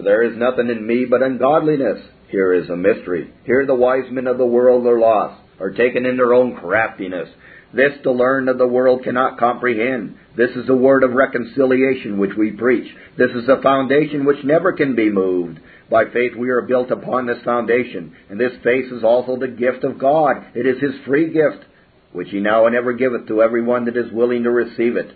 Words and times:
For 0.00 0.04
there 0.04 0.22
is 0.22 0.34
nothing 0.34 0.70
in 0.70 0.86
me 0.86 1.04
but 1.04 1.22
ungodliness. 1.22 2.00
Here 2.28 2.54
is 2.54 2.70
a 2.70 2.76
mystery. 2.76 3.34
Here 3.44 3.66
the 3.66 3.74
wise 3.74 4.10
men 4.10 4.28
of 4.28 4.38
the 4.38 4.46
world 4.46 4.86
are 4.86 4.98
lost, 4.98 5.38
are 5.60 5.72
taken 5.72 6.06
in 6.06 6.16
their 6.16 6.32
own 6.32 6.56
craftiness. 6.56 7.28
This 7.74 7.92
the 8.02 8.10
learned 8.10 8.48
of 8.48 8.56
the 8.56 8.66
world 8.66 9.04
cannot 9.04 9.38
comprehend. 9.38 10.16
This 10.38 10.52
is 10.52 10.66
the 10.66 10.74
word 10.74 11.04
of 11.04 11.12
reconciliation 11.12 12.16
which 12.16 12.34
we 12.34 12.52
preach. 12.52 12.90
This 13.18 13.30
is 13.32 13.46
a 13.46 13.60
foundation 13.60 14.24
which 14.24 14.42
never 14.42 14.72
can 14.72 14.94
be 14.94 15.10
moved. 15.10 15.60
By 15.90 16.06
faith 16.06 16.32
we 16.34 16.48
are 16.48 16.62
built 16.62 16.90
upon 16.90 17.26
this 17.26 17.42
foundation, 17.44 18.16
and 18.30 18.40
this 18.40 18.56
faith 18.64 18.90
is 18.90 19.04
also 19.04 19.36
the 19.36 19.48
gift 19.48 19.84
of 19.84 19.98
God. 19.98 20.46
It 20.54 20.66
is 20.66 20.80
His 20.80 20.94
free 21.04 21.30
gift, 21.30 21.66
which 22.12 22.30
He 22.30 22.40
now 22.40 22.64
and 22.64 22.74
ever 22.74 22.94
giveth 22.94 23.28
to 23.28 23.42
every 23.42 23.62
one 23.62 23.84
that 23.84 23.98
is 23.98 24.10
willing 24.10 24.44
to 24.44 24.50
receive 24.50 24.96
it. 24.96 25.14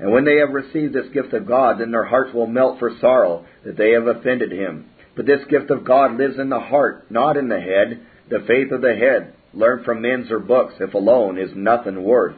And 0.00 0.10
when 0.12 0.24
they 0.24 0.38
have 0.38 0.50
received 0.50 0.94
this 0.94 1.12
gift 1.12 1.34
of 1.34 1.46
God, 1.46 1.78
then 1.78 1.90
their 1.90 2.06
hearts 2.06 2.32
will 2.32 2.46
melt 2.46 2.78
for 2.78 2.90
sorrow 3.00 3.44
that 3.66 3.76
they 3.76 3.90
have 3.90 4.06
offended 4.06 4.50
Him. 4.50 4.86
But 5.14 5.26
this 5.26 5.44
gift 5.50 5.70
of 5.70 5.84
God 5.84 6.16
lives 6.16 6.38
in 6.38 6.48
the 6.48 6.58
heart, 6.58 7.10
not 7.10 7.36
in 7.36 7.48
the 7.48 7.60
head. 7.60 8.00
The 8.30 8.44
faith 8.46 8.72
of 8.72 8.80
the 8.80 8.94
head, 8.94 9.34
learned 9.52 9.84
from 9.84 10.00
men's 10.00 10.30
or 10.30 10.38
books, 10.38 10.74
if 10.80 10.94
alone, 10.94 11.36
is 11.36 11.50
nothing 11.54 12.02
worth. 12.02 12.36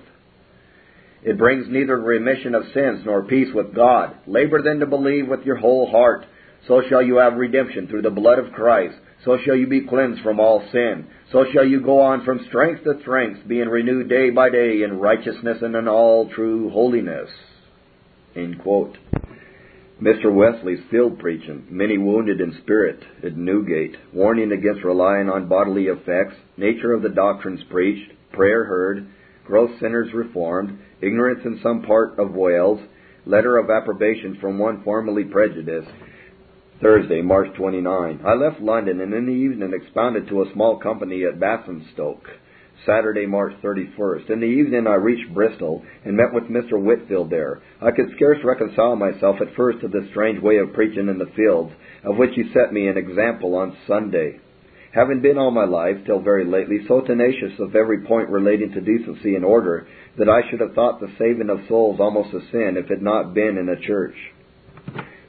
It 1.23 1.39
brings 1.39 1.67
neither 1.69 2.01
remission 2.01 2.57
of 2.57 2.65
sins 2.75 3.03
nor 3.05 3.23
peace 3.23 3.55
with 3.55 3.73
God. 3.73 4.17
Labor 4.27 4.61
then 4.61 4.81
to 4.81 4.87
believe 4.87 5.29
with 5.29 5.45
your 5.45 5.57
whole 5.57 5.89
heart. 5.89 6.27
So 6.67 6.83
shall 6.89 7.03
you 7.03 7.19
have 7.19 7.35
redemption 7.35 7.87
through 7.87 8.03
the 8.03 8.11
blood 8.11 8.41
of 8.41 8.53
Christ. 8.53 8.97
So 9.25 9.39
shall 9.45 9.55
you 9.55 9.69
be 9.69 9.87
cleansed 9.87 10.23
from 10.23 10.41
all 10.41 10.67
sin. 10.73 11.07
So 11.31 11.45
shall 11.53 11.65
you 11.65 11.81
go 11.81 12.01
on 12.01 12.25
from 12.25 12.45
strength 12.49 12.83
to 12.83 13.01
strength, 13.03 13.47
being 13.47 13.69
renewed 13.69 14.09
day 14.09 14.31
by 14.31 14.51
day 14.51 14.83
in 14.83 14.99
righteousness 14.99 15.59
and 15.63 15.77
in 15.77 15.87
all 15.87 16.29
true 16.29 16.71
holiness. 16.71 17.31
Mr. 20.03 20.33
Wesley's 20.33 20.83
field 20.91 21.19
preaching, 21.19 21.67
many 21.71 21.97
wounded 21.97 22.41
in 22.41 22.59
spirit 22.63 23.01
at 23.25 23.37
Newgate, 23.37 23.97
warning 24.13 24.51
against 24.53 24.83
relying 24.83 25.29
on 25.29 25.49
bodily 25.49 25.85
effects, 25.85 26.35
nature 26.57 26.93
of 26.93 27.03
the 27.03 27.09
doctrines 27.09 27.61
preached, 27.71 28.11
prayer 28.33 28.65
heard, 28.65 29.07
gross 29.45 29.71
sinners 29.81 30.13
reformed, 30.13 30.79
ignorance 31.01 31.41
in 31.45 31.61
some 31.63 31.83
part 31.83 32.19
of 32.19 32.33
Wales, 32.33 32.81
letter 33.27 33.59
of 33.59 33.71
approbation 33.71 34.39
from 34.41 34.59
one 34.59 34.83
formerly 34.83 35.25
prejudiced, 35.25 35.91
Thursday, 36.81 37.23
March 37.23 37.55
29. 37.57 38.21
I 38.27 38.35
left 38.35 38.61
London 38.61 39.01
and 39.01 39.15
in 39.15 39.27
the 39.27 39.33
evening 39.33 39.73
expounded 39.73 40.27
to 40.29 40.43
a 40.43 40.53
small 40.53 40.79
company 40.79 41.23
at 41.25 41.39
Basingstoke. 41.39 42.27
Saturday, 42.87 43.27
March 43.27 43.53
31st. 43.63 44.31
In 44.31 44.41
the 44.41 44.47
evening, 44.47 44.87
I 44.87 44.95
reached 44.95 45.33
Bristol 45.33 45.83
and 46.05 46.17
met 46.17 46.33
with 46.33 46.45
Mr. 46.45 46.81
Whitefield 46.81 47.31
there. 47.31 47.63
I 47.81 47.91
could 47.91 48.11
scarce 48.17 48.39
reconcile 48.45 48.97
myself 48.97 49.37
at 49.41 49.55
first 49.55 49.81
to 49.81 49.89
this 49.89 50.11
strange 50.11 50.43
way 50.43 50.57
of 50.59 50.73
preaching 50.73 51.09
in 51.09 51.19
the 51.19 51.31
fields, 51.37 51.73
of 52.05 52.17
which 52.17 52.35
he 52.35 52.53
set 52.53 52.73
me 52.73 52.89
an 52.89 52.97
example 52.97 53.55
on 53.55 53.77
Sunday. 53.87 54.41
Having 54.93 55.23
been 55.23 55.39
all 55.39 55.51
my 55.51 55.65
life, 55.65 55.97
till 56.05 56.21
very 56.21 56.45
lately, 56.45 56.81
so 56.87 57.01
tenacious 57.01 57.59
of 57.59 57.75
every 57.75 58.03
point 58.03 58.29
relating 58.29 58.73
to 58.73 58.81
decency 58.81 59.37
and 59.37 59.45
order, 59.45 59.87
that 60.19 60.29
I 60.29 60.49
should 60.51 60.61
have 60.61 60.75
thought 60.75 61.01
the 61.01 61.13
saving 61.19 61.49
of 61.49 61.67
souls 61.69 61.99
almost 61.99 62.35
a 62.35 62.41
sin 62.51 62.77
if 62.77 62.87
it 62.87 62.97
had 62.97 63.03
not 63.03 63.33
been 63.33 63.57
in 63.57 63.69
a 63.71 63.81
church. 63.81 64.15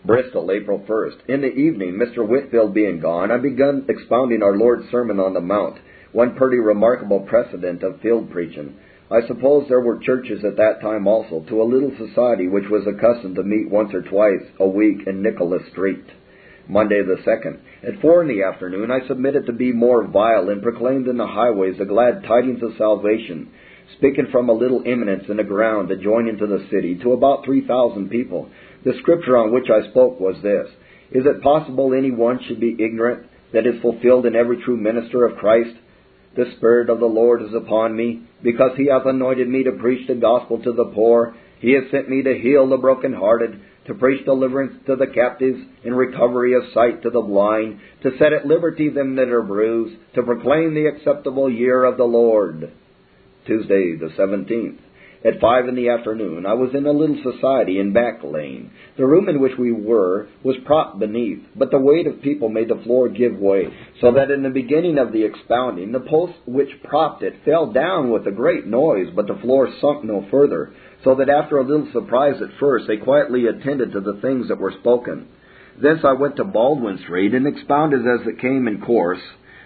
Bristol, 0.06 0.52
April 0.52 0.80
1st. 0.80 1.30
In 1.30 1.40
the 1.40 1.54
evening, 1.54 1.94
Mr. 1.94 2.28
Whitefield 2.28 2.74
being 2.74 3.00
gone, 3.00 3.32
I 3.32 3.38
began 3.38 3.86
expounding 3.88 4.44
our 4.44 4.58
Lord's 4.58 4.90
Sermon 4.92 5.18
on 5.18 5.34
the 5.34 5.40
Mount, 5.40 5.78
one 6.14 6.36
pretty 6.36 6.58
remarkable 6.58 7.20
precedent 7.22 7.84
of 7.84 8.00
field 8.02 8.32
preaching. 8.32 8.76
I 9.12 9.28
suppose 9.28 9.68
there 9.68 9.82
were 9.82 10.00
churches 10.00 10.44
at 10.46 10.58
that 10.58 10.82
time 10.82 11.08
also, 11.08 11.46
to 11.50 11.62
a 11.62 11.70
little 11.70 11.92
society 11.98 12.48
which 12.48 12.70
was 12.70 12.88
accustomed 12.88 13.36
to 13.36 13.44
meet 13.44 13.70
once 13.70 13.94
or 13.94 14.02
twice 14.02 14.48
a 14.60 14.68
week 14.68 15.06
in 15.06 15.22
Nicholas 15.22 15.62
Street. 15.72 16.06
Monday 16.68 17.02
the 17.04 17.18
2nd. 17.28 17.60
At 17.86 18.02
four 18.02 18.22
in 18.22 18.30
the 18.30 18.44
afternoon, 18.44 18.90
I 18.90 19.06
submitted 19.08 19.46
to 19.46 19.54
be 19.54 19.74
more 19.74 20.08
vile 20.08 20.50
and 20.50 20.64
proclaimed 20.64 21.08
in 21.08 21.18
the 21.18 21.28
highways 21.28 21.78
the 21.78 21.86
glad 21.86 22.24
tidings 22.24 22.64
of 22.64 22.78
salvation, 22.78 23.50
speaking 23.98 24.28
from 24.32 24.50
a 24.50 24.54
little 24.54 24.82
eminence 24.86 25.26
in 25.28 25.38
the 25.38 25.44
ground 25.44 25.92
adjoining 25.92 26.38
to 26.38 26.48
the 26.48 26.66
city 26.72 26.96
to 27.04 27.12
about 27.12 27.44
three 27.44 27.68
thousand 27.68 28.10
people. 28.10 28.50
The 28.86 28.94
scripture 29.00 29.38
on 29.38 29.52
which 29.52 29.68
I 29.70 29.90
spoke 29.90 30.20
was 30.20 30.42
this 30.42 30.68
Is 31.12 31.26
it 31.26 31.44
possible 31.44 31.94
any 31.94 32.12
one 32.12 32.40
should 32.48 32.62
be 32.62 32.78
ignorant 32.80 33.28
that 33.52 33.68
is 33.68 33.82
fulfilled 33.82 34.26
in 34.26 34.36
every 34.36 34.64
true 34.64 34.78
minister 34.78 35.26
of 35.26 35.38
Christ? 35.38 35.76
The 36.36 36.52
Spirit 36.58 36.90
of 36.90 37.00
the 37.00 37.06
Lord 37.06 37.42
is 37.42 37.54
upon 37.54 37.96
me, 37.96 38.24
because 38.42 38.72
He 38.76 38.88
hath 38.88 39.06
anointed 39.06 39.48
me 39.48 39.64
to 39.64 39.72
preach 39.74 40.08
the 40.08 40.16
gospel 40.16 40.62
to 40.64 40.72
the 40.72 40.92
poor. 40.94 41.36
He 41.60 41.74
has 41.74 41.84
sent 41.92 42.10
me 42.10 42.24
to 42.24 42.38
heal 42.38 42.68
the 42.68 42.78
brokenhearted, 42.78 43.60
to 43.88 43.94
preach 43.94 44.26
deliverance 44.26 44.74
to 44.88 44.96
the 44.96 45.08
captives, 45.08 45.60
and 45.84 45.98
recovery 45.98 46.54
of 46.54 46.64
sight 46.74 47.04
to 47.04 47.10
the 47.10 47.22
blind, 47.22 47.80
to 48.02 48.18
set 48.18 48.34
at 48.34 48.48
liberty 48.48 48.90
them 48.90 49.16
that 49.18 49.30
are 49.30 49.44
bruised, 49.44 49.96
to 50.16 50.24
proclaim 50.24 50.74
the 50.74 50.88
acceptable 50.88 51.50
year 51.50 51.84
of 51.84 51.98
the 51.98 52.04
Lord. 52.04 52.72
Tuesday, 53.46 53.96
the 53.96 54.10
17th. 54.18 54.80
At 55.26 55.40
five 55.40 55.70
in 55.70 55.76
the 55.76 55.88
afternoon, 55.88 56.46
I 56.46 56.54
was 56.54 56.76
in 56.76 56.86
a 56.86 56.92
little 56.92 57.18
society 57.24 57.80
in 57.80 57.94
Back 57.94 58.22
Lane. 58.26 58.72
The 58.98 59.06
room 59.06 59.30
in 59.30 59.40
which 59.40 59.58
we 59.58 59.72
were 59.72 60.28
was 60.44 60.58
propped 60.66 61.00
beneath, 61.00 61.40
but 61.56 61.72
the 61.72 61.80
weight 61.80 62.08
of 62.08 62.22
people 62.22 62.50
made 62.50 62.68
the 62.68 62.82
floor 62.84 63.08
give 63.08 63.38
way, 63.38 63.70
so 64.02 64.12
that 64.12 64.32
in 64.32 64.44
the 64.44 64.50
beginning 64.50 64.98
of 64.98 65.14
the 65.14 65.24
expounding, 65.24 65.94
the 65.94 66.02
post 66.02 66.34
which 66.46 66.84
propped 66.84 67.24
it 67.24 67.36
fell 67.46 67.72
down 67.72 68.12
with 68.12 68.28
a 68.28 68.32
great 68.32 68.68
noise, 68.68 69.08
but 69.16 69.28
the 69.28 69.40
floor 69.42 69.70
sunk 69.80 70.04
no 70.04 70.28
further, 70.30 70.74
so 71.06 71.16
that 71.16 71.30
after 71.30 71.58
a 71.58 71.64
little 71.64 71.88
surprise 71.94 72.42
at 72.42 72.60
first, 72.60 72.88
they 72.88 72.98
quietly 72.98 73.48
attended 73.48 73.94
to 73.94 74.02
the 74.02 74.20
things 74.22 74.50
that 74.50 74.60
were 74.60 74.74
spoken. 74.82 75.30
Thence 75.82 76.02
I 76.04 76.12
went 76.12 76.36
to 76.36 76.44
Baldwin 76.44 76.98
Street 76.98 77.34
and 77.34 77.48
expounded 77.48 78.02
as 78.02 78.28
it 78.28 78.40
came 78.40 78.68
in 78.68 78.82
course 78.82 79.22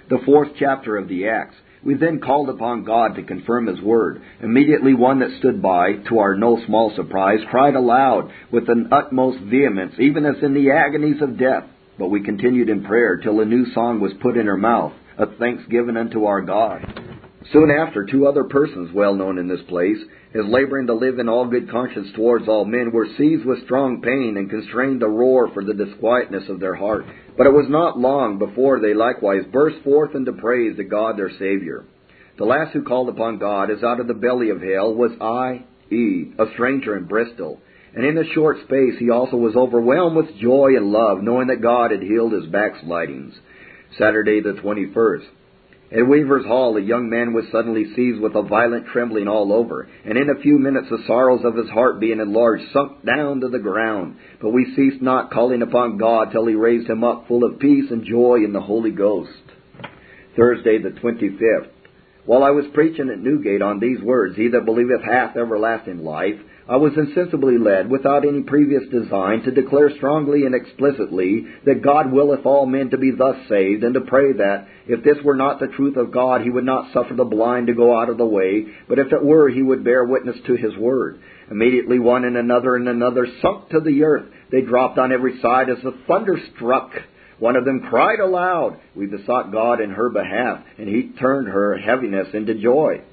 the 0.09 0.19
fourth 0.25 0.50
chapter 0.57 0.95
of 0.95 1.07
the 1.07 1.28
Acts. 1.28 1.56
We 1.84 1.94
then 1.94 2.20
called 2.20 2.50
upon 2.50 2.84
God 2.84 3.16
to 3.16 3.24
confirm 3.24 3.68
His 3.68 3.82
word. 3.82 4.22
Immediately 4.42 4.94
one 4.94 5.20
that 5.20 5.38
stood 5.40 5.62
by, 5.62 5.94
to 6.10 6.20
our 6.20 6.36
no 6.36 6.60
small 6.66 6.92
surprise, 6.96 7.40
cried 7.50 7.76
aloud 7.76 8.32
with 8.52 8.70
an 8.70 8.90
utmost 8.92 9.40
vehemence, 9.40 9.94
even 10.00 10.26
as 10.26 10.42
in 10.42 10.54
the 10.54 10.72
agonies 10.72 11.22
of 11.22 11.38
death. 11.38 11.64
But 11.98 12.10
we 12.10 12.24
continued 12.24 12.70
in 12.70 12.84
prayer 12.84 13.18
till 13.18 13.40
a 13.40 13.46
new 13.46 13.72
song 13.74 14.00
was 14.00 14.14
put 14.22 14.38
in 14.38 14.48
her 14.48 14.58
mouth, 14.58 14.94
a 15.18 15.26
thanksgiving 15.26 15.98
unto 15.98 16.26
our 16.26 16.42
God. 16.42 17.17
Soon 17.53 17.72
after, 17.72 18.06
two 18.06 18.28
other 18.28 18.44
persons 18.44 18.91
well 18.94 19.13
known 19.13 19.38
in 19.38 19.47
this 19.47 19.62
place, 19.69 19.97
as 20.34 20.46
laboring 20.46 20.88
to 20.88 20.94
live 20.94 21.18
in 21.18 21.30
all 21.30 21.47
good 21.47 21.72
conscience 21.72 22.09
towards 22.13 22.47
all 22.47 22.66
men, 22.66 22.91
were 22.91 23.08
seized 23.18 23.46
with 23.46 23.63
strong 23.63 24.02
pain 24.02 24.35
and 24.35 24.50
constrained 24.50 25.00
to 25.00 25.08
roar 25.08 25.50
for 25.53 25.63
the 25.63 25.74
disquietness 25.74 26.50
of 26.50 26.59
their 26.59 26.75
heart. 26.75 27.06
But 27.38 27.47
it 27.47 27.53
was 27.53 27.68
not 27.69 27.97
long 27.97 28.38
before 28.38 28.81
they 28.81 28.94
likewise 28.94 29.44
burst 29.52 29.81
forth 29.84 30.13
into 30.13 30.34
praise 30.34 30.75
to 30.75 30.84
God 30.84 31.18
their 31.18 31.31
Savior. 31.40 31.86
The 32.38 32.46
last 32.46 32.74
who 32.74 32.84
called 32.84 33.09
upon 33.09 33.40
God 33.40 33.72
as 33.72 33.81
out 33.81 34.02
of 34.02 34.07
the 34.07 34.13
belly 34.13 34.50
of 34.50 34.62
hell 34.62 34.94
was 34.94 35.12
I, 35.22 35.63
E, 35.90 36.34
a 36.38 36.52
stranger 36.53 36.97
in 36.97 37.06
Bristol. 37.06 37.62
And 37.96 38.06
in 38.06 38.18
a 38.18 38.34
short 38.34 38.57
space 38.66 39.00
he 39.00 39.09
also 39.09 39.38
was 39.38 39.56
overwhelmed 39.56 40.18
with 40.18 40.38
joy 40.38 40.75
and 40.75 40.91
love, 40.91 41.24
knowing 41.24 41.47
that 41.47 41.62
God 41.62 41.91
had 41.91 42.03
healed 42.03 42.34
his 42.34 42.46
backslidings. 42.47 43.34
Saturday 43.97 44.41
the 44.41 44.59
21st. 44.62 45.25
At 45.90 46.06
Weaver's 46.06 46.46
Hall, 46.46 46.75
a 46.75 46.81
young 46.81 47.09
man 47.09 47.31
was 47.31 47.46
suddenly 47.50 47.86
seized 47.96 48.20
with 48.20 48.36
a 48.36 48.42
violent 48.42 48.88
trembling 48.88 49.30
all 49.30 49.53
over, 49.53 49.88
and 50.03 50.18
in 50.18 50.30
a 50.30 50.42
few 50.42 50.59
minutes 50.59 50.90
the 50.90 51.03
sorrows 51.08 51.46
of 51.46 51.56
his 51.56 51.70
heart 51.70 52.02
being 52.02 52.20
enlarged 52.20 52.66
sunk 52.74 53.06
down 53.06 53.40
to 53.40 53.48
the 53.48 53.59
ground. 53.59 54.18
But 54.42 54.50
we 54.50 54.75
ceased 54.75 55.02
not 55.02 55.31
calling 55.31 55.62
upon 55.62 55.98
God 55.98 56.31
till 56.34 56.46
he 56.46 56.56
raised 56.56 56.90
him 56.90 57.06
up 57.06 57.30
full 57.30 57.46
of 57.46 57.59
peace 57.59 57.90
and 57.90 58.03
joy 58.03 58.44
in 58.44 58.52
the 58.52 58.59
Holy 58.59 58.92
Ghost. 58.92 59.31
Thursday 60.36 60.78
the 60.78 60.90
25th. 60.90 61.70
While 62.25 62.44
I 62.44 62.50
was 62.50 62.66
preaching 62.74 63.09
at 63.09 63.19
Newgate 63.19 63.62
on 63.62 63.80
these 63.80 64.02
words, 64.02 64.36
He 64.36 64.50
that 64.50 64.66
believeth 64.66 65.02
hath 65.02 65.38
everlasting 65.38 66.04
life, 66.04 66.36
I 66.70 66.76
was 66.76 66.92
insensibly 66.98 67.58
led, 67.58 67.90
without 67.90 68.28
any 68.28 68.42
previous 68.42 68.84
design, 68.92 69.42
to 69.44 69.52
declare 69.52 69.90
strongly 69.96 70.46
and 70.46 70.54
explicitly 70.54 71.46
that 71.66 71.81
God 71.81 72.12
willeth 72.12 72.46
all 72.46 72.66
men 72.66 72.90
to 72.90 72.98
be 72.98 73.12
thus 73.12 73.38
saved, 73.48 73.86
and 73.86 73.94
to 73.94 74.02
pray 74.02 74.34
that, 74.34 74.68
if 74.86 75.02
this 75.02 75.24
were 75.24 75.36
not 75.36 75.62
the 75.62 75.68
truth 75.68 75.96
of 75.96 76.12
God, 76.12 76.42
He 76.42 76.50
would 76.50 76.66
not 76.66 76.92
suffer 76.92 77.14
the 77.14 77.24
blind 77.24 77.68
to 77.68 77.74
go 77.74 77.98
out 77.98 78.10
of 78.10 78.18
the 78.18 78.25
way, 78.25 78.66
but 78.90 79.00
if 79.00 79.14
it 79.14 79.24
were, 79.24 79.48
He 79.48 79.62
would 79.62 79.86
bear 79.86 80.04
witness 80.04 80.36
to 80.46 80.56
His 80.56 80.75
word. 80.75 81.22
Immediately 81.50 82.00
one 82.00 82.25
and 82.25 82.36
another 82.36 82.75
and 82.75 82.90
another 82.90 83.28
sunk 83.42 83.70
to 83.70 83.80
the 83.80 84.04
earth. 84.04 84.25
They 84.52 84.60
dropped 84.60 84.98
on 84.98 85.13
every 85.13 85.40
side 85.40 85.70
as 85.70 85.81
the 85.81 85.98
thunder 86.06 86.38
struck. 86.54 86.92
One 87.40 87.56
of 87.56 87.63
them 87.63 87.80
cried 87.90 88.20
aloud. 88.20 88.78
We 88.94 89.06
besought 89.06 89.54
God 89.54 89.80
in 89.80 89.92
her 89.92 90.10
behalf, 90.10 90.66
and 90.78 90.90
He 90.90 91.13
turned 91.18 91.48
her 91.48 91.78
heaviness 91.78 92.28
into 92.34 92.56
joy. 92.56 93.04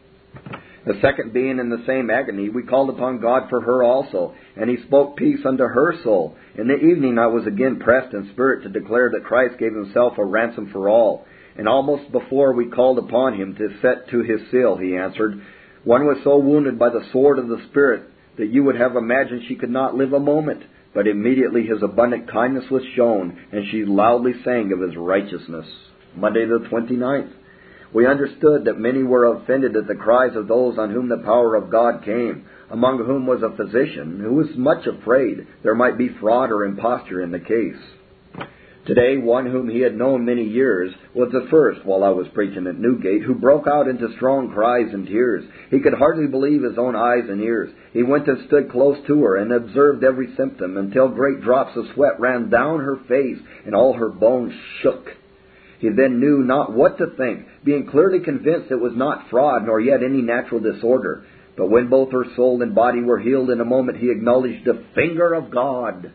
The 0.86 1.00
second 1.00 1.32
being 1.32 1.58
in 1.58 1.70
the 1.70 1.82
same 1.86 2.10
agony, 2.10 2.50
we 2.50 2.62
called 2.62 2.90
upon 2.90 3.20
God 3.20 3.48
for 3.48 3.60
her 3.62 3.82
also, 3.82 4.34
and 4.54 4.68
he 4.68 4.84
spoke 4.86 5.16
peace 5.16 5.40
unto 5.46 5.64
her 5.64 5.94
soul. 6.02 6.36
In 6.58 6.68
the 6.68 6.76
evening 6.76 7.18
I 7.18 7.26
was 7.26 7.46
again 7.46 7.80
pressed 7.80 8.12
in 8.12 8.30
spirit 8.32 8.62
to 8.62 8.68
declare 8.68 9.10
that 9.10 9.24
Christ 9.24 9.58
gave 9.58 9.74
himself 9.74 10.18
a 10.18 10.24
ransom 10.24 10.70
for 10.72 10.90
all. 10.90 11.24
And 11.56 11.68
almost 11.68 12.12
before 12.12 12.52
we 12.52 12.66
called 12.66 12.98
upon 12.98 13.34
him 13.34 13.54
to 13.56 13.80
set 13.80 14.10
to 14.10 14.20
his 14.20 14.40
seal, 14.50 14.76
he 14.76 14.96
answered, 14.96 15.40
One 15.84 16.04
was 16.04 16.18
so 16.22 16.36
wounded 16.36 16.78
by 16.78 16.90
the 16.90 17.06
sword 17.12 17.38
of 17.38 17.48
the 17.48 17.64
Spirit 17.70 18.10
that 18.36 18.50
you 18.50 18.64
would 18.64 18.76
have 18.76 18.96
imagined 18.96 19.44
she 19.48 19.54
could 19.54 19.70
not 19.70 19.94
live 19.94 20.12
a 20.12 20.20
moment. 20.20 20.64
But 20.92 21.08
immediately 21.08 21.66
his 21.66 21.82
abundant 21.82 22.30
kindness 22.30 22.70
was 22.70 22.82
shown, 22.94 23.38
and 23.52 23.64
she 23.70 23.84
loudly 23.84 24.32
sang 24.44 24.70
of 24.72 24.80
his 24.80 24.96
righteousness. 24.96 25.66
Monday 26.14 26.44
the 26.44 26.58
29th. 26.70 27.32
We 27.94 28.06
understood 28.06 28.64
that 28.64 28.80
many 28.80 29.04
were 29.04 29.36
offended 29.36 29.76
at 29.76 29.86
the 29.86 29.94
cries 29.94 30.34
of 30.34 30.48
those 30.48 30.78
on 30.78 30.90
whom 30.90 31.08
the 31.08 31.18
power 31.18 31.54
of 31.54 31.70
God 31.70 32.04
came, 32.04 32.44
among 32.68 32.98
whom 32.98 33.24
was 33.24 33.40
a 33.42 33.56
physician 33.56 34.18
who 34.18 34.34
was 34.34 34.48
much 34.56 34.84
afraid 34.88 35.46
there 35.62 35.76
might 35.76 35.96
be 35.96 36.08
fraud 36.20 36.50
or 36.50 36.64
imposture 36.64 37.22
in 37.22 37.30
the 37.30 37.38
case. 37.38 38.48
Today, 38.84 39.16
one 39.16 39.46
whom 39.46 39.68
he 39.70 39.80
had 39.80 39.96
known 39.96 40.24
many 40.24 40.42
years 40.42 40.92
was 41.14 41.30
the 41.30 41.46
first, 41.50 41.86
while 41.86 42.02
I 42.02 42.10
was 42.10 42.26
preaching 42.34 42.66
at 42.66 42.78
Newgate, 42.78 43.22
who 43.22 43.34
broke 43.34 43.66
out 43.68 43.86
into 43.86 44.12
strong 44.16 44.50
cries 44.50 44.92
and 44.92 45.06
tears. 45.06 45.44
He 45.70 45.78
could 45.78 45.94
hardly 45.94 46.26
believe 46.26 46.64
his 46.64 46.76
own 46.76 46.96
eyes 46.96 47.30
and 47.30 47.40
ears. 47.40 47.70
He 47.92 48.02
went 48.02 48.26
and 48.26 48.44
stood 48.46 48.72
close 48.72 48.98
to 49.06 49.22
her 49.22 49.36
and 49.36 49.52
observed 49.52 50.02
every 50.02 50.34
symptom 50.36 50.76
until 50.76 51.08
great 51.08 51.40
drops 51.42 51.76
of 51.76 51.86
sweat 51.94 52.18
ran 52.18 52.50
down 52.50 52.80
her 52.80 52.96
face 53.08 53.38
and 53.64 53.74
all 53.74 53.94
her 53.94 54.10
bones 54.10 54.52
shook. 54.82 55.06
He 55.84 55.90
then 55.90 56.18
knew 56.18 56.38
not 56.38 56.72
what 56.72 56.96
to 56.96 57.08
think, 57.08 57.44
being 57.62 57.86
clearly 57.86 58.20
convinced 58.20 58.70
it 58.70 58.80
was 58.80 58.96
not 58.96 59.28
fraud 59.28 59.66
nor 59.66 59.78
yet 59.78 60.02
any 60.02 60.22
natural 60.22 60.58
disorder. 60.58 61.24
But 61.58 61.68
when 61.68 61.90
both 61.90 62.10
her 62.10 62.24
soul 62.34 62.62
and 62.62 62.74
body 62.74 63.02
were 63.02 63.18
healed 63.18 63.50
in 63.50 63.60
a 63.60 63.66
moment, 63.66 63.98
he 63.98 64.10
acknowledged 64.10 64.64
the 64.64 64.82
finger 64.94 65.34
of 65.34 65.50
God. 65.50 66.10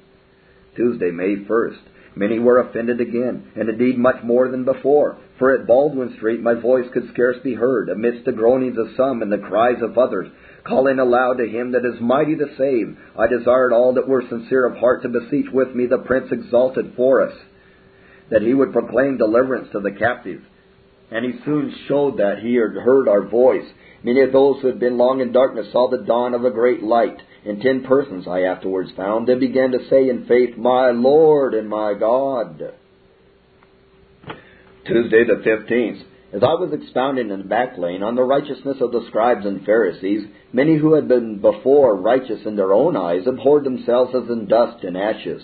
Tuesday, 0.75 1.12
May 1.12 1.36
1st. 1.36 1.81
Many 2.16 2.39
were 2.39 2.57
offended 2.57 3.00
again, 3.00 3.44
and 3.56 3.69
indeed 3.69 4.00
much 4.00 4.24
more 4.24 4.48
than 4.48 4.66
before. 4.66 5.18
For 5.38 5.54
at 5.54 5.68
Baldwin 5.68 6.16
Street 6.18 6.42
my 6.42 6.56
voice 6.56 6.89
could 6.92 7.07
scarce 7.13 7.38
be 7.44 7.54
heard, 7.54 7.89
amidst 7.89 8.25
the 8.25 8.31
groanings 8.31 8.80
of 8.80 8.95
some 8.98 9.21
and 9.21 9.31
the 9.31 9.38
cries 9.38 9.83
of 9.83 10.00
others, 10.00 10.30
calling 10.63 10.98
aloud 10.98 11.38
to 11.38 11.48
him 11.48 11.74
that 11.74 11.86
is 11.86 12.01
mighty 12.01 12.36
to 12.36 12.56
save. 12.57 12.98
I 13.16 13.27
desired 13.27 13.71
all 13.71 13.94
that 13.94 14.07
were 14.07 14.24
sincere 14.27 14.66
of 14.66 14.77
heart 14.77 15.04
to 15.04 15.10
beseech 15.10 15.51
with 15.54 15.75
me 15.75 15.86
the 15.86 16.00
Prince 16.00 16.31
exalted 16.31 16.94
for 16.98 17.21
us, 17.21 17.36
that 18.31 18.41
he 18.41 18.53
would 18.53 18.73
proclaim 18.73 19.17
deliverance 19.17 19.69
to 19.71 19.79
the 19.79 19.91
captive. 19.91 20.41
And 21.11 21.25
he 21.25 21.39
soon 21.43 21.73
showed 21.87 22.17
that 22.17 22.39
he 22.39 22.55
had 22.55 22.83
heard 22.83 23.07
our 23.07 23.27
voice. 23.27 23.65
Many 24.03 24.21
of 24.21 24.31
those 24.31 24.61
who 24.61 24.67
had 24.67 24.79
been 24.79 24.97
long 24.97 25.21
in 25.21 25.31
darkness 25.31 25.71
saw 25.71 25.89
the 25.89 26.05
dawn 26.05 26.33
of 26.33 26.45
a 26.45 26.51
great 26.51 26.83
light 26.83 27.19
and 27.45 27.61
ten 27.61 27.83
persons 27.83 28.27
I 28.27 28.41
afterwards 28.41 28.91
found, 28.95 29.27
they 29.27 29.35
began 29.35 29.71
to 29.71 29.89
say 29.89 30.09
in 30.09 30.25
faith, 30.27 30.57
My 30.57 30.91
Lord 30.91 31.53
and 31.53 31.69
my 31.69 31.93
God. 31.93 32.73
Tuesday 34.85 35.23
the 35.23 35.41
15th. 35.45 36.03
As 36.31 36.43
I 36.43 36.53
was 36.53 36.71
expounding 36.73 37.31
in 37.31 37.39
the 37.39 37.45
back 37.45 37.77
lane 37.77 38.03
on 38.03 38.15
the 38.15 38.23
righteousness 38.23 38.77
of 38.81 38.91
the 38.91 39.05
scribes 39.07 39.45
and 39.45 39.65
Pharisees, 39.65 40.27
many 40.53 40.77
who 40.77 40.93
had 40.93 41.07
been 41.07 41.39
before 41.39 41.95
righteous 41.95 42.41
in 42.45 42.55
their 42.55 42.71
own 42.71 42.95
eyes 42.95 43.25
abhorred 43.25 43.63
themselves 43.63 44.13
as 44.13 44.29
in 44.29 44.47
dust 44.47 44.83
and 44.83 44.95
ashes. 44.95 45.43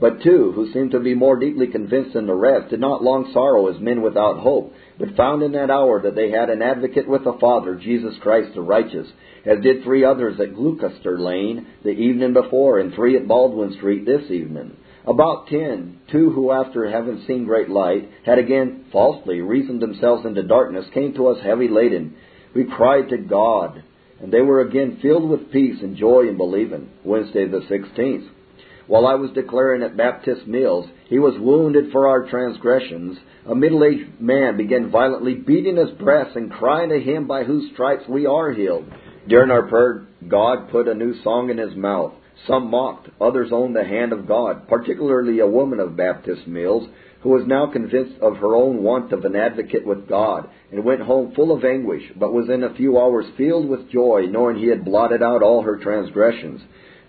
But 0.00 0.22
two, 0.22 0.52
who 0.52 0.72
seemed 0.72 0.92
to 0.92 1.00
be 1.00 1.12
more 1.14 1.36
deeply 1.36 1.66
convinced 1.66 2.14
than 2.14 2.26
the 2.26 2.34
rest, 2.34 2.70
did 2.70 2.80
not 2.80 3.04
long 3.04 3.30
sorrow 3.34 3.66
as 3.66 3.78
men 3.80 4.00
without 4.00 4.38
hope, 4.38 4.72
but 4.98 5.14
found 5.14 5.42
in 5.42 5.52
that 5.52 5.70
hour 5.70 6.00
that 6.00 6.14
they 6.14 6.30
had 6.30 6.48
an 6.48 6.62
advocate 6.62 7.06
with 7.06 7.24
the 7.24 7.36
Father, 7.38 7.74
Jesus 7.74 8.16
Christ 8.22 8.54
the 8.54 8.62
righteous, 8.62 9.06
as 9.44 9.60
did 9.60 9.82
three 9.82 10.02
others 10.02 10.40
at 10.40 10.54
Gloucester 10.54 11.18
Lane 11.18 11.66
the 11.82 11.90
evening 11.90 12.32
before, 12.32 12.78
and 12.78 12.94
three 12.94 13.14
at 13.14 13.28
Baldwin 13.28 13.74
Street 13.74 14.06
this 14.06 14.30
evening. 14.30 14.74
About 15.06 15.48
ten, 15.48 15.98
two 16.10 16.30
who 16.30 16.50
after 16.50 16.90
having 16.90 17.22
seen 17.26 17.44
great 17.44 17.68
light, 17.68 18.08
had 18.24 18.38
again 18.38 18.86
falsely 18.90 19.42
reasoned 19.42 19.82
themselves 19.82 20.24
into 20.24 20.42
darkness, 20.42 20.86
came 20.94 21.12
to 21.14 21.28
us 21.28 21.42
heavy 21.44 21.68
laden. 21.68 22.16
We 22.54 22.64
cried 22.64 23.10
to 23.10 23.18
God, 23.18 23.82
and 24.22 24.32
they 24.32 24.40
were 24.40 24.62
again 24.62 24.98
filled 25.02 25.28
with 25.28 25.52
peace 25.52 25.82
and 25.82 25.96
joy 25.96 26.28
in 26.28 26.38
believing. 26.38 26.88
Wednesday 27.04 27.46
the 27.46 27.60
16th. 27.60 28.28
While 28.90 29.06
I 29.06 29.14
was 29.14 29.30
declaring 29.30 29.84
at 29.84 29.96
Baptist 29.96 30.48
Mills, 30.48 30.84
He 31.08 31.20
was 31.20 31.38
wounded 31.38 31.92
for 31.92 32.08
our 32.08 32.28
transgressions, 32.28 33.18
a 33.46 33.54
middle 33.54 33.84
aged 33.84 34.20
man 34.20 34.56
began 34.56 34.90
violently 34.90 35.34
beating 35.34 35.76
his 35.76 35.92
breast 35.92 36.34
and 36.34 36.50
crying 36.50 36.88
to 36.88 36.98
Him 36.98 37.28
by 37.28 37.44
whose 37.44 37.70
stripes 37.70 38.08
we 38.08 38.26
are 38.26 38.50
healed. 38.50 38.86
During 39.28 39.52
our 39.52 39.62
prayer, 39.68 40.08
God 40.26 40.70
put 40.70 40.88
a 40.88 40.94
new 40.96 41.14
song 41.22 41.50
in 41.50 41.58
his 41.58 41.76
mouth. 41.76 42.14
Some 42.48 42.68
mocked, 42.68 43.10
others 43.20 43.50
owned 43.52 43.76
the 43.76 43.84
hand 43.84 44.12
of 44.12 44.26
God, 44.26 44.66
particularly 44.66 45.38
a 45.38 45.46
woman 45.46 45.78
of 45.78 45.96
Baptist 45.96 46.48
Mills, 46.48 46.88
who 47.20 47.28
was 47.28 47.46
now 47.46 47.70
convinced 47.70 48.20
of 48.20 48.38
her 48.38 48.56
own 48.56 48.82
want 48.82 49.12
of 49.12 49.24
an 49.24 49.36
advocate 49.36 49.86
with 49.86 50.08
God, 50.08 50.50
and 50.72 50.84
went 50.84 51.02
home 51.02 51.32
full 51.36 51.52
of 51.52 51.64
anguish, 51.64 52.10
but 52.16 52.32
was 52.32 52.50
in 52.50 52.64
a 52.64 52.74
few 52.74 52.98
hours 52.98 53.26
filled 53.36 53.68
with 53.68 53.88
joy, 53.88 54.26
knowing 54.28 54.56
he 54.56 54.66
had 54.66 54.84
blotted 54.84 55.22
out 55.22 55.44
all 55.44 55.62
her 55.62 55.76
transgressions. 55.76 56.60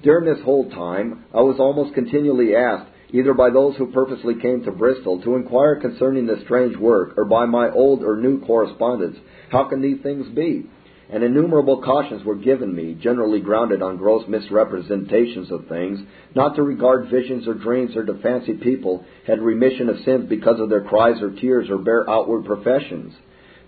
During 0.03 0.25
this 0.25 0.44
whole 0.44 0.69
time, 0.69 1.25
I 1.33 1.42
was 1.42 1.59
almost 1.59 1.94
continually 1.94 2.56
asked, 2.56 2.89
either 3.12 3.33
by 3.36 3.51
those 3.51 3.75
who 3.75 3.92
purposely 3.92 4.36
came 4.36 4.63
to 4.63 4.71
Bristol 4.71 5.21
to 5.21 5.36
inquire 5.36 5.75
concerning 5.75 6.25
this 6.25 6.42
strange 6.42 6.75
work, 6.75 7.13
or 7.18 7.25
by 7.25 7.45
my 7.45 7.69
old 7.69 8.03
or 8.03 8.15
new 8.18 8.39
correspondents, 8.42 9.19
how 9.50 9.65
can 9.65 9.81
these 9.81 10.01
things 10.01 10.27
be? 10.33 10.65
And 11.12 11.24
innumerable 11.24 11.81
cautions 11.81 12.24
were 12.24 12.38
given 12.38 12.74
me, 12.74 12.95
generally 12.95 13.42
grounded 13.42 13.81
on 13.83 13.98
gross 13.98 14.27
misrepresentations 14.27 15.51
of 15.51 15.68
things, 15.68 16.00
not 16.33 16.56
to 16.56 16.63
regard 16.63 17.09
visions 17.09 17.48
or 17.48 17.53
dreams 17.53 17.95
or 17.95 18.06
to 18.06 18.18
fancy 18.24 18.53
people 18.53 19.06
had 19.27 19.42
remission 19.42 19.89
of 19.89 20.00
sins 20.06 20.27
because 20.30 20.59
of 20.59 20.69
their 20.69 20.86
cries 20.86 21.21
or 21.21 21.31
tears 21.31 21.69
or 21.69 21.77
bare 21.77 22.09
outward 22.09 22.45
professions. 22.45 23.13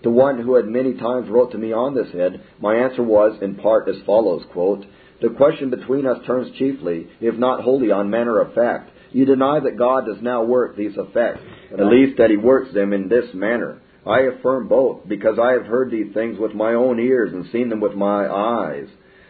To 0.04 0.10
one 0.10 0.40
who 0.40 0.56
had 0.56 0.66
many 0.66 0.94
times 0.94 1.30
wrote 1.30 1.52
to 1.52 1.58
me 1.58 1.74
on 1.74 1.94
this 1.94 2.12
head, 2.12 2.42
my 2.60 2.76
answer 2.76 3.04
was, 3.04 3.38
in 3.42 3.56
part, 3.56 3.88
as 3.88 4.02
follows, 4.06 4.44
quote, 4.52 4.86
the 5.24 5.30
question 5.30 5.70
between 5.70 6.06
us 6.06 6.18
turns 6.28 6.56
chiefly, 6.58 7.08
if 7.22 7.36
not 7.36 7.64
wholly, 7.64 7.92
on 7.92 8.10
manner 8.10 8.40
of 8.40 8.54
fact. 8.54 8.92
You 9.12 9.26
deny 9.26 9.60
that 9.62 9.78
God 9.78 10.06
does 10.06 10.22
now 10.22 10.44
work 10.44 10.76
these 10.76 10.98
effects, 10.98 11.40
at 11.72 11.86
least 11.86 12.18
that 12.18 12.30
He 12.30 12.38
works 12.38 12.74
them 12.74 12.94
in 12.94 13.08
this 13.08 13.34
manner. 13.34 13.80
I 14.06 14.22
affirm 14.22 14.68
both, 14.68 15.08
because 15.08 15.40
I 15.42 15.54
have 15.54 15.66
heard 15.66 15.90
these 15.90 16.14
things 16.14 16.38
with 16.38 16.54
my 16.54 16.74
own 16.74 17.00
ears 17.00 17.32
and 17.32 17.50
seen 17.52 17.70
them 17.70 17.80
with 17.80 17.94
my 17.94 18.28
eyes. 18.28 18.88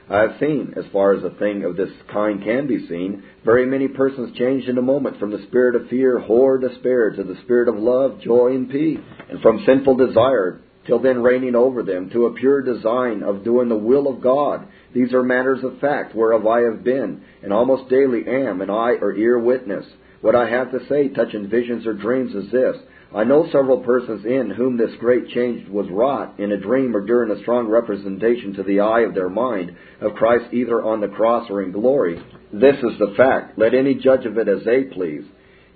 I 0.10 0.22
have 0.22 0.40
seen, 0.40 0.74
as 0.76 0.86
far 0.92 1.14
as 1.14 1.24
a 1.24 1.38
thing 1.38 1.64
of 1.64 1.78
this 1.78 1.92
kind 2.12 2.44
can 2.44 2.66
be 2.68 2.88
seen, 2.88 3.24
very 3.46 3.66
many 3.66 3.88
persons 3.88 4.38
changed 4.38 4.68
in 4.68 4.78
a 4.78 4.82
moment 4.82 5.20
from 5.20 5.32
the 5.32 5.44
spirit 5.48 5.76
of 5.76 5.90
fear, 5.90 6.20
horror, 6.20 6.58
despair, 6.58 7.12
to 7.12 7.24
the 7.24 7.40
spirit 7.44 7.70
of 7.70 7.76
love, 7.76 8.20
joy, 8.22 8.48
and 8.56 8.70
peace, 8.70 9.00
and 9.30 9.42
from 9.42 9.64
sinful 9.66 9.96
desire, 9.96 10.60
till 10.88 11.00
then 11.00 11.22
reigning 11.22 11.56
over 11.56 11.84
them, 11.84 12.10
to 12.10 12.26
a 12.26 12.34
pure 12.34 12.62
design 12.62 13.24
of 13.24 13.44
doing 13.44 13.70
the 13.70 13.76
will 13.76 14.08
of 14.08 14.22
God, 14.22 14.68
these 14.94 15.14
are 15.14 15.24
matters 15.24 15.64
of 15.64 15.80
fact 15.80 16.16
whereof 16.16 16.46
I 16.46 16.62
have 16.62 16.84
been, 16.84 17.22
and 17.42 17.52
almost 17.52 17.90
daily 17.90 18.24
am, 18.28 18.62
an 18.62 18.70
eye 18.70 18.96
or 19.02 19.16
ear 19.16 19.40
witness. 19.40 19.86
What 20.22 20.36
I 20.36 20.50
have 20.50 20.72
to 20.72 20.86
say 20.88 21.10
touching 21.10 21.50
visions 21.50 21.86
or 21.86 21.94
dreams 21.94 22.34
is 22.34 22.52
this. 22.52 22.78
I 23.14 23.24
know 23.24 23.48
several 23.52 23.80
persons 23.80 24.26
in 24.26 24.50
whom 24.50 24.78
this 24.78 24.96
great 25.00 25.28
change 25.30 25.68
was 25.70 25.90
wrought 25.90 26.40
in 26.40 26.52
a 26.52 26.60
dream 26.60 26.96
or 26.96 27.06
during 27.06 27.30
a 27.30 27.42
strong 27.42 27.68
representation 27.68 28.54
to 28.54 28.64
the 28.64 28.80
eye 28.80 29.02
of 29.02 29.14
their 29.14 29.30
mind 29.30 29.76
of 30.02 30.16
Christ 30.16 30.54
either 30.54 30.84
on 30.84 31.02
the 31.02 31.10
cross 31.10 31.48
or 31.50 31.62
in 31.62 31.72
glory. 31.72 32.16
This 32.52 32.78
is 32.78 32.98
the 32.98 33.14
fact. 33.18 33.58
Let 33.58 33.74
any 33.74 33.96
judge 33.96 34.26
of 34.26 34.38
it 34.38 34.48
as 34.48 34.64
they 34.64 34.84
please. 34.84 35.26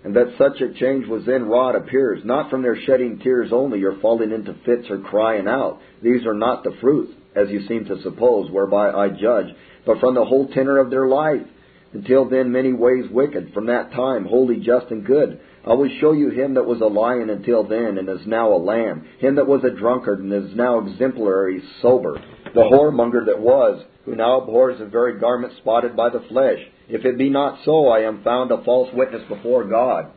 And 0.04 0.16
that 0.16 0.36
such 0.38 0.62
a 0.62 0.74
change 0.80 1.08
was 1.08 1.26
then 1.26 1.46
wrought 1.46 1.76
appears 1.76 2.22
not 2.24 2.50
from 2.50 2.62
their 2.62 2.80
shedding 2.86 3.20
tears 3.20 3.50
only 3.52 3.84
or 3.84 4.00
falling 4.00 4.32
into 4.32 4.56
fits 4.66 4.90
or 4.90 5.00
crying 5.00 5.48
out. 5.48 5.80
These 6.02 6.26
are 6.26 6.34
not 6.34 6.64
the 6.64 6.78
fruit 6.80 7.17
as 7.38 7.50
you 7.50 7.68
seem 7.68 7.86
to 7.86 8.02
suppose, 8.02 8.50
whereby 8.52 8.90
I 8.90 9.10
judge, 9.10 9.48
but 9.86 10.00
from 10.00 10.16
the 10.16 10.26
whole 10.26 10.48
tenor 10.48 10.78
of 10.78 10.90
their 10.90 11.08
life. 11.08 11.46
Until 11.94 12.28
then, 12.30 12.52
many 12.52 12.74
ways 12.74 13.06
wicked, 13.10 13.54
from 13.54 13.68
that 13.68 13.92
time, 13.92 14.26
holy, 14.26 14.60
just, 14.60 14.88
and 14.92 15.06
good. 15.06 15.40
I 15.66 15.74
will 15.74 15.90
show 16.00 16.12
you 16.12 16.30
him 16.30 16.54
that 16.56 16.66
was 16.66 16.82
a 16.82 16.86
lion 16.86 17.30
until 17.30 17.64
then, 17.64 17.98
and 17.98 18.10
is 18.10 18.26
now 18.28 18.54
a 18.54 18.58
lamb, 18.58 19.08
him 19.20 19.36
that 19.36 19.48
was 19.48 19.64
a 19.64 19.70
drunkard, 19.70 20.20
and 20.20 20.32
is 20.34 20.56
now 20.56 20.80
exemplary 20.80 21.62
sober, 21.82 22.22
the 22.54 22.62
whoremonger 22.62 23.26
that 23.26 23.40
was, 23.40 23.84
who 24.06 24.16
now 24.16 24.42
abhors 24.42 24.80
the 24.80 24.86
very 24.86 25.20
garment 25.20 25.54
spotted 25.58 25.96
by 25.96 26.10
the 26.10 26.24
flesh. 26.30 26.60
If 26.90 27.06
it 27.06 27.18
be 27.18 27.30
not 27.30 27.60
so, 27.66 27.90
I 27.90 28.02
am 28.02 28.24
found 28.24 28.52
a 28.52 28.64
false 28.64 28.90
witness 28.94 29.24
before 29.28 29.66
God. 29.66 30.12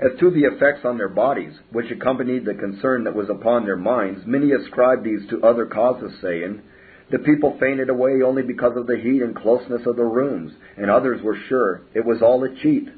As 0.00 0.12
to 0.20 0.30
the 0.30 0.44
effects 0.44 0.84
on 0.84 0.96
their 0.96 1.08
bodies, 1.08 1.52
which 1.72 1.90
accompanied 1.90 2.44
the 2.44 2.54
concern 2.54 3.02
that 3.04 3.16
was 3.16 3.28
upon 3.28 3.64
their 3.64 3.76
minds, 3.76 4.24
many 4.26 4.52
ascribed 4.52 5.02
these 5.02 5.28
to 5.30 5.42
other 5.42 5.66
causes, 5.66 6.12
saying, 6.22 6.62
The 7.10 7.18
people 7.18 7.58
fainted 7.58 7.90
away 7.90 8.22
only 8.22 8.42
because 8.42 8.76
of 8.76 8.86
the 8.86 8.96
heat 8.96 9.22
and 9.22 9.34
closeness 9.34 9.86
of 9.86 9.96
the 9.96 10.04
rooms, 10.04 10.52
and 10.76 10.88
others 10.88 11.20
were 11.22 11.36
sure 11.48 11.82
it 11.94 12.04
was 12.04 12.22
all 12.22 12.44
a 12.44 12.54
cheat. 12.62 12.88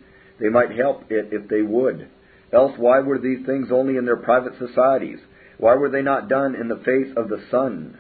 They 0.40 0.50
might 0.50 0.73
help 0.73 1.11
it 1.11 1.33
if 1.33 1.49
they 1.49 1.62
would. 1.62 2.09
Else 2.52 2.73
why 2.76 3.00
were 3.00 3.19
these 3.19 3.47
things 3.47 3.69
only 3.73 3.97
in 3.97 4.04
their 4.04 4.16
private 4.16 4.59
societies? 4.59 5.21
Why 5.57 5.76
were 5.76 5.90
they 5.90 6.02
not 6.02 6.28
done 6.28 6.54
in 6.54 6.69
the 6.69 6.76
face 6.85 7.14
of 7.16 7.28
the 7.28 7.42
sun? 7.50 7.99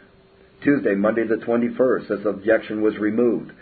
Tuesday, 0.62 0.94
Monday 0.94 1.26
the 1.26 1.36
21st, 1.36 2.08
this 2.08 2.26
objection 2.26 2.82
was 2.82 2.98
removed. 2.98 3.52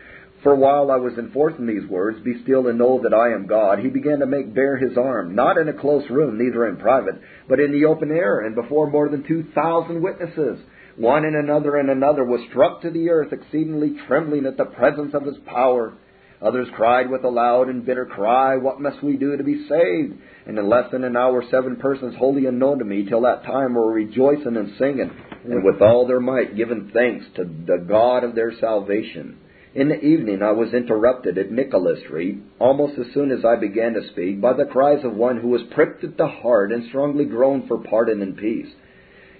For 0.42 0.54
while 0.54 0.90
I 0.92 0.96
was 0.96 1.18
enforcing 1.18 1.66
these 1.66 1.88
words, 1.88 2.20
Be 2.20 2.42
still 2.42 2.68
and 2.68 2.78
know 2.78 3.00
that 3.02 3.12
I 3.12 3.32
am 3.32 3.46
God, 3.46 3.80
he 3.80 3.88
began 3.88 4.20
to 4.20 4.26
make 4.26 4.54
bare 4.54 4.76
his 4.76 4.96
arm, 4.96 5.34
not 5.34 5.58
in 5.58 5.68
a 5.68 5.72
close 5.72 6.08
room, 6.10 6.38
neither 6.38 6.66
in 6.68 6.76
private, 6.76 7.16
but 7.48 7.58
in 7.58 7.72
the 7.72 7.86
open 7.86 8.12
air, 8.12 8.40
and 8.46 8.54
before 8.54 8.88
more 8.88 9.08
than 9.08 9.24
two 9.24 9.44
thousand 9.54 10.00
witnesses. 10.00 10.60
One 10.96 11.24
and 11.24 11.36
another 11.36 11.76
and 11.76 11.90
another 11.90 12.24
was 12.24 12.40
struck 12.50 12.82
to 12.82 12.90
the 12.90 13.08
earth, 13.10 13.32
exceedingly 13.32 13.96
trembling 14.06 14.46
at 14.46 14.56
the 14.56 14.64
presence 14.64 15.14
of 15.14 15.24
his 15.24 15.38
power. 15.46 15.94
Others 16.40 16.68
cried 16.74 17.10
with 17.10 17.24
a 17.24 17.28
loud 17.28 17.68
and 17.68 17.84
bitter 17.84 18.06
cry, 18.06 18.56
What 18.56 18.80
must 18.80 19.02
we 19.02 19.16
do 19.16 19.36
to 19.36 19.42
be 19.42 19.66
saved? 19.68 20.14
And 20.46 20.56
in 20.56 20.68
less 20.68 20.90
than 20.92 21.02
an 21.02 21.16
hour, 21.16 21.42
seven 21.50 21.76
persons 21.76 22.14
wholly 22.16 22.46
unknown 22.46 22.78
to 22.78 22.84
me 22.84 23.04
till 23.04 23.22
that 23.22 23.42
time 23.42 23.74
were 23.74 23.90
rejoicing 23.90 24.56
and 24.56 24.72
singing, 24.78 25.10
and 25.44 25.64
with 25.64 25.82
all 25.82 26.06
their 26.06 26.20
might 26.20 26.56
giving 26.56 26.90
thanks 26.92 27.26
to 27.36 27.44
the 27.44 27.84
God 27.88 28.22
of 28.22 28.36
their 28.36 28.52
salvation. 28.60 29.38
In 29.78 29.90
the 29.90 30.04
evening 30.04 30.42
I 30.42 30.50
was 30.50 30.74
interrupted 30.74 31.38
at 31.38 31.52
Nicholas 31.52 32.00
Street, 32.00 32.38
almost 32.58 32.98
as 32.98 33.14
soon 33.14 33.30
as 33.30 33.44
I 33.44 33.54
began 33.54 33.94
to 33.94 34.08
speak, 34.08 34.40
by 34.40 34.52
the 34.52 34.64
cries 34.64 35.04
of 35.04 35.14
one 35.14 35.36
who 35.36 35.50
was 35.50 35.62
pricked 35.70 36.02
at 36.02 36.16
the 36.16 36.26
heart 36.26 36.72
and 36.72 36.88
strongly 36.88 37.24
groaned 37.24 37.68
for 37.68 37.78
pardon 37.78 38.20
and 38.20 38.36
peace. 38.36 38.66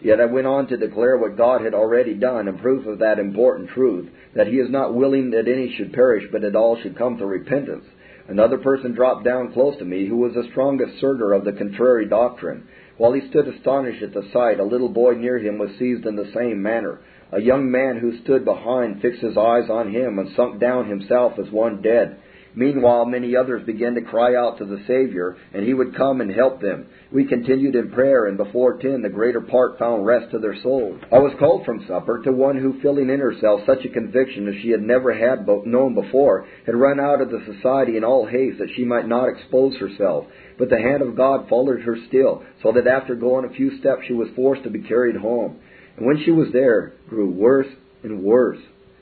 Yet 0.01 0.21
I 0.21 0.27
went 0.27 0.47
on 0.47 0.69
to 0.69 0.77
declare 0.77 1.19
what 1.19 1.37
God 1.37 1.63
had 1.63 1.75
already 1.75 2.15
done 2.15 2.47
in 2.47 2.57
proof 2.59 2.87
of 2.87 3.01
that 3.01 3.19
important 3.19 3.71
truth, 3.71 4.11
that 4.37 4.47
He 4.47 4.59
is 4.59 4.71
not 4.71 4.95
willing 4.95 5.33
that 5.33 5.49
any 5.49 5.75
should 5.75 5.93
perish, 5.93 6.29
but 6.31 6.43
that 6.43 6.55
all 6.55 6.81
should 6.81 6.97
come 6.97 7.19
to 7.19 7.27
repentance. 7.27 7.87
Another 8.29 8.59
person 8.59 8.93
dropped 8.93 9.25
down 9.25 9.53
close 9.53 9.77
to 9.79 9.85
me 9.85 10.07
who 10.07 10.19
was 10.19 10.35
the 10.35 10.47
strongest 10.53 10.99
asserter 10.99 11.33
of 11.33 11.47
the 11.47 11.53
contrary 11.53 12.07
doctrine. 12.07 12.69
While 12.97 13.13
he 13.13 13.29
stood 13.29 13.49
astonished 13.49 14.05
at 14.05 14.15
the 14.15 14.29
sight, 14.33 14.61
a 14.61 14.65
little 14.65 14.89
boy 14.89 15.15
near 15.15 15.39
him 15.39 15.59
was 15.59 15.71
seized 15.81 16.07
in 16.07 16.15
the 16.15 16.31
same 16.33 16.63
manner. 16.63 17.01
A 17.31 17.41
young 17.41 17.71
man 17.71 17.99
who 17.99 18.17
stood 18.19 18.45
behind 18.45 19.03
fixed 19.03 19.21
his 19.21 19.37
eyes 19.37 19.69
on 19.69 19.93
him 19.93 20.19
and 20.19 20.31
sunk 20.35 20.59
down 20.59 20.89
himself 20.89 21.39
as 21.39 21.51
one 21.51 21.83
dead. 21.83 22.17
Meanwhile, 22.55 23.05
many 23.05 23.37
others 23.37 23.63
began 23.67 23.95
to 23.95 24.01
cry 24.01 24.35
out 24.35 24.59
to 24.59 24.65
the 24.65 24.83
Savior, 24.87 25.37
and 25.53 25.63
he 25.63 25.75
would 25.75 25.95
come 25.95 26.23
and 26.23 26.33
help 26.33 26.61
them. 26.61 26.87
We 27.13 27.27
continued 27.27 27.77
in 27.77 27.91
prayer, 27.91 28.27
and 28.27 28.39
before 28.39 28.79
ten, 28.79 29.03
the 29.03 29.11
greater 29.11 29.43
part 29.43 29.79
found 29.79 30.07
rest 30.07 30.31
to 30.31 30.39
their 30.39 30.57
souls. 30.63 30.99
I 31.13 31.19
was 31.19 31.35
called 31.39 31.67
from 31.67 31.85
supper 31.87 32.23
to 32.23 32.33
one 32.33 32.57
who, 32.57 32.81
feeling 32.81 33.11
in 33.11 33.21
herself 33.21 33.61
such 33.67 33.85
a 33.85 33.91
conviction 33.91 34.49
as 34.49 34.55
she 34.63 34.71
had 34.71 34.83
never 34.83 35.13
had 35.13 35.47
known 35.67 35.95
before, 35.95 36.47
had 36.65 36.75
run 36.75 36.99
out 36.99 37.21
of 37.21 37.31
the 37.31 37.45
society 37.45 37.99
in 37.99 38.05
all 38.05 38.25
haste 38.27 38.59
that 38.59 38.71
she 38.75 38.85
might 38.85 39.07
not 39.07 39.29
expose 39.29 39.77
herself. 39.77 40.25
But 40.59 40.71
the 40.71 40.81
hand 40.81 41.03
of 41.03 41.15
God 41.15 41.49
followed 41.49 41.83
her 41.83 41.97
still, 42.09 42.43
so 42.63 42.73
that 42.73 42.87
after 42.87 43.15
going 43.15 43.45
a 43.45 43.51
few 43.55 43.79
steps 43.79 44.03
she 44.07 44.15
was 44.15 44.31
forced 44.35 44.65
to 44.65 44.71
be 44.71 44.81
carried 44.81 45.17
home. 45.17 45.59
And 45.99 46.07
when 46.07 46.23
she 46.25 46.31
was 46.31 46.49
there, 46.53 46.93
grew 47.09 47.29
worse 47.29 47.67
and 48.05 48.23
worse. 48.23 48.61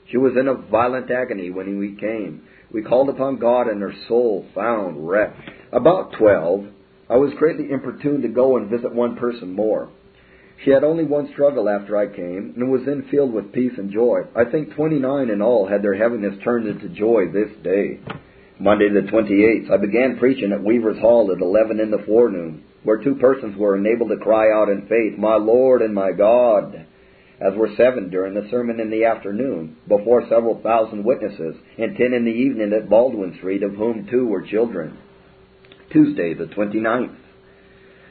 She 0.09 0.17
was 0.17 0.33
in 0.35 0.47
a 0.47 0.55
violent 0.55 1.11
agony 1.11 1.51
when 1.51 1.77
we 1.77 1.95
came. 1.95 2.41
We 2.71 2.81
called 2.81 3.09
upon 3.09 3.37
God, 3.37 3.67
and 3.67 3.81
her 3.81 3.93
soul 4.07 4.47
found 4.55 5.07
rest. 5.07 5.37
About 5.71 6.13
twelve, 6.17 6.65
I 7.07 7.17
was 7.17 7.33
greatly 7.37 7.69
importuned 7.69 8.23
to 8.23 8.29
go 8.29 8.57
and 8.57 8.69
visit 8.69 8.93
one 8.93 9.15
person 9.15 9.53
more. 9.53 9.89
She 10.65 10.71
had 10.71 10.83
only 10.83 11.05
one 11.05 11.29
struggle 11.33 11.69
after 11.69 11.95
I 11.95 12.07
came, 12.07 12.55
and 12.55 12.71
was 12.71 12.81
then 12.85 13.07
filled 13.11 13.31
with 13.31 13.53
peace 13.53 13.73
and 13.77 13.91
joy. 13.91 14.21
I 14.35 14.45
think 14.45 14.73
twenty-nine 14.73 15.29
in 15.29 15.39
all 15.39 15.67
had 15.67 15.83
their 15.83 15.95
heaviness 15.95 16.41
turned 16.43 16.67
into 16.67 16.89
joy 16.89 17.25
this 17.31 17.51
day. 17.63 17.99
Monday 18.59 18.89
the 18.89 19.01
28th, 19.01 19.69
I 19.71 19.77
began 19.77 20.17
preaching 20.17 20.51
at 20.51 20.63
Weaver's 20.63 20.97
Hall 20.97 21.31
at 21.31 21.41
11 21.41 21.79
in 21.79 21.91
the 21.91 22.03
forenoon, 22.07 22.63
where 22.83 22.97
two 22.97 23.13
persons 23.15 23.55
were 23.55 23.77
enabled 23.77 24.09
to 24.09 24.17
cry 24.17 24.51
out 24.51 24.69
in 24.69 24.87
faith, 24.87 25.19
My 25.19 25.35
Lord 25.35 25.83
and 25.83 25.93
my 25.93 26.11
God 26.11 26.86
as 27.39 27.53
were 27.55 27.69
seven 27.77 28.09
during 28.09 28.33
the 28.33 28.47
sermon 28.49 28.79
in 28.79 28.89
the 28.89 29.05
afternoon, 29.05 29.77
before 29.87 30.27
several 30.27 30.59
thousand 30.61 31.03
witnesses, 31.03 31.55
and 31.77 31.95
ten 31.95 32.13
in 32.13 32.25
the 32.25 32.31
evening 32.31 32.73
at 32.73 32.89
Baldwin 32.89 33.35
Street, 33.37 33.61
of 33.63 33.75
whom 33.75 34.07
two 34.09 34.25
were 34.27 34.41
children. 34.41 34.97
Tuesday, 35.91 36.33
the 36.33 36.45
29th. 36.45 37.15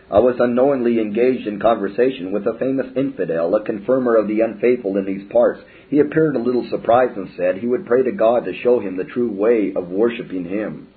I 0.09 0.21
was 0.21 0.37
unknowingly 0.39 1.01
engaged 1.01 1.49
in 1.49 1.59
conversation 1.59 2.31
with 2.31 2.47
a 2.47 2.57
famous 2.61 2.87
infidel, 2.97 3.53
a 3.57 3.65
confirmer 3.65 4.15
of 4.15 4.29
the 4.29 4.41
unfaithful 4.41 4.97
in 4.97 5.05
these 5.05 5.29
parts. 5.33 5.61
He 5.91 5.99
appeared 5.99 6.37
a 6.37 6.43
little 6.43 6.69
surprised 6.71 7.17
and 7.17 7.29
said 7.37 7.57
he 7.57 7.67
would 7.67 7.87
pray 7.87 8.05
to 8.05 8.13
God 8.13 8.45
to 8.45 8.57
show 8.63 8.79
him 8.79 8.97
the 8.97 9.05
true 9.05 9.33
way 9.33 9.73
of 9.75 9.89
worshiping 9.89 10.45
Him. 10.45 10.89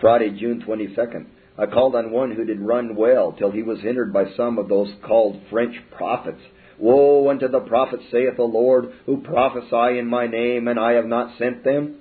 Friday, 0.00 0.36
June 0.38 0.64
22nd. 0.66 1.26
I 1.56 1.66
called 1.66 1.94
on 1.94 2.10
one 2.10 2.32
who 2.32 2.44
did 2.44 2.60
run 2.60 2.96
well 2.96 3.30
till 3.30 3.52
he 3.52 3.62
was 3.62 3.80
hindered 3.80 4.12
by 4.12 4.24
some 4.36 4.58
of 4.58 4.68
those 4.68 4.92
called 5.06 5.40
French 5.48 5.76
prophets 5.96 6.42
Woe 6.78 7.28
unto 7.30 7.48
the 7.48 7.60
prophets, 7.60 8.04
saith 8.10 8.36
the 8.36 8.42
Lord, 8.42 8.92
who 9.06 9.18
prophesy 9.18 9.98
in 9.98 10.06
my 10.06 10.26
name, 10.26 10.68
and 10.68 10.78
I 10.78 10.92
have 10.92 11.06
not 11.06 11.38
sent 11.38 11.64
them. 11.64 11.96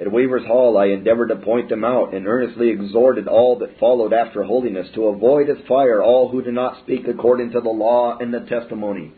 At 0.00 0.10
Weaver's 0.10 0.46
Hall 0.46 0.76
I 0.78 0.86
endeavored 0.86 1.28
to 1.28 1.36
point 1.36 1.68
them 1.68 1.84
out, 1.84 2.14
and 2.14 2.26
earnestly 2.26 2.70
exhorted 2.70 3.28
all 3.28 3.58
that 3.58 3.78
followed 3.78 4.12
after 4.12 4.42
holiness 4.42 4.88
to 4.94 5.06
avoid 5.06 5.48
as 5.48 5.58
fire 5.68 6.02
all 6.02 6.28
who 6.28 6.42
do 6.42 6.50
not 6.50 6.78
speak 6.78 7.06
according 7.06 7.52
to 7.52 7.60
the 7.60 7.68
law 7.68 8.18
and 8.18 8.34
the 8.34 8.40
testimony. 8.40 9.12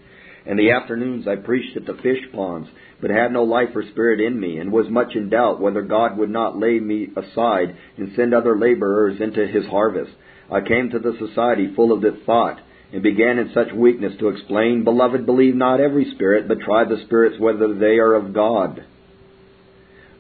In 0.44 0.58
the 0.58 0.72
afternoons 0.72 1.26
I 1.26 1.36
preached 1.36 1.76
at 1.76 1.86
the 1.86 1.94
fish 2.02 2.20
ponds, 2.34 2.68
but 3.00 3.10
had 3.10 3.32
no 3.32 3.44
life 3.44 3.70
or 3.74 3.82
spirit 3.82 4.20
in 4.20 4.38
me, 4.38 4.58
and 4.58 4.70
was 4.70 4.90
much 4.90 5.14
in 5.14 5.30
doubt 5.30 5.60
whether 5.60 5.80
God 5.80 6.18
would 6.18 6.28
not 6.28 6.58
lay 6.58 6.78
me 6.80 7.08
aside 7.16 7.76
and 7.96 8.12
send 8.14 8.34
other 8.34 8.58
laborers 8.58 9.20
into 9.20 9.46
his 9.46 9.64
harvest. 9.66 10.12
I 10.50 10.60
came 10.60 10.90
to 10.90 10.98
the 10.98 11.16
society 11.18 11.72
full 11.74 11.92
of 11.92 12.02
this 12.02 12.22
thought, 12.26 12.60
and 12.94 13.02
began 13.02 13.40
in 13.40 13.50
such 13.52 13.72
weakness 13.74 14.12
to 14.20 14.28
explain, 14.28 14.84
Beloved, 14.84 15.26
believe 15.26 15.56
not 15.56 15.80
every 15.80 16.12
spirit, 16.14 16.46
but 16.46 16.60
try 16.60 16.84
the 16.84 17.02
spirits 17.06 17.40
whether 17.40 17.74
they 17.74 17.98
are 17.98 18.14
of 18.14 18.32
God. 18.32 18.84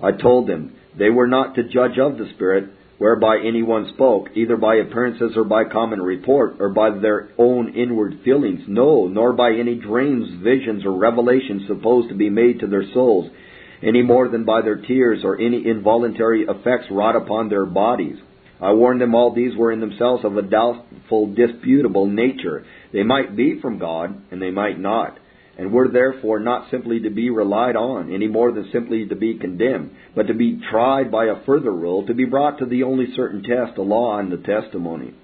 I 0.02 0.10
told 0.10 0.48
them 0.48 0.74
they 0.98 1.08
were 1.08 1.28
not 1.28 1.54
to 1.54 1.62
judge 1.62 2.00
of 2.00 2.18
the 2.18 2.28
Spirit, 2.34 2.70
whereby 2.98 3.38
any 3.38 3.62
one 3.62 3.92
spoke, 3.94 4.26
either 4.34 4.56
by 4.56 4.74
appearances 4.74 5.36
or 5.36 5.44
by 5.44 5.62
common 5.64 6.02
report, 6.02 6.56
or 6.58 6.70
by 6.70 6.90
their 6.90 7.28
own 7.38 7.74
inward 7.74 8.18
feelings, 8.24 8.62
no, 8.66 9.06
nor 9.06 9.32
by 9.32 9.52
any 9.52 9.76
dreams, 9.76 10.42
visions, 10.42 10.84
or 10.84 10.98
revelations 10.98 11.68
supposed 11.68 12.08
to 12.08 12.16
be 12.16 12.28
made 12.28 12.58
to 12.58 12.66
their 12.66 12.92
souls, 12.92 13.30
any 13.84 14.02
more 14.02 14.28
than 14.28 14.44
by 14.44 14.62
their 14.62 14.82
tears 14.82 15.20
or 15.22 15.40
any 15.40 15.64
involuntary 15.64 16.42
effects 16.42 16.86
wrought 16.90 17.14
upon 17.14 17.48
their 17.48 17.66
bodies. 17.66 18.16
I 18.60 18.72
warned 18.72 19.00
them 19.00 19.14
all 19.14 19.32
these 19.32 19.56
were 19.56 19.72
in 19.72 19.80
themselves 19.80 20.24
of 20.24 20.36
a 20.36 20.42
doubtful, 20.42 21.34
disputable 21.34 22.06
nature. 22.06 22.64
They 22.92 23.02
might 23.02 23.36
be 23.36 23.60
from 23.60 23.78
God, 23.78 24.14
and 24.30 24.40
they 24.40 24.50
might 24.50 24.78
not, 24.78 25.18
and 25.58 25.72
were 25.72 25.88
therefore 25.88 26.38
not 26.38 26.70
simply 26.70 27.00
to 27.00 27.10
be 27.10 27.30
relied 27.30 27.76
on, 27.76 28.12
any 28.12 28.28
more 28.28 28.52
than 28.52 28.70
simply 28.72 29.06
to 29.06 29.16
be 29.16 29.38
condemned, 29.38 29.90
but 30.14 30.28
to 30.28 30.34
be 30.34 30.60
tried 30.70 31.10
by 31.10 31.26
a 31.26 31.44
further 31.44 31.72
rule, 31.72 32.06
to 32.06 32.14
be 32.14 32.24
brought 32.24 32.58
to 32.58 32.66
the 32.66 32.84
only 32.84 33.06
certain 33.14 33.42
test, 33.42 33.74
the 33.74 33.82
law 33.82 34.18
and 34.18 34.30
the 34.30 34.36
testimony. 34.36 35.14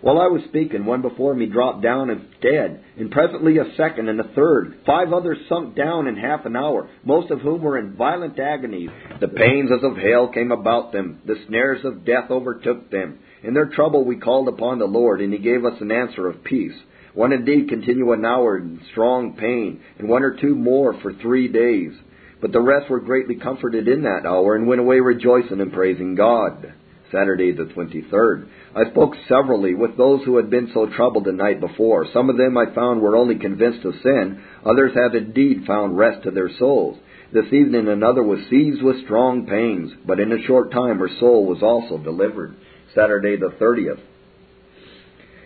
While 0.00 0.20
I 0.20 0.28
was 0.28 0.42
speaking, 0.44 0.84
one 0.84 1.02
before 1.02 1.34
me 1.34 1.46
dropped 1.46 1.82
down 1.82 2.10
and 2.10 2.26
dead, 2.40 2.84
and 2.96 3.10
presently 3.10 3.58
a 3.58 3.74
second 3.76 4.08
and 4.08 4.20
a 4.20 4.28
third. 4.34 4.78
Five 4.86 5.12
others 5.12 5.38
sunk 5.48 5.74
down 5.74 6.06
in 6.06 6.16
half 6.16 6.46
an 6.46 6.54
hour, 6.54 6.88
most 7.04 7.32
of 7.32 7.40
whom 7.40 7.62
were 7.62 7.78
in 7.78 7.96
violent 7.96 8.38
agony. 8.38 8.88
The 9.20 9.28
pains 9.28 9.70
as 9.76 9.82
of 9.82 9.96
hell 9.96 10.28
came 10.28 10.52
about 10.52 10.92
them, 10.92 11.20
the 11.24 11.42
snares 11.48 11.84
of 11.84 12.04
death 12.04 12.30
overtook 12.30 12.90
them. 12.90 13.18
In 13.42 13.54
their 13.54 13.66
trouble 13.66 14.04
we 14.04 14.16
called 14.16 14.48
upon 14.48 14.78
the 14.78 14.84
Lord, 14.84 15.20
and 15.20 15.32
He 15.32 15.38
gave 15.40 15.64
us 15.64 15.80
an 15.80 15.90
answer 15.90 16.28
of 16.28 16.44
peace. 16.44 16.76
One 17.14 17.32
indeed 17.32 17.68
continued 17.68 18.12
an 18.12 18.24
hour 18.24 18.56
in 18.56 18.80
strong 18.92 19.34
pain, 19.34 19.80
and 19.98 20.08
one 20.08 20.22
or 20.22 20.36
two 20.40 20.54
more 20.54 20.94
for 21.00 21.12
three 21.12 21.48
days. 21.48 21.92
But 22.40 22.52
the 22.52 22.60
rest 22.60 22.88
were 22.88 23.00
greatly 23.00 23.34
comforted 23.34 23.88
in 23.88 24.02
that 24.02 24.24
hour, 24.24 24.54
and 24.54 24.68
went 24.68 24.80
away 24.80 25.00
rejoicing 25.00 25.60
and 25.60 25.72
praising 25.72 26.14
God. 26.14 26.72
Saturday 27.10 27.52
the 27.52 27.64
23rd. 27.64 28.48
I 28.78 28.88
spoke 28.92 29.14
severally 29.26 29.74
with 29.74 29.96
those 29.96 30.22
who 30.24 30.36
had 30.36 30.50
been 30.50 30.70
so 30.72 30.86
troubled 30.86 31.24
the 31.24 31.32
night 31.32 31.58
before. 31.58 32.06
Some 32.12 32.30
of 32.30 32.36
them 32.36 32.56
I 32.56 32.72
found 32.72 33.00
were 33.00 33.16
only 33.16 33.34
convinced 33.34 33.84
of 33.84 33.94
sin. 34.04 34.40
Others 34.64 34.92
have 34.94 35.16
indeed 35.16 35.64
found 35.66 35.98
rest 35.98 36.22
to 36.22 36.30
their 36.30 36.50
souls. 36.60 36.96
This 37.32 37.52
evening 37.52 37.88
another 37.88 38.22
was 38.22 38.38
seized 38.48 38.80
with 38.80 39.02
strong 39.04 39.46
pains, 39.46 39.90
but 40.06 40.20
in 40.20 40.30
a 40.30 40.46
short 40.46 40.70
time 40.70 40.98
her 40.98 41.10
soul 41.18 41.46
was 41.46 41.60
also 41.60 41.98
delivered. 41.98 42.54
Saturday 42.94 43.34
the 43.36 43.50
30th. 43.60 43.98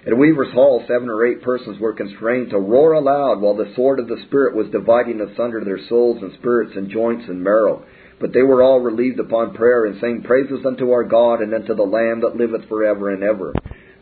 At 0.07 0.19
Weaver's 0.19 0.53
Hall, 0.53 0.85
seven 0.87 1.09
or 1.09 1.25
eight 1.25 1.41
persons 1.41 1.81
were 1.81 1.95
constrained 1.95 2.51
to 2.51 2.59
roar 2.59 2.93
aloud 2.93 3.41
while 3.41 3.55
the 3.55 3.73
sword 3.75 3.99
of 3.99 4.09
the 4.09 4.21
Spirit 4.27 4.55
was 4.55 4.69
dividing 4.71 5.23
asunder 5.23 5.65
their 5.65 5.81
souls 5.89 6.19
and 6.21 6.35
spirits 6.35 6.73
and 6.77 6.91
joints 6.91 7.25
and 7.29 7.43
marrow. 7.43 7.83
But 8.23 8.33
they 8.33 8.43
were 8.43 8.63
all 8.63 8.79
relieved 8.79 9.19
upon 9.19 9.55
prayer 9.55 9.85
and 9.85 10.01
saying 10.01 10.23
praises 10.23 10.65
unto 10.65 10.93
our 10.93 11.03
God 11.03 11.41
and 11.41 11.53
unto 11.53 11.75
the 11.75 11.83
Lamb 11.83 12.21
that 12.21 12.37
liveth 12.37 12.69
forever 12.69 13.11
and 13.11 13.25
ever. 13.25 13.53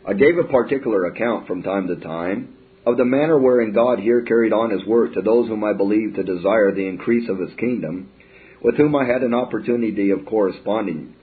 I 0.07 0.13
gave 0.13 0.37
a 0.37 0.43
particular 0.43 1.05
account 1.05 1.47
from 1.47 1.63
time 1.63 1.87
to 1.87 1.95
time 1.95 2.55
of 2.85 2.97
the 2.97 3.05
manner 3.05 3.39
wherein 3.39 3.73
God 3.73 3.97
here 3.97 4.21
carried 4.21 4.53
on 4.53 4.69
his 4.69 4.85
work 4.85 5.15
to 5.15 5.23
those 5.23 5.47
whom 5.47 5.63
I 5.63 5.73
believed 5.73 6.15
to 6.15 6.23
desire 6.23 6.71
the 6.71 6.87
increase 6.87 7.27
of 7.29 7.39
his 7.39 7.49
kingdom, 7.57 8.11
with 8.61 8.75
whom 8.75 8.95
I 8.95 9.05
had 9.05 9.23
an 9.23 9.33
opportunity 9.33 10.11
of 10.11 10.27
corresponding. 10.27 11.15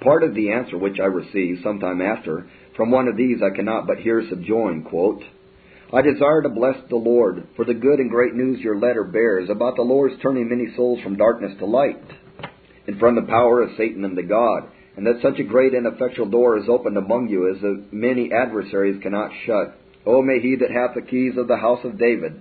Part 0.00 0.22
of 0.22 0.34
the 0.34 0.52
answer 0.52 0.78
which 0.78 0.98
I 0.98 1.06
received 1.06 1.62
some 1.62 1.80
time 1.80 2.00
after 2.00 2.48
from 2.78 2.90
one 2.90 3.08
of 3.08 3.18
these 3.18 3.42
I 3.42 3.54
cannot 3.54 3.86
but 3.86 3.98
here 3.98 4.26
subjoin, 4.30 4.84
quote, 4.84 5.22
I 5.92 6.02
desire 6.02 6.42
to 6.42 6.48
bless 6.48 6.76
the 6.88 6.96
Lord 6.96 7.46
for 7.54 7.64
the 7.64 7.74
good 7.74 8.00
and 8.00 8.10
great 8.10 8.34
news 8.34 8.58
your 8.60 8.76
letter 8.76 9.04
bears 9.04 9.48
about 9.48 9.76
the 9.76 9.82
Lord's 9.82 10.20
turning 10.20 10.48
many 10.48 10.74
souls 10.74 11.00
from 11.02 11.16
darkness 11.16 11.52
to 11.58 11.66
light, 11.66 12.02
and 12.88 12.98
from 12.98 13.14
the 13.14 13.22
power 13.22 13.62
of 13.62 13.70
Satan 13.76 14.04
unto 14.04 14.22
God, 14.22 14.64
and 14.96 15.06
that 15.06 15.22
such 15.22 15.38
a 15.38 15.44
great 15.44 15.74
and 15.74 15.86
effectual 15.86 16.26
door 16.26 16.58
is 16.58 16.68
opened 16.68 16.96
among 16.96 17.28
you 17.28 17.54
as 17.54 17.60
the 17.60 17.84
many 17.92 18.32
adversaries 18.32 19.00
cannot 19.00 19.30
shut. 19.44 19.78
O 20.04 20.22
may 20.22 20.40
he 20.40 20.56
that 20.56 20.72
hath 20.72 20.96
the 20.96 21.08
keys 21.08 21.34
of 21.36 21.46
the 21.46 21.56
house 21.56 21.84
of 21.84 21.98
David 21.98 22.40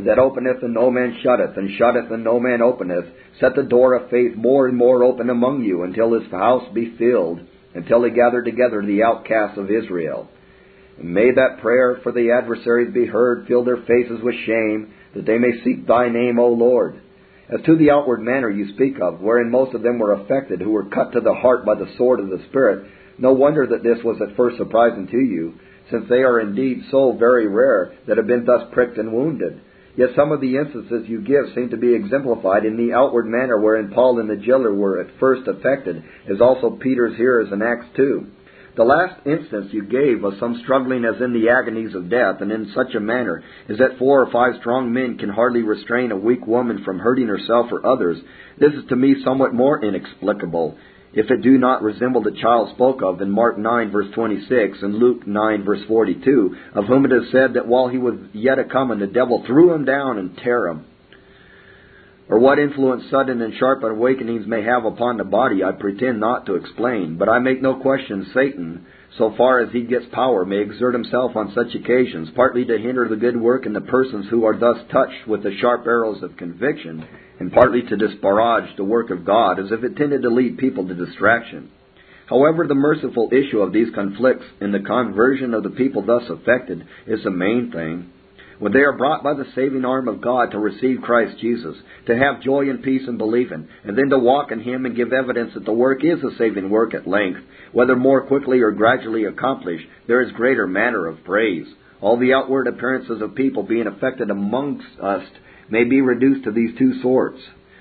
that 0.00 0.18
openeth 0.18 0.62
and 0.62 0.74
no 0.74 0.90
man 0.90 1.18
shutteth, 1.22 1.56
and 1.56 1.70
shutteth 1.76 2.10
and 2.10 2.22
no 2.22 2.38
man 2.38 2.62
openeth, 2.62 3.06
set 3.40 3.54
the 3.56 3.62
door 3.62 3.94
of 3.94 4.10
faith 4.10 4.36
more 4.36 4.66
and 4.66 4.76
more 4.76 5.02
open 5.02 5.30
among 5.30 5.62
you, 5.62 5.82
until 5.82 6.12
his 6.12 6.30
house 6.30 6.64
be 6.72 6.94
filled, 6.96 7.40
until 7.74 8.04
he 8.04 8.10
gather 8.10 8.42
together 8.42 8.82
the 8.84 9.02
outcasts 9.02 9.58
of 9.58 9.70
Israel. 9.70 10.28
May 11.02 11.32
that 11.32 11.58
prayer 11.60 11.98
for 12.02 12.12
the 12.12 12.30
adversaries 12.30 12.94
be 12.94 13.06
heard, 13.06 13.46
fill 13.46 13.64
their 13.64 13.78
faces 13.78 14.20
with 14.22 14.34
shame, 14.46 14.92
that 15.14 15.26
they 15.26 15.38
may 15.38 15.62
seek 15.64 15.86
thy 15.86 16.08
name, 16.08 16.38
O 16.38 16.48
Lord. 16.48 17.00
As 17.48 17.60
to 17.66 17.76
the 17.76 17.90
outward 17.90 18.20
manner 18.20 18.48
you 18.48 18.72
speak 18.74 19.00
of, 19.00 19.20
wherein 19.20 19.50
most 19.50 19.74
of 19.74 19.82
them 19.82 19.98
were 19.98 20.12
affected, 20.12 20.60
who 20.60 20.70
were 20.70 20.86
cut 20.86 21.12
to 21.12 21.20
the 21.20 21.34
heart 21.34 21.64
by 21.64 21.74
the 21.74 21.92
sword 21.98 22.20
of 22.20 22.30
the 22.30 22.42
Spirit, 22.48 22.86
no 23.18 23.32
wonder 23.32 23.66
that 23.66 23.82
this 23.82 24.02
was 24.02 24.20
at 24.22 24.36
first 24.36 24.56
surprising 24.56 25.06
to 25.08 25.18
you, 25.18 25.54
since 25.90 26.08
they 26.08 26.22
are 26.22 26.40
indeed 26.40 26.82
so 26.90 27.12
very 27.12 27.46
rare 27.46 27.94
that 28.06 28.16
have 28.16 28.26
been 28.26 28.44
thus 28.44 28.62
pricked 28.72 28.96
and 28.96 29.12
wounded. 29.12 29.60
Yet 29.96 30.10
some 30.16 30.32
of 30.32 30.40
the 30.40 30.56
instances 30.56 31.08
you 31.08 31.20
give 31.20 31.54
seem 31.54 31.70
to 31.70 31.76
be 31.76 31.94
exemplified 31.94 32.64
in 32.64 32.76
the 32.76 32.94
outward 32.94 33.26
manner 33.26 33.60
wherein 33.60 33.90
Paul 33.90 34.18
and 34.18 34.28
the 34.28 34.36
jailer 34.36 34.74
were 34.74 35.00
at 35.00 35.18
first 35.20 35.46
affected, 35.46 36.02
as 36.32 36.40
also 36.40 36.70
Peter's 36.70 37.16
hearers 37.16 37.52
in 37.52 37.62
Acts 37.62 37.86
2. 37.96 38.26
The 38.76 38.84
last 38.84 39.14
instance 39.24 39.72
you 39.72 39.84
gave 39.84 40.24
of 40.24 40.34
some 40.40 40.60
struggling 40.64 41.04
as 41.04 41.20
in 41.20 41.32
the 41.32 41.48
agonies 41.48 41.94
of 41.94 42.10
death, 42.10 42.40
and 42.40 42.50
in 42.50 42.72
such 42.74 42.94
a 42.94 43.00
manner 43.00 43.42
as 43.68 43.78
that 43.78 43.98
four 43.98 44.20
or 44.20 44.30
five 44.32 44.60
strong 44.60 44.92
men 44.92 45.16
can 45.16 45.28
hardly 45.28 45.62
restrain 45.62 46.10
a 46.10 46.16
weak 46.16 46.46
woman 46.46 46.82
from 46.84 46.98
hurting 46.98 47.28
herself 47.28 47.70
or 47.70 47.86
others. 47.86 48.18
This 48.58 48.72
is 48.72 48.84
to 48.88 48.96
me 48.96 49.22
somewhat 49.24 49.54
more 49.54 49.84
inexplicable, 49.84 50.76
if 51.16 51.30
it 51.30 51.42
do 51.42 51.58
not 51.58 51.82
resemble 51.82 52.22
the 52.22 52.32
child 52.42 52.70
spoke 52.74 53.00
of 53.00 53.20
in 53.20 53.30
Mark 53.30 53.56
9 53.56 53.92
verse 53.92 54.08
26 54.14 54.78
and 54.82 54.96
Luke 54.96 55.26
9 55.26 55.64
verse 55.64 55.82
42, 55.86 56.56
of 56.74 56.86
whom 56.86 57.04
it 57.04 57.12
is 57.12 57.30
said 57.30 57.54
that 57.54 57.68
while 57.68 57.86
he 57.86 57.98
was 57.98 58.16
yet 58.32 58.58
a 58.58 58.64
coming, 58.64 58.98
the 58.98 59.06
devil 59.06 59.44
threw 59.46 59.72
him 59.72 59.84
down 59.84 60.18
and 60.18 60.36
tear 60.38 60.66
him. 60.66 60.84
Or 62.28 62.38
what 62.38 62.58
influence 62.58 63.04
sudden 63.10 63.42
and 63.42 63.54
sharp 63.58 63.82
awakenings 63.82 64.46
may 64.46 64.62
have 64.62 64.86
upon 64.86 65.18
the 65.18 65.24
body, 65.24 65.62
I 65.62 65.72
pretend 65.72 66.20
not 66.20 66.46
to 66.46 66.54
explain, 66.54 67.18
but 67.18 67.28
I 67.28 67.38
make 67.38 67.60
no 67.60 67.74
question 67.74 68.30
Satan, 68.32 68.86
so 69.18 69.34
far 69.36 69.60
as 69.60 69.70
he 69.72 69.82
gets 69.82 70.06
power, 70.10 70.46
may 70.46 70.60
exert 70.60 70.94
himself 70.94 71.36
on 71.36 71.52
such 71.54 71.74
occasions, 71.74 72.30
partly 72.34 72.64
to 72.64 72.78
hinder 72.78 73.06
the 73.08 73.16
good 73.16 73.38
work 73.38 73.66
in 73.66 73.74
the 73.74 73.82
persons 73.82 74.26
who 74.30 74.46
are 74.46 74.56
thus 74.56 74.78
touched 74.90 75.28
with 75.28 75.42
the 75.42 75.54
sharp 75.60 75.86
arrows 75.86 76.22
of 76.22 76.36
conviction, 76.38 77.06
and 77.40 77.52
partly 77.52 77.82
to 77.82 77.96
disparage 77.96 78.74
the 78.76 78.84
work 78.84 79.10
of 79.10 79.26
God, 79.26 79.58
as 79.58 79.70
if 79.70 79.84
it 79.84 79.96
tended 79.96 80.22
to 80.22 80.30
lead 80.30 80.56
people 80.56 80.88
to 80.88 80.94
distraction. 80.94 81.70
However, 82.26 82.66
the 82.66 82.74
merciful 82.74 83.28
issue 83.32 83.60
of 83.60 83.74
these 83.74 83.94
conflicts 83.94 84.46
in 84.62 84.72
the 84.72 84.80
conversion 84.80 85.52
of 85.52 85.62
the 85.62 85.70
people 85.70 86.00
thus 86.00 86.22
affected 86.30 86.86
is 87.06 87.22
the 87.22 87.30
main 87.30 87.70
thing. 87.70 88.10
When 88.58 88.72
they 88.72 88.80
are 88.80 88.96
brought 88.96 89.24
by 89.24 89.34
the 89.34 89.46
saving 89.54 89.84
arm 89.84 90.06
of 90.06 90.20
God 90.20 90.52
to 90.52 90.58
receive 90.58 91.02
Christ 91.02 91.38
Jesus, 91.40 91.76
to 92.06 92.16
have 92.16 92.42
joy 92.42 92.70
and 92.70 92.82
peace 92.82 93.02
in 93.08 93.18
believing, 93.18 93.68
and 93.84 93.98
then 93.98 94.10
to 94.10 94.18
walk 94.18 94.52
in 94.52 94.60
Him 94.60 94.86
and 94.86 94.94
give 94.94 95.12
evidence 95.12 95.54
that 95.54 95.64
the 95.64 95.72
work 95.72 96.04
is 96.04 96.22
a 96.22 96.36
saving 96.38 96.70
work 96.70 96.94
at 96.94 97.08
length, 97.08 97.40
whether 97.72 97.96
more 97.96 98.26
quickly 98.26 98.60
or 98.60 98.70
gradually 98.70 99.24
accomplished, 99.24 99.86
there 100.06 100.22
is 100.22 100.32
greater 100.32 100.66
manner 100.66 101.06
of 101.06 101.24
praise. 101.24 101.66
All 102.00 102.16
the 102.16 102.34
outward 102.34 102.68
appearances 102.68 103.20
of 103.22 103.34
people 103.34 103.62
being 103.62 103.86
affected 103.86 104.30
amongst 104.30 104.86
us 105.02 105.24
may 105.70 105.84
be 105.84 106.00
reduced 106.00 106.44
to 106.44 106.52
these 106.52 106.76
two 106.78 107.00
sorts. 107.02 107.40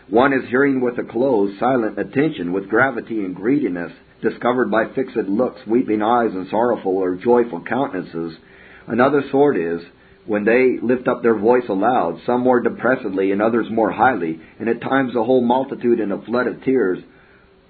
One 0.10 0.34
is 0.34 0.50
hearing 0.50 0.82
with 0.82 0.98
a 0.98 1.04
closed, 1.04 1.60
silent 1.60 2.00
attention, 2.00 2.52
with 2.52 2.70
gravity 2.70 3.24
and 3.24 3.36
greediness, 3.36 3.92
discovered 4.22 4.72
by 4.72 4.86
fixed 4.96 5.16
looks, 5.16 5.60
weeping 5.68 6.02
eyes, 6.02 6.32
and 6.34 6.48
sorrowful 6.50 6.98
or 6.98 7.16
joyful 7.16 7.62
countenances. 7.62 8.38
Another 8.88 9.24
sort 9.32 9.58
is, 9.58 9.82
when 10.26 10.46
they 10.46 10.78
lift 10.82 11.08
up 11.08 11.22
their 11.22 11.38
voice 11.38 11.68
aloud, 11.68 12.20
some 12.26 12.42
more 12.42 12.62
depressedly 12.62 13.32
and 13.32 13.42
others 13.42 13.68
more 13.70 13.92
highly, 13.92 14.40
and 14.60 14.70
at 14.70 14.82
times 14.82 15.14
the 15.14 15.24
whole 15.24 15.42
multitude 15.42 16.00
in 16.00 16.12
a 16.12 16.22
flood 16.22 16.48
of 16.48 16.64
tears, 16.64 17.00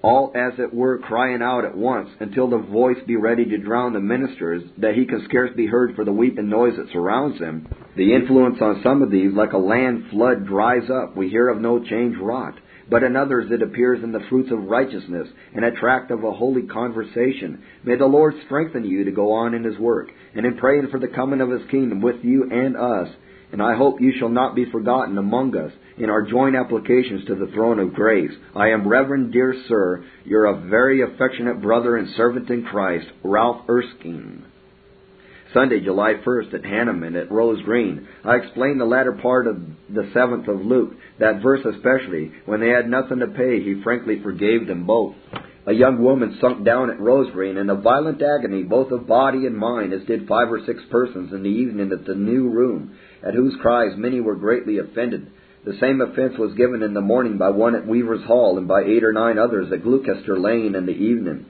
all 0.02 0.32
as 0.36 0.52
it 0.58 0.72
were 0.72 0.98
crying 0.98 1.40
out 1.40 1.64
at 1.64 1.76
once, 1.76 2.10
until 2.20 2.48
the 2.48 2.58
voice 2.58 2.98
be 3.06 3.16
ready 3.16 3.44
to 3.46 3.56
drown 3.56 3.94
the 3.94 4.00
ministers, 4.00 4.62
that 4.76 4.94
he 4.94 5.06
can 5.06 5.24
scarce 5.24 5.50
be 5.56 5.66
heard 5.66 5.96
for 5.96 6.04
the 6.04 6.12
weeping 6.12 6.50
noise 6.50 6.74
that 6.76 6.92
surrounds 6.92 7.38
him. 7.38 7.66
The 7.96 8.14
influence 8.14 8.58
on 8.60 8.82
some 8.84 9.00
of 9.00 9.10
these, 9.10 9.32
like 9.32 9.54
a 9.54 9.58
land 9.58 10.04
flood, 10.10 10.46
dries 10.46 10.90
up. 10.90 11.16
We 11.16 11.30
hear 11.30 11.48
of 11.48 11.60
no 11.60 11.82
change 11.82 12.16
wrought. 12.18 12.54
But 12.90 13.02
in 13.02 13.16
others 13.16 13.50
it 13.50 13.62
appears 13.62 14.02
in 14.02 14.12
the 14.12 14.24
fruits 14.28 14.50
of 14.52 14.64
righteousness, 14.64 15.28
and 15.54 15.64
a 15.64 15.72
tract 15.72 16.10
of 16.10 16.22
a 16.22 16.32
holy 16.32 16.62
conversation. 16.62 17.62
May 17.82 17.96
the 17.96 18.06
Lord 18.06 18.34
strengthen 18.44 18.84
you 18.84 19.04
to 19.04 19.10
go 19.10 19.32
on 19.32 19.54
in 19.54 19.64
his 19.64 19.78
work, 19.78 20.08
and 20.34 20.44
in 20.44 20.56
praying 20.56 20.88
for 20.90 21.00
the 21.00 21.08
coming 21.08 21.40
of 21.40 21.50
his 21.50 21.68
kingdom 21.70 22.00
with 22.00 22.22
you 22.22 22.50
and 22.50 22.76
us. 22.76 23.08
And 23.52 23.62
I 23.62 23.76
hope 23.76 24.00
you 24.00 24.12
shall 24.18 24.28
not 24.28 24.54
be 24.56 24.70
forgotten 24.70 25.16
among 25.16 25.56
us 25.56 25.72
in 25.96 26.10
our 26.10 26.22
joint 26.22 26.56
applications 26.56 27.24
to 27.26 27.36
the 27.36 27.50
throne 27.54 27.78
of 27.78 27.94
grace. 27.94 28.32
I 28.54 28.70
am 28.70 28.88
Reverend, 28.88 29.32
dear 29.32 29.54
sir, 29.68 30.04
your 30.24 30.52
very 30.68 31.02
affectionate 31.02 31.62
brother 31.62 31.96
and 31.96 32.08
servant 32.16 32.50
in 32.50 32.64
Christ, 32.64 33.06
Ralph 33.22 33.62
Erskine. 33.68 34.44
Sunday, 35.54 35.80
July 35.80 36.14
1st 36.26 36.52
at 36.52 36.64
Hanham 36.64 37.04
at 37.16 37.30
Rose 37.30 37.62
Green. 37.62 38.08
I 38.24 38.36
explained 38.36 38.80
the 38.80 38.84
latter 38.84 39.12
part 39.12 39.46
of 39.46 39.56
the 39.88 40.02
7th 40.14 40.48
of 40.48 40.66
Luke, 40.66 40.94
that 41.20 41.40
verse 41.42 41.64
especially. 41.64 42.32
When 42.44 42.60
they 42.60 42.70
had 42.70 42.90
nothing 42.90 43.20
to 43.20 43.28
pay, 43.28 43.62
he 43.62 43.80
frankly 43.84 44.20
forgave 44.20 44.66
them 44.66 44.84
both. 44.84 45.14
A 45.66 45.72
young 45.72 46.02
woman 46.02 46.36
sunk 46.40 46.64
down 46.64 46.90
at 46.90 47.00
Rose 47.00 47.30
Green 47.32 47.56
in 47.56 47.70
a 47.70 47.74
violent 47.76 48.20
agony, 48.20 48.64
both 48.64 48.90
of 48.90 49.06
body 49.06 49.46
and 49.46 49.56
mind, 49.56 49.94
as 49.94 50.04
did 50.06 50.28
five 50.28 50.52
or 50.52 50.60
six 50.66 50.82
persons 50.90 51.32
in 51.32 51.42
the 51.42 51.48
evening 51.48 51.90
at 51.92 52.04
the 52.04 52.14
new 52.14 52.50
room, 52.50 52.96
at 53.26 53.34
whose 53.34 53.54
cries 53.62 53.96
many 53.96 54.20
were 54.20 54.34
greatly 54.34 54.78
offended. 54.78 55.30
The 55.64 55.78
same 55.80 56.02
offence 56.02 56.34
was 56.36 56.52
given 56.54 56.82
in 56.82 56.92
the 56.92 57.00
morning 57.00 57.38
by 57.38 57.48
one 57.48 57.74
at 57.74 57.86
Weaver's 57.86 58.24
Hall, 58.24 58.58
and 58.58 58.68
by 58.68 58.82
eight 58.82 59.04
or 59.04 59.12
nine 59.12 59.38
others 59.38 59.72
at 59.72 59.82
Gloucester 59.84 60.38
Lane 60.38 60.74
in 60.74 60.84
the 60.84 60.92
evening. 60.92 61.46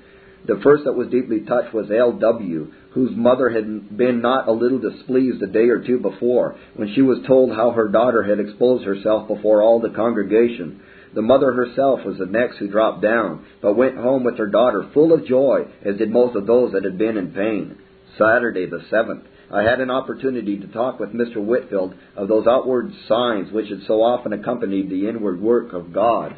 The 0.46 0.60
first 0.62 0.84
that 0.84 0.92
was 0.92 1.08
deeply 1.08 1.40
touched 1.40 1.72
was 1.72 1.90
L.W., 1.90 2.72
whose 2.90 3.16
mother 3.16 3.48
had 3.48 3.96
been 3.96 4.20
not 4.20 4.46
a 4.46 4.52
little 4.52 4.78
displeased 4.78 5.42
a 5.42 5.46
day 5.46 5.68
or 5.68 5.78
two 5.78 5.98
before, 5.98 6.56
when 6.76 6.92
she 6.94 7.00
was 7.00 7.24
told 7.26 7.50
how 7.50 7.70
her 7.70 7.88
daughter 7.88 8.22
had 8.22 8.38
exposed 8.38 8.84
herself 8.84 9.26
before 9.26 9.62
all 9.62 9.80
the 9.80 9.90
congregation. 9.90 10.80
The 11.14 11.22
mother 11.22 11.52
herself 11.52 12.04
was 12.04 12.18
the 12.18 12.26
next 12.26 12.58
who 12.58 12.68
dropped 12.68 13.00
down, 13.00 13.46
but 13.62 13.76
went 13.76 13.96
home 13.96 14.22
with 14.22 14.36
her 14.36 14.46
daughter 14.46 14.90
full 14.92 15.12
of 15.12 15.26
joy, 15.26 15.66
as 15.82 15.96
did 15.96 16.10
most 16.10 16.36
of 16.36 16.46
those 16.46 16.72
that 16.72 16.84
had 16.84 16.98
been 16.98 17.16
in 17.16 17.32
pain. 17.32 17.78
Saturday, 18.18 18.66
the 18.66 18.82
7th. 18.92 19.22
I 19.50 19.62
had 19.62 19.80
an 19.80 19.90
opportunity 19.90 20.58
to 20.58 20.66
talk 20.66 20.98
with 20.98 21.10
Mr. 21.10 21.36
Whitefield 21.36 21.94
of 22.16 22.28
those 22.28 22.46
outward 22.46 22.92
signs 23.08 23.52
which 23.52 23.68
had 23.68 23.82
so 23.86 24.02
often 24.02 24.32
accompanied 24.32 24.90
the 24.90 25.08
inward 25.08 25.40
work 25.40 25.72
of 25.72 25.92
God. 25.92 26.36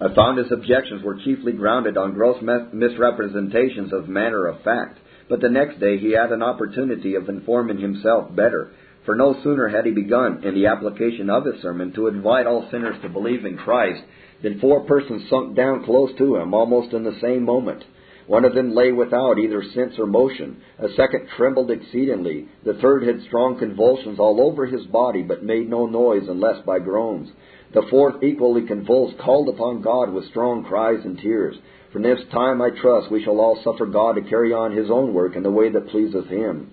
I 0.00 0.12
found 0.14 0.38
his 0.38 0.50
objections 0.50 1.02
were 1.02 1.18
chiefly 1.24 1.52
grounded 1.52 1.96
on 1.96 2.14
gross 2.14 2.42
misrepresentations 2.72 3.92
of 3.92 4.08
matter 4.08 4.46
of 4.46 4.60
fact, 4.62 4.98
but 5.28 5.40
the 5.40 5.48
next 5.48 5.78
day 5.78 5.98
he 5.98 6.12
had 6.12 6.32
an 6.32 6.42
opportunity 6.42 7.14
of 7.14 7.28
informing 7.28 7.78
himself 7.78 8.34
better, 8.34 8.72
for 9.04 9.14
no 9.14 9.36
sooner 9.42 9.68
had 9.68 9.86
he 9.86 9.92
begun 9.92 10.42
in 10.42 10.54
the 10.54 10.66
application 10.66 11.30
of 11.30 11.44
his 11.44 11.62
sermon 11.62 11.92
to 11.92 12.08
invite 12.08 12.46
all 12.46 12.68
sinners 12.70 12.96
to 13.02 13.08
believe 13.08 13.44
in 13.44 13.56
Christ 13.56 14.02
than 14.42 14.58
four 14.60 14.80
persons 14.80 15.28
sunk 15.30 15.54
down 15.54 15.84
close 15.84 16.10
to 16.18 16.36
him 16.36 16.54
almost 16.54 16.92
in 16.92 17.04
the 17.04 17.18
same 17.20 17.44
moment. 17.44 17.84
One 18.26 18.44
of 18.44 18.54
them 18.54 18.74
lay 18.74 18.90
without 18.90 19.38
either 19.38 19.62
sense 19.74 19.98
or 19.98 20.06
motion. 20.06 20.56
A 20.78 20.88
second 20.96 21.28
trembled 21.36 21.70
exceedingly. 21.70 22.48
The 22.64 22.74
third 22.74 23.02
had 23.02 23.22
strong 23.22 23.58
convulsions 23.58 24.18
all 24.18 24.40
over 24.40 24.64
his 24.64 24.86
body, 24.86 25.22
but 25.22 25.44
made 25.44 25.68
no 25.68 25.86
noise 25.86 26.26
unless 26.28 26.64
by 26.64 26.78
groans. 26.78 27.30
The 27.74 27.82
fourth, 27.90 28.22
equally 28.22 28.66
convulsed, 28.66 29.18
called 29.18 29.48
upon 29.48 29.82
God 29.82 30.12
with 30.12 30.26
strong 30.26 30.64
cries 30.64 31.04
and 31.04 31.18
tears. 31.18 31.56
From 31.92 32.02
this 32.02 32.20
time, 32.32 32.62
I 32.62 32.70
trust, 32.70 33.10
we 33.10 33.22
shall 33.22 33.40
all 33.40 33.60
suffer 33.64 33.84
God 33.86 34.14
to 34.14 34.22
carry 34.22 34.52
on 34.52 34.76
His 34.76 34.90
own 34.90 35.12
work 35.12 35.34
in 35.34 35.42
the 35.42 35.50
way 35.50 35.70
that 35.70 35.88
pleaseth 35.88 36.28
Him. 36.28 36.70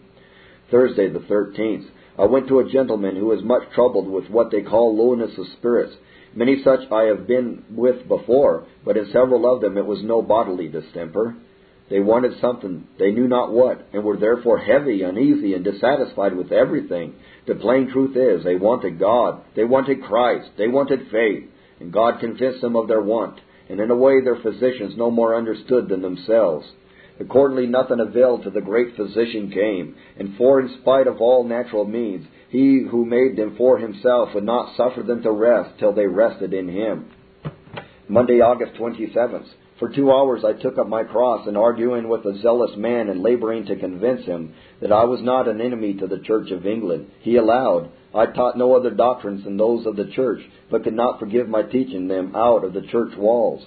Thursday, 0.70 1.10
the 1.10 1.20
13th. 1.20 1.88
I 2.20 2.26
went 2.26 2.48
to 2.50 2.60
a 2.60 2.70
gentleman 2.70 3.16
who 3.16 3.26
was 3.26 3.44
much 3.44 3.64
troubled 3.74 4.08
with 4.08 4.30
what 4.30 4.52
they 4.52 4.62
call 4.62 4.96
lowness 4.96 5.36
of 5.38 5.48
spirits. 5.58 5.94
Many 6.36 6.62
such 6.64 6.92
I 6.92 7.04
have 7.04 7.26
been 7.28 7.64
with 7.72 8.08
before, 8.08 8.66
but 8.86 8.96
in 8.96 9.08
several 9.08 9.52
of 9.52 9.62
them 9.62 9.78
it 9.78 9.86
was 9.86 10.04
no 10.04 10.22
bodily 10.22 10.68
distemper. 10.68 11.36
They 11.92 12.00
wanted 12.00 12.40
something, 12.40 12.88
they 12.98 13.12
knew 13.12 13.28
not 13.28 13.52
what, 13.52 13.86
and 13.92 14.06
were 14.06 14.16
therefore 14.16 14.60
heavy, 14.60 15.04
uneasy, 15.04 15.54
and 15.54 15.64
dissatisfied 15.66 16.34
with 16.34 16.54
everything. 16.54 17.16
The 17.48 17.56
plain 17.56 17.92
truth 17.92 18.16
is, 18.16 18.46
they 18.46 18.56
wanted 18.56 18.98
God, 18.98 19.42
they 19.58 19.66
wanted 19.66 20.02
Christ, 20.02 20.52
they 20.58 20.70
wanted 20.70 21.12
faith, 21.12 21.44
and 21.82 21.92
God 21.92 22.22
convinced 22.22 22.62
them 22.62 22.78
of 22.78 22.88
their 22.88 23.02
want, 23.02 23.42
and 23.70 23.82
in 23.82 23.92
a 23.92 23.96
way 23.96 24.22
their 24.22 24.38
physicians 24.38 24.96
no 24.96 25.12
more 25.12 25.36
understood 25.36 25.90
than 25.90 26.02
themselves. 26.02 26.66
Accordingly, 27.20 27.68
nothing 27.68 28.00
availed 28.00 28.44
till 28.44 28.54
the 28.54 28.62
great 28.62 28.96
physician 28.96 29.52
came, 29.52 29.98
and 30.18 30.38
for 30.38 30.62
in 30.62 30.78
spite 30.82 31.08
of 31.08 31.20
all 31.20 31.44
natural 31.44 31.84
means, 31.84 32.26
he 32.48 32.88
who 32.90 33.04
made 33.04 33.36
them 33.36 33.56
for 33.58 33.78
himself 33.78 34.30
would 34.34 34.46
not 34.46 34.78
suffer 34.78 35.04
them 35.04 35.24
to 35.24 35.32
rest 35.32 35.78
till 35.78 35.92
they 35.92 36.08
rested 36.08 36.54
in 36.54 36.70
him. 36.70 37.12
Monday, 38.08 38.40
August 38.40 38.76
27th. 38.80 39.48
For 39.82 39.90
two 39.90 40.12
hours 40.12 40.44
I 40.46 40.54
took 40.54 40.78
up 40.78 40.88
my 40.88 41.04
cross 41.04 41.48
and 41.48 41.58
arguing 41.58 42.08
with 42.08 42.24
a 42.28 42.38
zealous 42.38 42.70
man 42.78 43.10
and 43.10 43.24
laboring 43.24 43.66
to 43.66 43.76
convince 43.76 44.24
him 44.28 44.54
that 44.80 44.92
I 44.92 45.06
was 45.06 45.24
not 45.24 45.48
an 45.48 45.60
enemy 45.60 45.96
to 45.96 46.06
the 46.06 46.20
Church 46.20 46.52
of 46.52 46.68
England. 46.68 47.10
He 47.22 47.38
allowed, 47.38 47.90
I 48.14 48.28
taught 48.28 48.60
no 48.60 48.76
other 48.76 48.92
doctrines 48.92 49.44
than 49.44 49.58
those 49.58 49.88
of 49.88 49.96
the 49.96 50.06
church, 50.06 50.42
but 50.70 50.84
could 50.84 50.94
not 50.94 51.20
forgive 51.20 51.50
my 51.50 51.64
teaching 51.64 52.08
them 52.08 52.36
out 52.36 52.64
of 52.64 52.74
the 52.74 52.84
church 52.92 53.18
walls. 53.18 53.66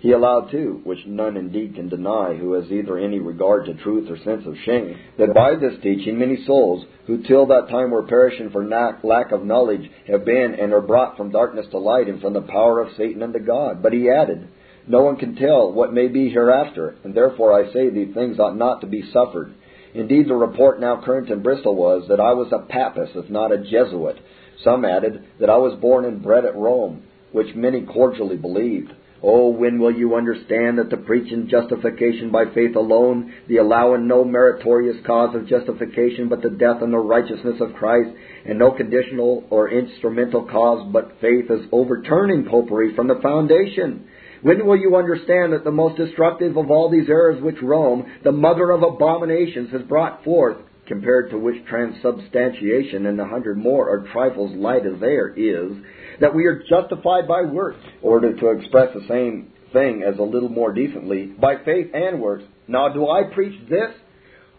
He 0.00 0.12
allowed 0.12 0.50
too, 0.50 0.82
which 0.84 1.06
none 1.06 1.38
indeed 1.38 1.76
can 1.76 1.88
deny 1.88 2.34
who 2.34 2.52
has 2.52 2.70
either 2.70 2.98
any 2.98 3.18
regard 3.18 3.64
to 3.64 3.72
truth 3.72 4.10
or 4.10 4.18
sense 4.18 4.44
of 4.44 4.58
shame, 4.66 4.98
that 5.16 5.32
by 5.32 5.54
this 5.54 5.80
teaching 5.82 6.18
many 6.18 6.44
souls, 6.44 6.84
who 7.06 7.22
till 7.22 7.46
that 7.46 7.70
time 7.70 7.90
were 7.90 8.02
perishing 8.02 8.50
for 8.50 8.66
lack 8.66 9.32
of 9.32 9.46
knowledge, 9.46 9.90
have 10.08 10.26
been 10.26 10.56
and 10.60 10.74
are 10.74 10.82
brought 10.82 11.16
from 11.16 11.30
darkness 11.32 11.64
to 11.70 11.78
light 11.78 12.10
and 12.10 12.20
from 12.20 12.34
the 12.34 12.42
power 12.42 12.80
of 12.80 12.94
Satan 12.98 13.22
unto 13.22 13.38
God. 13.38 13.82
But 13.82 13.94
he 13.94 14.10
added, 14.10 14.46
no 14.86 15.02
one 15.02 15.16
can 15.16 15.36
tell 15.36 15.72
what 15.72 15.94
may 15.94 16.08
be 16.08 16.28
hereafter, 16.28 16.96
and 17.04 17.14
therefore 17.14 17.52
I 17.52 17.72
say 17.72 17.88
these 17.88 18.14
things 18.14 18.38
ought 18.38 18.56
not 18.56 18.80
to 18.82 18.86
be 18.86 19.10
suffered. 19.12 19.54
Indeed, 19.94 20.28
the 20.28 20.34
report 20.34 20.80
now 20.80 21.00
current 21.02 21.30
in 21.30 21.42
Bristol 21.42 21.76
was 21.76 22.08
that 22.08 22.20
I 22.20 22.32
was 22.34 22.52
a 22.52 22.58
Papist, 22.58 23.12
if 23.14 23.30
not 23.30 23.52
a 23.52 23.58
Jesuit. 23.58 24.18
Some 24.62 24.84
added 24.84 25.24
that 25.40 25.50
I 25.50 25.56
was 25.56 25.78
born 25.80 26.04
and 26.04 26.22
bred 26.22 26.44
at 26.44 26.56
Rome, 26.56 27.04
which 27.32 27.54
many 27.54 27.82
cordially 27.82 28.36
believed. 28.36 28.92
Oh, 29.22 29.48
when 29.48 29.78
will 29.78 29.90
you 29.90 30.16
understand 30.16 30.78
that 30.78 30.90
the 30.90 30.98
preaching 30.98 31.48
justification 31.48 32.30
by 32.30 32.44
faith 32.52 32.76
alone, 32.76 33.32
the 33.48 33.56
allowing 33.56 34.06
no 34.06 34.22
meritorious 34.22 34.96
cause 35.06 35.34
of 35.34 35.46
justification 35.46 36.28
but 36.28 36.42
the 36.42 36.50
death 36.50 36.82
and 36.82 36.92
the 36.92 36.98
righteousness 36.98 37.58
of 37.60 37.72
Christ, 37.72 38.10
and 38.44 38.58
no 38.58 38.72
conditional 38.72 39.44
or 39.48 39.70
instrumental 39.70 40.44
cause 40.44 40.86
but 40.92 41.20
faith 41.22 41.50
is 41.50 41.66
overturning 41.72 42.44
popery 42.44 42.94
from 42.94 43.08
the 43.08 43.20
foundation? 43.22 44.08
When 44.44 44.66
will 44.66 44.76
you 44.76 44.96
understand 44.96 45.54
that 45.54 45.64
the 45.64 45.70
most 45.70 45.96
destructive 45.96 46.58
of 46.58 46.70
all 46.70 46.90
these 46.90 47.08
errors 47.08 47.42
which 47.42 47.62
Rome, 47.62 48.04
the 48.24 48.30
mother 48.30 48.72
of 48.72 48.82
abominations, 48.82 49.70
has 49.72 49.80
brought 49.80 50.22
forth, 50.22 50.58
compared 50.86 51.30
to 51.30 51.38
which 51.38 51.64
transubstantiation 51.64 53.06
and 53.06 53.18
a 53.18 53.24
hundred 53.24 53.56
more 53.56 53.88
are 53.88 54.06
trifles 54.12 54.54
light 54.54 54.84
as 54.84 55.02
air, 55.02 55.28
is 55.28 55.72
that 56.20 56.34
we 56.34 56.44
are 56.44 56.62
justified 56.68 57.26
by 57.26 57.40
works, 57.40 57.80
or 58.02 58.20
to, 58.20 58.34
to 58.34 58.50
express 58.50 58.92
the 58.92 59.08
same 59.08 59.50
thing 59.72 60.02
as 60.06 60.18
a 60.18 60.22
little 60.22 60.50
more 60.50 60.74
decently, 60.74 61.24
by 61.40 61.54
faith 61.64 61.86
and 61.94 62.20
works. 62.20 62.44
Now, 62.68 62.90
do 62.90 63.08
I 63.08 63.22
preach 63.34 63.58
this? 63.70 63.92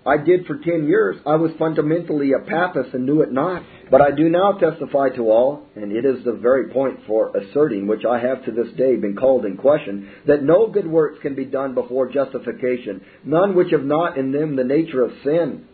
I 0.06 0.18
did 0.18 0.46
for 0.46 0.58
ten 0.58 0.88
years. 0.88 1.18
I 1.26 1.36
was 1.36 1.52
fundamentally 1.58 2.32
a 2.34 2.46
papist 2.46 2.94
and 2.94 3.08
knew 3.08 3.22
it 3.22 3.32
not. 3.32 3.64
But 3.90 4.02
I 4.02 4.12
do 4.12 4.30
now 4.30 4.52
testify 4.54 5.10
to 5.10 5.32
all, 5.32 5.64
and 5.76 5.92
it 5.92 6.06
is 6.06 6.24
the 6.24 6.34
very 6.34 6.70
point 6.70 7.00
for 7.08 7.36
asserting 7.36 7.88
which 7.88 8.06
I 8.06 8.20
have 8.20 8.46
to 8.46 8.52
this 8.52 8.72
day 8.78 8.96
been 8.96 9.16
called 9.16 9.46
in 9.46 9.58
question, 9.58 10.10
that 10.28 10.44
no 10.44 10.68
good 10.68 10.86
works 10.86 11.20
can 11.22 11.34
be 11.34 11.46
done 11.46 11.74
before 11.74 12.12
justification, 12.12 13.02
none 13.24 13.56
which 13.56 13.72
have 13.72 13.84
not 13.84 14.18
in 14.18 14.32
them 14.32 14.56
the 14.56 14.64
nature 14.64 15.04
of 15.04 15.12
sin. 15.24 15.66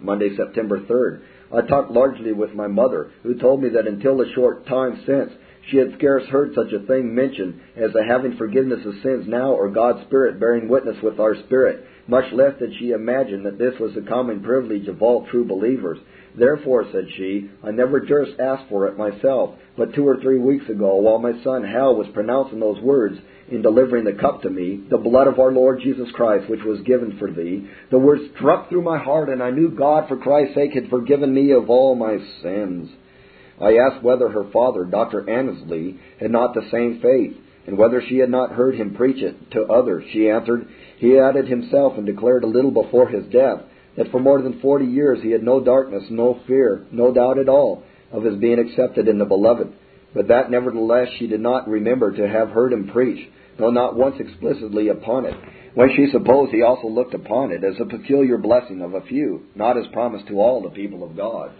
Monday, 0.00 0.36
September 0.36 0.80
3rd. 0.80 1.22
I 1.56 1.66
talked 1.66 1.90
largely 1.90 2.32
with 2.32 2.52
my 2.54 2.68
mother, 2.68 3.10
who 3.22 3.38
told 3.38 3.62
me 3.62 3.68
that 3.70 3.86
until 3.86 4.20
a 4.20 4.32
short 4.34 4.66
time 4.66 5.02
since, 5.06 5.30
she 5.70 5.78
had 5.78 5.94
scarce 5.96 6.24
heard 6.28 6.52
such 6.54 6.72
a 6.72 6.86
thing 6.86 7.14
mentioned 7.14 7.60
as 7.76 7.90
a 7.94 8.04
having 8.04 8.36
forgiveness 8.36 8.84
of 8.84 8.94
sins 9.02 9.24
now 9.26 9.52
or 9.52 9.70
God's 9.70 10.04
Spirit 10.06 10.38
bearing 10.38 10.68
witness 10.68 10.96
with 11.02 11.18
our 11.18 11.36
spirit 11.46 11.86
much 12.06 12.32
less 12.32 12.58
did 12.58 12.72
she 12.78 12.90
imagine 12.90 13.44
that 13.44 13.58
this 13.58 13.74
was 13.80 13.94
the 13.94 14.08
common 14.08 14.42
privilege 14.42 14.88
of 14.88 15.02
all 15.02 15.26
true 15.30 15.44
believers. 15.44 15.98
Therefore, 16.36 16.84
said 16.92 17.06
she, 17.16 17.50
I 17.62 17.70
never 17.70 18.00
durst 18.00 18.38
ask 18.40 18.68
for 18.68 18.88
it 18.88 18.98
myself, 18.98 19.54
but 19.76 19.94
two 19.94 20.06
or 20.06 20.20
three 20.20 20.38
weeks 20.38 20.68
ago, 20.68 20.96
while 20.96 21.18
my 21.18 21.32
son 21.44 21.64
Hall 21.64 21.96
was 21.96 22.08
pronouncing 22.12 22.60
those 22.60 22.80
words 22.80 23.16
in 23.50 23.62
delivering 23.62 24.04
the 24.04 24.20
cup 24.20 24.42
to 24.42 24.50
me, 24.50 24.82
the 24.90 24.98
blood 24.98 25.28
of 25.28 25.38
our 25.38 25.52
Lord 25.52 25.80
Jesus 25.80 26.08
Christ, 26.12 26.48
which 26.50 26.62
was 26.64 26.80
given 26.80 27.16
for 27.18 27.30
thee, 27.30 27.68
the 27.90 27.98
words 27.98 28.22
struck 28.36 28.68
through 28.68 28.82
my 28.82 28.98
heart, 28.98 29.28
and 29.28 29.42
I 29.42 29.50
knew 29.50 29.70
God 29.70 30.08
for 30.08 30.16
Christ's 30.16 30.54
sake 30.54 30.72
had 30.72 30.90
forgiven 30.90 31.32
me 31.32 31.52
of 31.52 31.70
all 31.70 31.94
my 31.94 32.18
sins. 32.42 32.90
I 33.60 33.76
asked 33.76 34.02
whether 34.02 34.28
her 34.28 34.50
father, 34.52 34.84
Dr. 34.84 35.28
Annesley, 35.30 36.00
had 36.20 36.30
not 36.30 36.54
the 36.54 36.68
same 36.72 37.00
faith, 37.00 37.36
and 37.66 37.78
whether 37.78 38.02
she 38.06 38.18
had 38.18 38.30
not 38.30 38.52
heard 38.52 38.74
him 38.74 38.94
preach 38.94 39.22
it 39.22 39.52
to 39.52 39.64
others. 39.64 40.04
She 40.12 40.28
answered, 40.28 40.68
he 41.04 41.18
added 41.18 41.46
himself 41.46 41.98
and 41.98 42.06
declared 42.06 42.44
a 42.44 42.48
little 42.48 42.70
before 42.70 43.08
his 43.08 43.24
death 43.26 43.60
that 43.96 44.10
for 44.10 44.20
more 44.20 44.40
than 44.40 44.60
forty 44.60 44.86
years 44.86 45.22
he 45.22 45.30
had 45.30 45.42
no 45.42 45.62
darkness, 45.62 46.04
no 46.08 46.40
fear, 46.46 46.86
no 46.90 47.12
doubt 47.12 47.38
at 47.38 47.48
all 47.48 47.82
of 48.10 48.24
his 48.24 48.36
being 48.36 48.58
accepted 48.58 49.06
in 49.06 49.18
the 49.18 49.24
beloved, 49.24 49.70
but 50.14 50.28
that 50.28 50.50
nevertheless 50.50 51.08
she 51.18 51.26
did 51.26 51.40
not 51.40 51.68
remember 51.68 52.10
to 52.10 52.26
have 52.26 52.48
heard 52.48 52.72
him 52.72 52.88
preach, 52.88 53.28
though 53.58 53.70
not 53.70 53.96
once 53.96 54.16
explicitly 54.18 54.88
upon 54.88 55.26
it, 55.26 55.34
when 55.74 55.90
she 55.94 56.10
supposed 56.10 56.52
he 56.52 56.62
also 56.62 56.88
looked 56.88 57.14
upon 57.14 57.52
it 57.52 57.62
as 57.64 57.74
a 57.78 57.84
peculiar 57.84 58.38
blessing 58.38 58.80
of 58.80 58.94
a 58.94 59.02
few, 59.02 59.42
not 59.54 59.76
as 59.76 59.84
promised 59.92 60.26
to 60.28 60.40
all 60.40 60.62
the 60.62 60.70
people 60.70 61.04
of 61.04 61.16
God. 61.16 61.52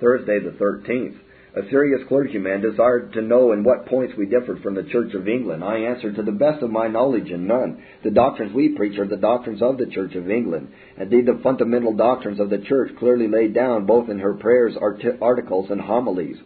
Thursday 0.00 0.38
the 0.38 0.50
13th. 0.50 1.18
A 1.56 1.68
serious 1.70 2.00
clergyman 2.08 2.62
desired 2.62 3.12
to 3.12 3.22
know 3.22 3.52
in 3.52 3.62
what 3.62 3.86
points 3.86 4.14
we 4.18 4.26
differed 4.26 4.60
from 4.60 4.74
the 4.74 4.82
Church 4.82 5.14
of 5.14 5.28
England. 5.28 5.62
I 5.62 5.76
answered, 5.76 6.16
to 6.16 6.22
the 6.24 6.32
best 6.32 6.64
of 6.64 6.70
my 6.70 6.88
knowledge, 6.88 7.30
in 7.30 7.46
none. 7.46 7.80
The 8.02 8.10
doctrines 8.10 8.52
we 8.52 8.70
preach 8.70 8.98
are 8.98 9.06
the 9.06 9.16
doctrines 9.16 9.62
of 9.62 9.78
the 9.78 9.86
Church 9.86 10.16
of 10.16 10.28
England. 10.28 10.72
Indeed, 10.98 11.26
the 11.26 11.38
fundamental 11.44 11.92
doctrines 11.92 12.40
of 12.40 12.50
the 12.50 12.58
Church 12.58 12.90
clearly 12.98 13.28
laid 13.28 13.54
down 13.54 13.86
both 13.86 14.08
in 14.08 14.18
her 14.18 14.34
prayers, 14.34 14.76
articles, 15.20 15.70
and 15.70 15.80
homilies. 15.80 16.38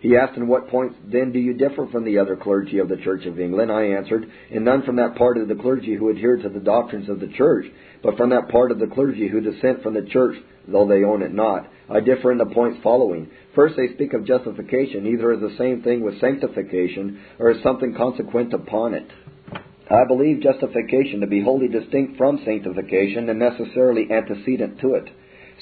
He 0.00 0.16
asked, 0.16 0.36
In 0.36 0.46
what 0.46 0.68
points 0.68 0.94
then 1.04 1.32
do 1.32 1.40
you 1.40 1.52
differ 1.52 1.88
from 1.90 2.04
the 2.04 2.18
other 2.18 2.36
clergy 2.36 2.78
of 2.78 2.88
the 2.88 2.98
Church 2.98 3.26
of 3.26 3.40
England? 3.40 3.72
I 3.72 3.82
answered, 3.82 4.30
In 4.50 4.62
none 4.62 4.82
from 4.82 4.94
that 4.96 5.16
part 5.16 5.38
of 5.38 5.48
the 5.48 5.56
clergy 5.56 5.96
who 5.96 6.10
adhere 6.10 6.36
to 6.36 6.48
the 6.48 6.60
doctrines 6.60 7.08
of 7.08 7.18
the 7.18 7.32
Church, 7.36 7.66
but 8.00 8.16
from 8.16 8.30
that 8.30 8.48
part 8.48 8.70
of 8.70 8.78
the 8.78 8.86
clergy 8.86 9.26
who 9.26 9.40
dissent 9.40 9.82
from 9.82 9.94
the 9.94 10.02
Church, 10.02 10.36
though 10.68 10.86
they 10.86 11.02
own 11.02 11.22
it 11.22 11.34
not. 11.34 11.68
I 11.88 12.00
differ 12.00 12.30
in 12.30 12.38
the 12.38 12.46
points 12.46 12.78
following. 12.82 13.28
First, 13.56 13.74
they 13.76 13.94
speak 13.94 14.12
of 14.12 14.26
justification 14.26 15.06
either 15.06 15.32
as 15.32 15.40
the 15.40 15.56
same 15.56 15.82
thing 15.82 16.02
with 16.02 16.20
sanctification 16.20 17.18
or 17.38 17.50
as 17.50 17.62
something 17.62 17.94
consequent 17.94 18.52
upon 18.52 18.92
it. 18.92 19.10
I 19.90 20.04
believe 20.06 20.42
justification 20.42 21.20
to 21.20 21.26
be 21.26 21.42
wholly 21.42 21.68
distinct 21.68 22.18
from 22.18 22.42
sanctification 22.44 23.30
and 23.30 23.38
necessarily 23.38 24.08
antecedent 24.12 24.78
to 24.80 24.94
it. 24.94 25.08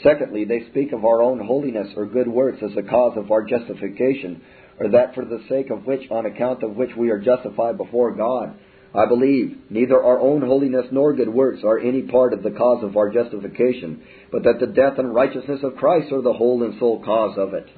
Secondly, 0.02 0.44
they 0.44 0.66
speak 0.70 0.92
of 0.92 1.04
our 1.04 1.22
own 1.22 1.38
holiness 1.46 1.86
or 1.96 2.06
good 2.06 2.26
works 2.26 2.58
as 2.62 2.74
the 2.74 2.82
cause 2.82 3.16
of 3.16 3.30
our 3.30 3.44
justification, 3.44 4.42
or 4.80 4.88
that 4.88 5.14
for 5.14 5.24
the 5.24 5.44
sake 5.48 5.70
of 5.70 5.86
which, 5.86 6.10
on 6.10 6.26
account 6.26 6.64
of 6.64 6.74
which 6.74 6.90
we 6.96 7.10
are 7.10 7.20
justified 7.20 7.78
before 7.78 8.12
God. 8.16 8.56
I 8.94 9.06
believe 9.06 9.58
neither 9.70 10.00
our 10.00 10.20
own 10.20 10.42
holiness 10.42 10.86
nor 10.92 11.12
good 11.14 11.28
works 11.28 11.62
are 11.64 11.78
any 11.78 12.02
part 12.02 12.32
of 12.32 12.44
the 12.44 12.52
cause 12.52 12.84
of 12.84 12.96
our 12.96 13.10
justification, 13.10 14.02
but 14.30 14.44
that 14.44 14.60
the 14.60 14.68
death 14.68 14.98
and 14.98 15.12
righteousness 15.12 15.60
of 15.64 15.76
Christ 15.76 16.12
are 16.12 16.22
the 16.22 16.32
whole 16.32 16.62
and 16.62 16.78
sole 16.78 17.02
cause 17.02 17.36
of 17.36 17.54
it, 17.54 17.68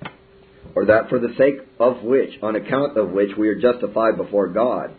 or 0.74 0.84
that 0.86 1.08
for 1.08 1.18
the 1.18 1.34
sake 1.38 1.60
of 1.80 2.02
which, 2.02 2.30
on 2.42 2.54
account 2.54 2.98
of 2.98 3.12
which, 3.12 3.30
we 3.38 3.48
are 3.48 3.58
justified 3.58 4.18
before 4.18 4.48
God. 4.48 4.92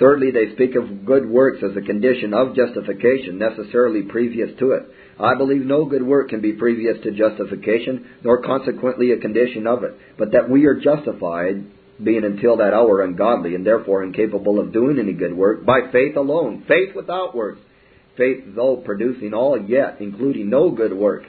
Thirdly, 0.00 0.30
they 0.32 0.54
speak 0.54 0.74
of 0.74 1.04
good 1.04 1.28
works 1.28 1.62
as 1.62 1.76
a 1.76 1.86
condition 1.86 2.34
of 2.34 2.56
justification 2.56 3.38
necessarily 3.38 4.02
previous 4.02 4.50
to 4.58 4.72
it. 4.72 4.82
I 5.18 5.34
believe 5.36 5.64
no 5.64 5.84
good 5.84 6.04
work 6.04 6.28
can 6.28 6.40
be 6.40 6.52
previous 6.52 7.02
to 7.02 7.10
justification, 7.10 8.06
nor 8.24 8.42
consequently 8.42 9.12
a 9.12 9.18
condition 9.18 9.66
of 9.66 9.82
it, 9.82 9.94
but 10.16 10.32
that 10.32 10.48
we 10.48 10.66
are 10.66 10.78
justified 10.78 11.64
being 12.02 12.24
until 12.24 12.56
that 12.58 12.74
hour 12.74 13.02
ungodly 13.02 13.54
and 13.54 13.66
therefore 13.66 14.04
incapable 14.04 14.60
of 14.60 14.72
doing 14.72 14.98
any 14.98 15.12
good 15.12 15.36
work, 15.36 15.64
by 15.64 15.80
faith 15.92 16.16
alone, 16.16 16.64
faith 16.68 16.94
without 16.94 17.34
works, 17.34 17.60
faith 18.16 18.44
though 18.54 18.76
producing 18.76 19.34
all 19.34 19.60
yet, 19.60 19.96
including 20.00 20.50
no 20.50 20.70
good 20.70 20.92
work. 20.92 21.24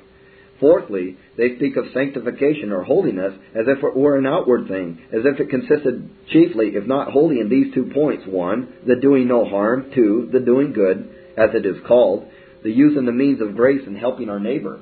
Fourthly, 0.59 1.15
they 1.37 1.55
speak 1.55 1.77
of 1.77 1.85
sanctification 1.93 2.71
or 2.71 2.83
holiness 2.83 3.33
as 3.55 3.65
if 3.67 3.81
it 3.81 3.95
were 3.95 4.17
an 4.17 4.25
outward 4.25 4.67
thing, 4.67 4.99
as 5.13 5.21
if 5.23 5.39
it 5.39 5.49
consisted 5.49 6.09
chiefly, 6.29 6.71
if 6.75 6.85
not 6.85 7.11
wholly, 7.11 7.39
in 7.39 7.49
these 7.49 7.73
two 7.73 7.91
points. 7.93 8.25
One, 8.27 8.73
the 8.85 8.97
doing 8.97 9.27
no 9.27 9.45
harm. 9.45 9.91
Two, 9.95 10.29
the 10.33 10.41
doing 10.41 10.73
good, 10.73 11.09
as 11.37 11.51
it 11.53 11.65
is 11.65 11.77
called, 11.87 12.27
the 12.63 12.71
use 12.71 12.97
and 12.97 13.07
the 13.07 13.13
means 13.13 13.41
of 13.41 13.55
grace 13.55 13.87
in 13.87 13.95
helping 13.95 14.29
our 14.29 14.39
neighbor. 14.39 14.81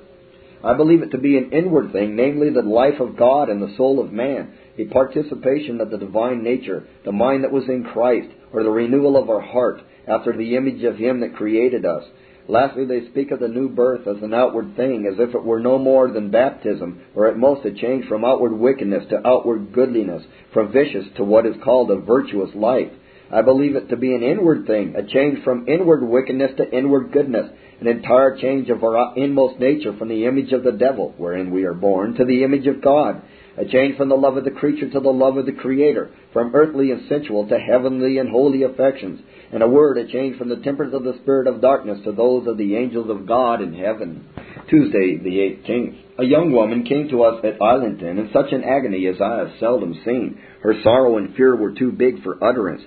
I 0.63 0.76
believe 0.76 1.04
it 1.04 1.12
to 1.12 1.19
be 1.19 1.38
an 1.38 1.52
inward 1.52 1.91
thing, 1.91 2.15
namely 2.15 2.50
the 2.50 2.63
life 2.63 3.00
of 3.00 3.15
God 3.15 3.50
and 3.50 3.62
the 3.62 3.76
soul 3.78 4.04
of 4.04 4.12
man, 4.12 4.58
a 4.77 4.85
participation 4.85 5.81
of 5.81 5.89
the 5.89 5.97
divine 5.97 6.43
nature, 6.43 6.87
the 7.03 7.11
mind 7.11 7.43
that 7.43 7.51
was 7.51 7.67
in 7.67 7.83
Christ, 7.83 8.29
or 8.53 8.63
the 8.63 8.69
renewal 8.69 9.17
of 9.17 9.29
our 9.29 9.41
heart 9.41 9.81
after 10.07 10.35
the 10.35 10.55
image 10.55 10.83
of 10.83 10.97
Him 10.97 11.21
that 11.21 11.35
created 11.35 11.85
us. 11.85 12.03
Lastly, 12.47 12.85
they 12.85 13.07
speak 13.07 13.31
of 13.31 13.41
the 13.41 13.47
new 13.47 13.67
birth 13.67 14.07
as 14.07 14.23
an 14.23 14.33
outward 14.33 14.75
thing, 14.77 15.05
as 15.11 15.19
if 15.19 15.35
it 15.35 15.43
were 15.43 15.59
no 15.59 15.77
more 15.77 16.09
than 16.09 16.31
baptism, 16.31 17.01
or 17.13 17.27
at 17.27 17.37
most 17.37 17.65
a 17.65 17.73
change 17.73 18.05
from 18.07 18.23
outward 18.23 18.53
wickedness 18.53 19.03
to 19.09 19.27
outward 19.27 19.73
goodliness, 19.73 20.23
from 20.53 20.71
vicious 20.71 21.05
to 21.17 21.25
what 21.25 21.45
is 21.45 21.55
called 21.63 21.91
a 21.91 21.97
virtuous 21.97 22.51
life. 22.55 22.91
I 23.29 23.41
believe 23.41 23.75
it 23.75 23.89
to 23.89 23.97
be 23.97 24.15
an 24.15 24.23
inward 24.23 24.65
thing, 24.65 24.95
a 24.95 25.05
change 25.05 25.43
from 25.43 25.67
inward 25.67 26.07
wickedness 26.07 26.51
to 26.55 26.71
inward 26.71 27.11
goodness, 27.11 27.51
an 27.81 27.87
entire 27.87 28.37
change 28.37 28.69
of 28.69 28.81
our 28.81 29.17
inmost 29.17 29.59
nature 29.59 29.95
from 29.97 30.07
the 30.07 30.25
image 30.25 30.53
of 30.53 30.63
the 30.63 30.71
devil, 30.71 31.13
wherein 31.17 31.51
we 31.51 31.65
are 31.65 31.73
born, 31.73 32.13
to 32.13 32.23
the 32.23 32.43
image 32.43 32.65
of 32.67 32.81
God 32.81 33.21
a 33.57 33.65
change 33.65 33.97
from 33.97 34.09
the 34.09 34.15
love 34.15 34.37
of 34.37 34.43
the 34.43 34.51
creature 34.51 34.89
to 34.89 34.99
the 34.99 35.09
love 35.09 35.37
of 35.37 35.45
the 35.45 35.51
Creator, 35.51 36.11
from 36.31 36.53
earthly 36.53 36.91
and 36.91 37.07
sensual 37.09 37.47
to 37.47 37.57
heavenly 37.57 38.19
and 38.19 38.29
holy 38.29 38.63
affections. 38.63 39.19
In 39.51 39.61
a 39.61 39.67
word, 39.67 39.97
a 39.97 40.07
change 40.07 40.37
from 40.37 40.49
the 40.49 40.57
tempers 40.57 40.93
of 40.93 41.03
the 41.03 41.17
spirit 41.21 41.47
of 41.47 41.61
darkness 41.61 41.99
to 42.03 42.11
those 42.11 42.47
of 42.47 42.57
the 42.57 42.75
angels 42.75 43.09
of 43.09 43.25
God 43.25 43.61
in 43.61 43.73
heaven. 43.73 44.27
Tuesday, 44.69 45.17
the 45.17 45.69
18th. 45.69 45.97
A 46.19 46.25
young 46.25 46.51
woman 46.51 46.83
came 46.83 47.09
to 47.09 47.23
us 47.23 47.43
at 47.43 47.61
Islington 47.61 48.19
in 48.19 48.29
such 48.31 48.51
an 48.51 48.63
agony 48.63 49.07
as 49.07 49.21
I 49.21 49.37
have 49.39 49.59
seldom 49.59 49.93
seen. 50.05 50.39
Her 50.61 50.75
sorrow 50.83 51.17
and 51.17 51.35
fear 51.35 51.55
were 51.55 51.73
too 51.73 51.91
big 51.91 52.21
for 52.23 52.43
utterance, 52.43 52.81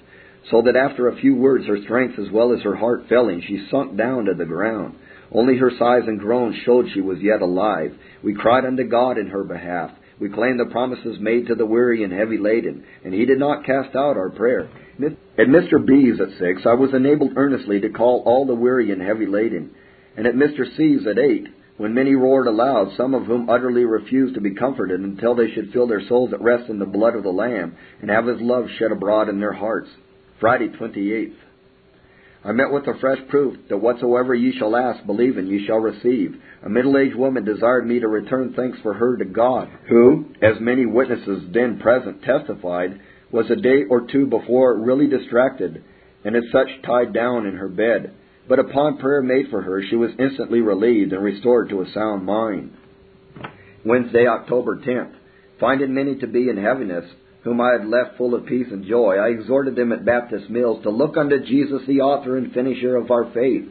so 0.51 0.63
that 0.63 0.77
after 0.77 1.09
a 1.09 1.17
few 1.17 1.35
words 1.35 1.67
her 1.67 1.83
strength 1.83 2.19
as 2.19 2.31
well 2.33 2.53
as 2.53 2.63
her 2.63 2.77
heart 2.77 3.07
failing, 3.09 3.43
she 3.47 3.67
sunk 3.71 3.97
down 3.97 4.27
to 4.27 4.35
the 4.35 4.45
ground. 4.45 4.97
Only 5.33 5.57
her 5.59 5.71
sighs 5.79 6.07
and 6.07 6.19
groans 6.19 6.57
showed 6.65 6.87
she 6.93 7.01
was 7.01 7.19
yet 7.21 7.41
alive. 7.41 7.93
We 8.23 8.35
cried 8.35 8.65
unto 8.65 8.85
God 8.85 9.17
in 9.17 9.29
her 9.29 9.45
behalf. 9.45 9.91
We 10.21 10.29
claimed 10.29 10.61
the 10.61 10.67
promises 10.67 11.19
made 11.19 11.47
to 11.47 11.55
the 11.55 11.65
weary 11.65 12.05
and 12.05 12.13
heavy 12.13 12.37
laden, 12.37 12.85
and 13.05 13.15
He 13.15 13.25
did 13.25 13.39
not 13.39 13.65
cast 13.65 13.97
out 13.97 14.19
our 14.19 14.29
prayer. 14.29 14.69
At 15.39 15.47
Mr. 15.47 15.85
B's 15.85 16.21
at 16.21 16.39
six, 16.39 16.67
I 16.67 16.75
was 16.75 16.93
enabled 16.93 17.33
earnestly 17.37 17.81
to 17.81 17.89
call 17.89 18.23
all 18.27 18.45
the 18.45 18.55
weary 18.55 18.93
and 18.93 19.01
heavy 19.01 19.25
laden, 19.25 19.71
and 20.19 20.27
at 20.27 20.35
Mr. 20.35 20.67
C's 20.77 21.07
at 21.07 21.19
eight, 21.19 21.49
when 21.79 21.95
many 21.95 22.15
roared 22.15 22.47
aloud, 22.47 22.93
some 22.99 23.15
of 23.15 23.25
whom 23.25 23.49
utterly 23.49 23.87
refused 23.87 24.35
to 24.35 24.43
be 24.43 24.55
comforted 24.55 25.01
until 25.01 25.35
they 25.35 25.51
should 25.51 25.73
feel 25.73 25.87
their 25.87 26.07
souls 26.07 26.35
at 26.35 26.43
rest 26.43 26.69
in 26.69 26.79
the 26.79 26.85
blood 26.85 27.15
of 27.15 27.23
the 27.23 27.31
Lamb, 27.31 27.75
and 28.03 28.11
have 28.11 28.27
His 28.27 28.43
love 28.43 28.67
shed 28.79 28.93
abroad 28.93 29.31
in 29.31 29.41
their 29.41 29.55
hearts. 29.55 29.89
Friday, 30.39 30.69
28th. 30.69 31.33
I 32.43 32.53
met 32.53 32.73
with 32.73 32.87
a 32.87 32.99
fresh 33.01 33.19
proof 33.29 33.59
that 33.69 33.77
whatsoever 33.77 34.35
ye 34.35 34.57
shall 34.59 34.75
ask, 34.75 35.05
believe, 35.05 35.35
believing, 35.35 35.53
ye 35.53 35.67
shall 35.67 35.79
receive. 35.79 36.41
A 36.65 36.71
middle-aged 36.71 37.15
woman 37.15 37.45
desired 37.45 37.87
me 37.87 38.01
to 38.01 38.09
return 38.09 38.55
thanks 38.55 38.79
for 38.83 38.95
her 38.95 39.17
to 39.19 39.27
God, 39.27 39.69
who, 39.89 40.27
as 40.41 40.59
many 40.59 40.87
witnesses 40.87 41.45
then 41.53 41.79
present 41.79 42.23
testified, 42.23 42.99
was 43.31 43.51
a 43.51 43.57
day 43.57 43.85
or 43.91 44.07
two 44.11 44.27
before 44.27 44.79
really 44.79 45.07
distracted, 45.07 45.85
and 46.25 46.35
as 46.35 46.45
such 46.51 46.69
tied 46.83 47.13
down 47.13 47.47
in 47.47 47.57
her 47.57 47.69
bed. 47.69 48.15
But 48.49 48.59
upon 48.59 48.99
prayer 48.99 49.23
made 49.23 49.51
for 49.51 49.61
her, 49.61 49.83
she 49.83 49.97
was 49.97 50.11
instantly 50.19 50.61
relieved 50.61 51.13
and 51.13 51.23
restored 51.23 51.69
to 51.69 51.83
a 51.83 51.93
sound 51.93 52.25
mind. 52.25 52.73
Wednesday, 53.85 54.27
October 54.27 54.79
10th. 54.79 55.15
Finding 55.61 55.93
many 55.93 56.17
to 56.17 56.27
be 56.27 56.49
in 56.49 56.57
heaviness, 56.57 57.05
whom 57.43 57.61
I 57.61 57.73
had 57.73 57.89
left 57.89 58.17
full 58.19 58.35
of 58.35 58.47
peace 58.47 58.67
and 58.71 58.87
joy, 58.87 59.17
I 59.17 59.29
exhorted 59.29 59.77
them 59.77 59.93
at 59.93 60.05
Baptist 60.05 60.51
Mills 60.51 60.83
to 60.83 60.91
look 60.91 61.17
unto 61.17 61.45
Jesus, 61.45 61.83
the 61.87 62.01
author 62.01 62.37
and 62.37 62.53
finisher 62.53 62.97
of 62.97 63.11
our 63.11 63.31
faith. 63.33 63.65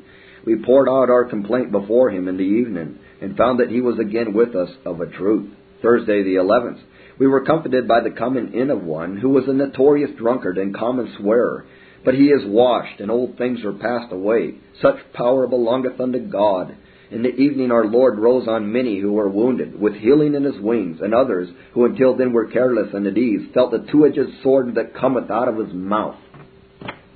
We 0.46 0.64
poured 0.64 0.90
out 0.90 1.10
our 1.10 1.26
complaint 1.26 1.72
before 1.72 2.10
him 2.10 2.28
in 2.28 2.38
the 2.38 2.44
evening, 2.44 3.00
and 3.22 3.38
found 3.38 3.60
that 3.60 3.70
he 3.70 3.82
was 3.82 4.00
again 4.00 4.34
with 4.34 4.56
us 4.56 4.70
of 4.86 5.02
a 5.02 5.06
truth. 5.06 5.52
Thursday 5.82 6.24
the 6.24 6.36
11th. 6.36 6.80
We 7.20 7.28
were 7.28 7.46
comforted 7.46 7.88
by 7.88 8.00
the 8.00 8.12
coming 8.12 8.54
in 8.54 8.70
of 8.70 8.82
one 8.82 9.18
who 9.18 9.30
was 9.30 9.44
a 9.48 9.54
notorious 9.54 10.12
drunkard 10.18 10.58
and 10.58 10.76
common 10.76 11.14
swearer. 11.20 11.66
But 12.06 12.14
he 12.14 12.28
is 12.28 12.46
washed, 12.46 13.02
and 13.02 13.12
old 13.12 13.38
things 13.38 13.64
are 13.66 13.74
passed 13.74 14.14
away. 14.14 14.56
Such 14.82 14.96
power 15.14 15.48
belongeth 15.48 16.00
unto 16.00 16.20
God. 16.20 16.76
In 17.12 17.24
the 17.24 17.36
evening 17.36 17.72
our 17.72 17.88
Lord 17.88 18.20
rose 18.20 18.48
on 18.48 18.72
many 18.72 19.00
who 19.00 19.14
were 19.14 19.30
wounded, 19.30 19.80
with 19.80 19.96
healing 19.96 20.36
in 20.36 20.44
his 20.44 20.60
wings, 20.60 21.00
and 21.02 21.12
others, 21.12 21.50
who 21.74 21.86
until 21.86 22.16
then 22.16 22.34
were 22.34 22.46
careless 22.46 22.94
and 22.94 23.08
at 23.08 23.18
ease, 23.18 23.50
felt 23.52 23.72
the 23.72 23.88
two-edged 23.92 24.44
sword 24.44 24.76
that 24.76 24.94
cometh 24.94 25.32
out 25.32 25.48
of 25.48 25.58
his 25.58 25.74
mouth. 25.74 26.18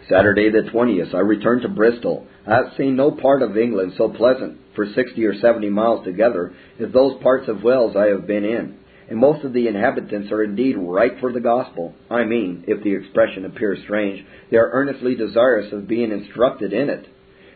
Saturday 0.10 0.50
the 0.50 0.68
20th, 0.72 1.14
I 1.14 1.20
returned 1.20 1.62
to 1.62 1.70
Bristol. 1.70 2.26
I 2.48 2.56
have 2.56 2.74
seen 2.76 2.96
no 2.96 3.12
part 3.12 3.44
of 3.44 3.56
England 3.56 3.94
so 3.96 4.10
pleasant 4.10 4.58
for 4.76 4.88
sixty 4.96 5.26
or 5.26 5.40
seventy 5.40 5.70
miles 5.70 6.04
together 6.04 6.54
as 6.80 6.92
those 6.92 7.22
parts 7.22 7.48
of 7.48 7.62
Wales 7.62 7.96
I 7.96 8.08
have 8.08 8.26
been 8.26 8.44
in. 8.44 8.80
And 9.10 9.20
most 9.20 9.46
of 9.46 9.54
the 9.54 9.68
inhabitants 9.68 10.32
are 10.32 10.44
indeed 10.44 10.76
ripe 10.76 11.20
for 11.20 11.32
the 11.32 11.40
gospel. 11.40 11.94
I 12.10 12.24
mean, 12.24 12.64
if 12.68 12.84
the 12.84 12.96
expression 12.96 13.46
appears 13.46 13.84
strange, 13.84 14.26
they 14.50 14.58
are 14.58 14.72
earnestly 14.72 15.14
desirous 15.14 15.72
of 15.72 15.88
being 15.88 16.12
instructed 16.12 16.74
in 16.74 16.90
it 16.90 17.06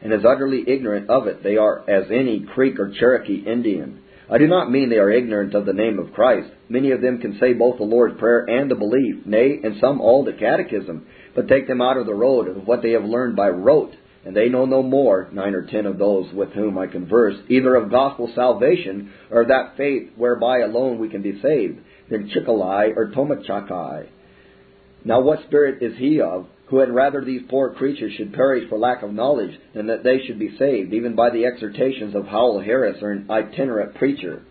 and 0.02 0.14
as 0.14 0.26
utterly 0.26 0.64
ignorant 0.68 1.10
of 1.10 1.28
it 1.28 1.44
they 1.44 1.58
are 1.58 1.88
as 1.90 2.12
any 2.12 2.46
Creek 2.54 2.80
or 2.80 2.92
Cherokee 2.92 3.44
Indian. 3.46 4.02
I 4.30 4.38
do 4.38 4.48
not 4.48 4.70
mean 4.70 4.90
they 4.90 4.98
are 4.98 5.12
ignorant 5.12 5.54
of 5.54 5.66
the 5.66 5.74
name 5.74 6.00
of 6.00 6.14
Christ. 6.14 6.50
Many 6.68 6.92
of 6.92 7.02
them 7.02 7.20
can 7.20 7.38
say 7.40 7.54
both 7.54 7.78
the 7.78 7.86
Lord's 7.86 8.20
Prayer 8.20 8.46
and 8.46 8.70
the 8.70 8.76
belief, 8.76 9.26
nay, 9.26 9.60
and 9.64 9.76
some 9.80 10.02
all 10.02 10.26
the 10.26 10.34
catechism, 10.34 11.08
but 11.34 11.48
take 11.48 11.68
them 11.68 11.82
out 11.82 11.98
of 11.98 12.06
the 12.06 12.14
road 12.14 12.50
of 12.50 12.68
what 12.68 12.82
they 12.82 12.92
have 12.92 13.06
learned 13.06 13.38
by 13.38 13.48
rote, 13.48 13.96
and 14.26 14.36
they 14.36 14.50
know 14.50 14.66
no 14.66 14.84
more, 14.84 15.30
nine 15.32 15.56
or 15.56 15.66
ten 15.66 15.86
of 15.86 15.98
those 15.98 16.34
with 16.34 16.50
whom 16.50 16.78
I 16.78 16.88
converse, 16.88 17.36
either 17.48 17.76
of 17.76 17.90
gospel 17.90 18.30
salvation 18.36 19.14
or 19.32 19.44
of 19.44 19.48
that 19.48 19.78
faith 19.78 20.10
whereby 20.18 20.60
alone 20.60 21.00
we 21.00 21.08
can 21.08 21.22
be 21.22 21.40
saved, 21.42 21.80
than 22.10 22.30
Chikalai 22.30 22.98
or 22.98 23.12
Tomachakai. 23.12 24.10
Now 25.06 25.22
what 25.22 25.44
spirit 25.48 25.82
is 25.82 25.98
he 25.98 26.20
of, 26.20 26.48
who 26.68 26.80
had 26.80 26.94
rather 26.94 27.24
these 27.24 27.42
poor 27.50 27.74
creatures 27.74 28.14
should 28.14 28.34
perish 28.34 28.68
for 28.70 28.78
lack 28.78 29.04
of 29.04 29.14
knowledge 29.14 29.58
than 29.74 29.88
that 29.88 30.04
they 30.04 30.20
should 30.26 30.38
be 30.38 30.58
saved, 30.58 30.94
even 30.94 31.16
by 31.16 31.30
the 31.30 31.46
exhortations 31.46 32.14
of 32.14 32.26
Howell 32.26 32.62
Harris 32.62 32.98
or 33.02 33.12
an 33.12 33.28
itinerant 33.30 33.96
preacher. 33.96 34.44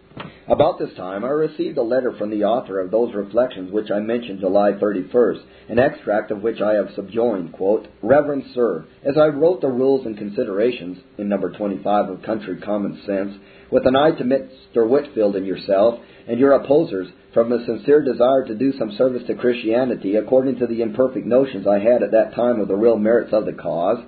About 0.49 0.79
this 0.79 0.95
time 0.97 1.25
I 1.25 1.29
received 1.29 1.77
a 1.77 1.83
letter 1.83 2.13
from 2.13 2.31
the 2.31 2.45
author 2.45 2.81
of 2.81 2.91
those 2.91 3.15
reflections 3.15 3.73
which 3.73 3.91
I 3.91 3.99
mentioned 3.99 4.41
July 4.41 4.73
31st, 4.73 5.43
an 5.69 5.79
extract 5.79 6.31
of 6.31 6.43
which 6.43 6.61
I 6.61 6.75
have 6.75 6.95
subjoined, 6.95 7.53
quote, 7.53 7.89
Reverend 8.01 8.45
Sir, 8.55 8.87
as 9.05 9.19
I 9.19 9.27
wrote 9.27 9.61
the 9.61 9.69
rules 9.69 10.07
and 10.07 10.17
considerations 10.17 10.99
in 11.19 11.29
number 11.29 11.51
25 11.51 12.09
of 12.09 12.23
Country 12.23 12.61
Common 12.61 13.03
Sense, 13.05 13.35
with 13.71 13.87
an 13.87 13.97
eye 13.97 14.13
to 14.13 14.25
Mr. 14.25 14.89
Whitefield 14.89 15.37
and 15.37 15.47
yourself, 15.47 16.01
and 16.29 16.39
your 16.39 16.53
opposers, 16.53 17.09
from 17.35 17.53
a 17.53 17.67
sincere 17.67 18.03
desire 18.03 18.47
to 18.47 18.55
do 18.55 18.73
some 18.79 18.93
service 18.93 19.27
to 19.27 19.35
Christianity 19.35 20.17
according 20.17 20.61
to 20.61 20.67
the 20.67 20.81
imperfect 20.81 21.27
notions 21.27 21.67
I 21.67 21.81
had 21.81 22.03
at 22.03 22.13
that 22.13 22.35
time 22.35 22.61
of 22.61 22.69
the 22.69 22.77
real 22.77 22.97
merits 22.97 23.33
of 23.33 23.45
the 23.45 23.53
cause, 23.53 23.99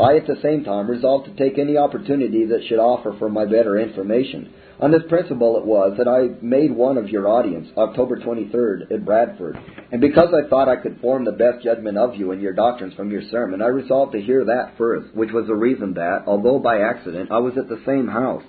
I 0.00 0.16
at 0.16 0.26
the 0.26 0.40
same 0.42 0.64
time 0.64 0.90
resolved 0.90 1.26
to 1.26 1.36
take 1.36 1.58
any 1.58 1.76
opportunity 1.76 2.46
that 2.46 2.64
should 2.66 2.78
offer 2.78 3.14
for 3.18 3.28
my 3.28 3.44
better 3.44 3.78
information. 3.78 4.52
On 4.80 4.90
this 4.90 5.02
principle 5.08 5.56
it 5.58 5.64
was 5.64 5.96
that 5.98 6.08
I 6.08 6.42
made 6.44 6.72
one 6.72 6.98
of 6.98 7.08
your 7.08 7.28
audience, 7.28 7.68
October 7.76 8.16
23rd, 8.16 8.90
at 8.90 9.04
Bradford. 9.04 9.56
And 9.92 10.00
because 10.00 10.34
I 10.34 10.48
thought 10.48 10.68
I 10.68 10.76
could 10.76 11.00
form 11.00 11.24
the 11.24 11.32
best 11.32 11.62
judgment 11.62 11.98
of 11.98 12.16
you 12.16 12.32
and 12.32 12.40
your 12.40 12.52
doctrines 12.52 12.94
from 12.94 13.10
your 13.10 13.22
sermon, 13.30 13.62
I 13.62 13.66
resolved 13.66 14.12
to 14.12 14.20
hear 14.20 14.44
that 14.44 14.74
first, 14.78 15.14
which 15.14 15.30
was 15.32 15.46
the 15.46 15.54
reason 15.54 15.94
that, 15.94 16.24
although 16.26 16.58
by 16.58 16.80
accident, 16.80 17.30
I 17.30 17.38
was 17.38 17.54
at 17.56 17.68
the 17.68 17.82
same 17.86 18.08
house, 18.08 18.42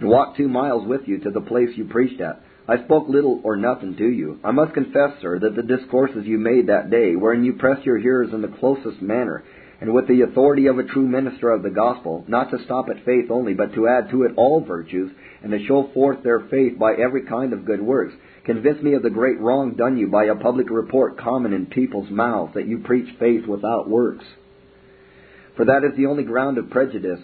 and 0.00 0.08
walked 0.08 0.36
two 0.36 0.48
miles 0.48 0.86
with 0.86 1.02
you 1.06 1.18
to 1.18 1.30
the 1.30 1.40
place 1.40 1.70
you 1.76 1.84
preached 1.86 2.20
at. 2.20 2.40
I 2.66 2.82
spoke 2.84 3.08
little 3.08 3.42
or 3.44 3.56
nothing 3.56 3.96
to 3.96 4.08
you. 4.08 4.38
I 4.42 4.52
must 4.52 4.72
confess, 4.72 5.20
sir, 5.20 5.38
that 5.40 5.54
the 5.54 5.62
discourses 5.62 6.24
you 6.24 6.38
made 6.38 6.68
that 6.68 6.88
day, 6.90 7.14
wherein 7.14 7.44
you 7.44 7.54
pressed 7.54 7.84
your 7.84 7.98
hearers 7.98 8.32
in 8.32 8.40
the 8.40 8.48
closest 8.48 9.02
manner, 9.02 9.44
and 9.80 9.92
with 9.92 10.08
the 10.08 10.22
authority 10.22 10.66
of 10.66 10.78
a 10.78 10.84
true 10.84 11.06
minister 11.06 11.50
of 11.50 11.62
the 11.62 11.70
gospel, 11.70 12.24
not 12.28 12.50
to 12.50 12.64
stop 12.64 12.88
at 12.88 13.04
faith 13.04 13.30
only, 13.30 13.54
but 13.54 13.74
to 13.74 13.88
add 13.88 14.10
to 14.10 14.22
it 14.22 14.32
all 14.36 14.60
virtues, 14.60 15.10
and 15.42 15.52
to 15.52 15.66
show 15.66 15.90
forth 15.92 16.22
their 16.22 16.40
faith 16.50 16.78
by 16.78 16.94
every 16.94 17.22
kind 17.26 17.52
of 17.52 17.66
good 17.66 17.82
works, 17.82 18.14
Convince 18.44 18.82
me 18.82 18.92
of 18.92 19.02
the 19.02 19.10
great 19.10 19.40
wrong 19.40 19.74
done 19.74 19.96
you 19.96 20.08
by 20.08 20.24
a 20.24 20.34
public 20.34 20.68
report 20.68 21.18
common 21.18 21.54
in 21.54 21.66
people's 21.66 22.10
mouths 22.10 22.52
that 22.54 22.66
you 22.66 22.78
preach 22.78 23.08
faith 23.18 23.46
without 23.46 23.88
works. 23.88 24.24
For 25.56 25.64
that 25.64 25.82
is 25.90 25.96
the 25.96 26.06
only 26.06 26.24
ground 26.24 26.58
of 26.58 26.68
prejudice 26.68 27.20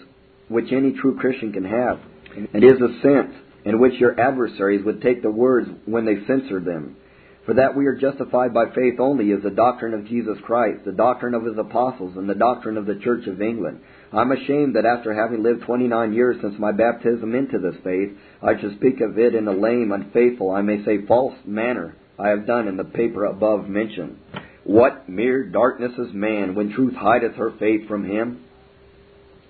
which 0.47 0.71
any 0.71 0.93
true 0.93 1.17
Christian 1.19 1.53
can 1.53 1.65
have, 1.65 1.99
and 2.35 2.63
is 2.63 2.81
a 2.81 3.01
sense 3.01 3.35
in 3.65 3.79
which 3.79 3.99
your 3.99 4.19
adversaries 4.19 4.83
would 4.83 5.01
take 5.01 5.21
the 5.21 5.29
words 5.29 5.69
when 5.85 6.05
they 6.05 6.25
censored 6.25 6.65
them. 6.65 6.97
For 7.45 7.55
that 7.55 7.75
we 7.75 7.87
are 7.87 7.95
justified 7.95 8.53
by 8.53 8.65
faith 8.75 8.99
only 8.99 9.31
is 9.31 9.41
the 9.41 9.49
doctrine 9.49 9.95
of 9.95 10.05
Jesus 10.05 10.37
Christ, 10.43 10.85
the 10.85 10.91
doctrine 10.91 11.33
of 11.33 11.43
his 11.43 11.57
apostles, 11.57 12.15
and 12.15 12.29
the 12.29 12.35
doctrine 12.35 12.77
of 12.77 12.85
the 12.85 12.99
Church 13.03 13.25
of 13.25 13.41
England. 13.41 13.81
I'm 14.13 14.31
ashamed 14.31 14.75
that 14.75 14.85
after 14.85 15.13
having 15.13 15.41
lived 15.41 15.63
29 15.63 16.13
years 16.13 16.37
since 16.41 16.53
my 16.59 16.71
baptism 16.71 17.33
into 17.33 17.57
this 17.57 17.81
faith, 17.83 18.11
I 18.43 18.59
should 18.59 18.75
speak 18.77 19.01
of 19.01 19.17
it 19.17 19.33
in 19.33 19.47
a 19.47 19.53
lame, 19.53 19.91
unfaithful, 19.91 20.51
I 20.51 20.61
may 20.61 20.83
say 20.85 21.05
false 21.07 21.35
manner 21.45 21.95
I 22.19 22.29
have 22.29 22.45
done 22.45 22.67
in 22.67 22.77
the 22.77 22.83
paper 22.83 23.25
above 23.25 23.67
mentioned. 23.67 24.17
What 24.63 25.09
mere 25.09 25.43
darkness 25.43 25.93
is 25.97 26.13
man 26.13 26.53
when 26.53 26.71
truth 26.73 26.93
hideth 26.93 27.35
her 27.35 27.53
faith 27.57 27.87
from 27.87 28.05
him? 28.05 28.43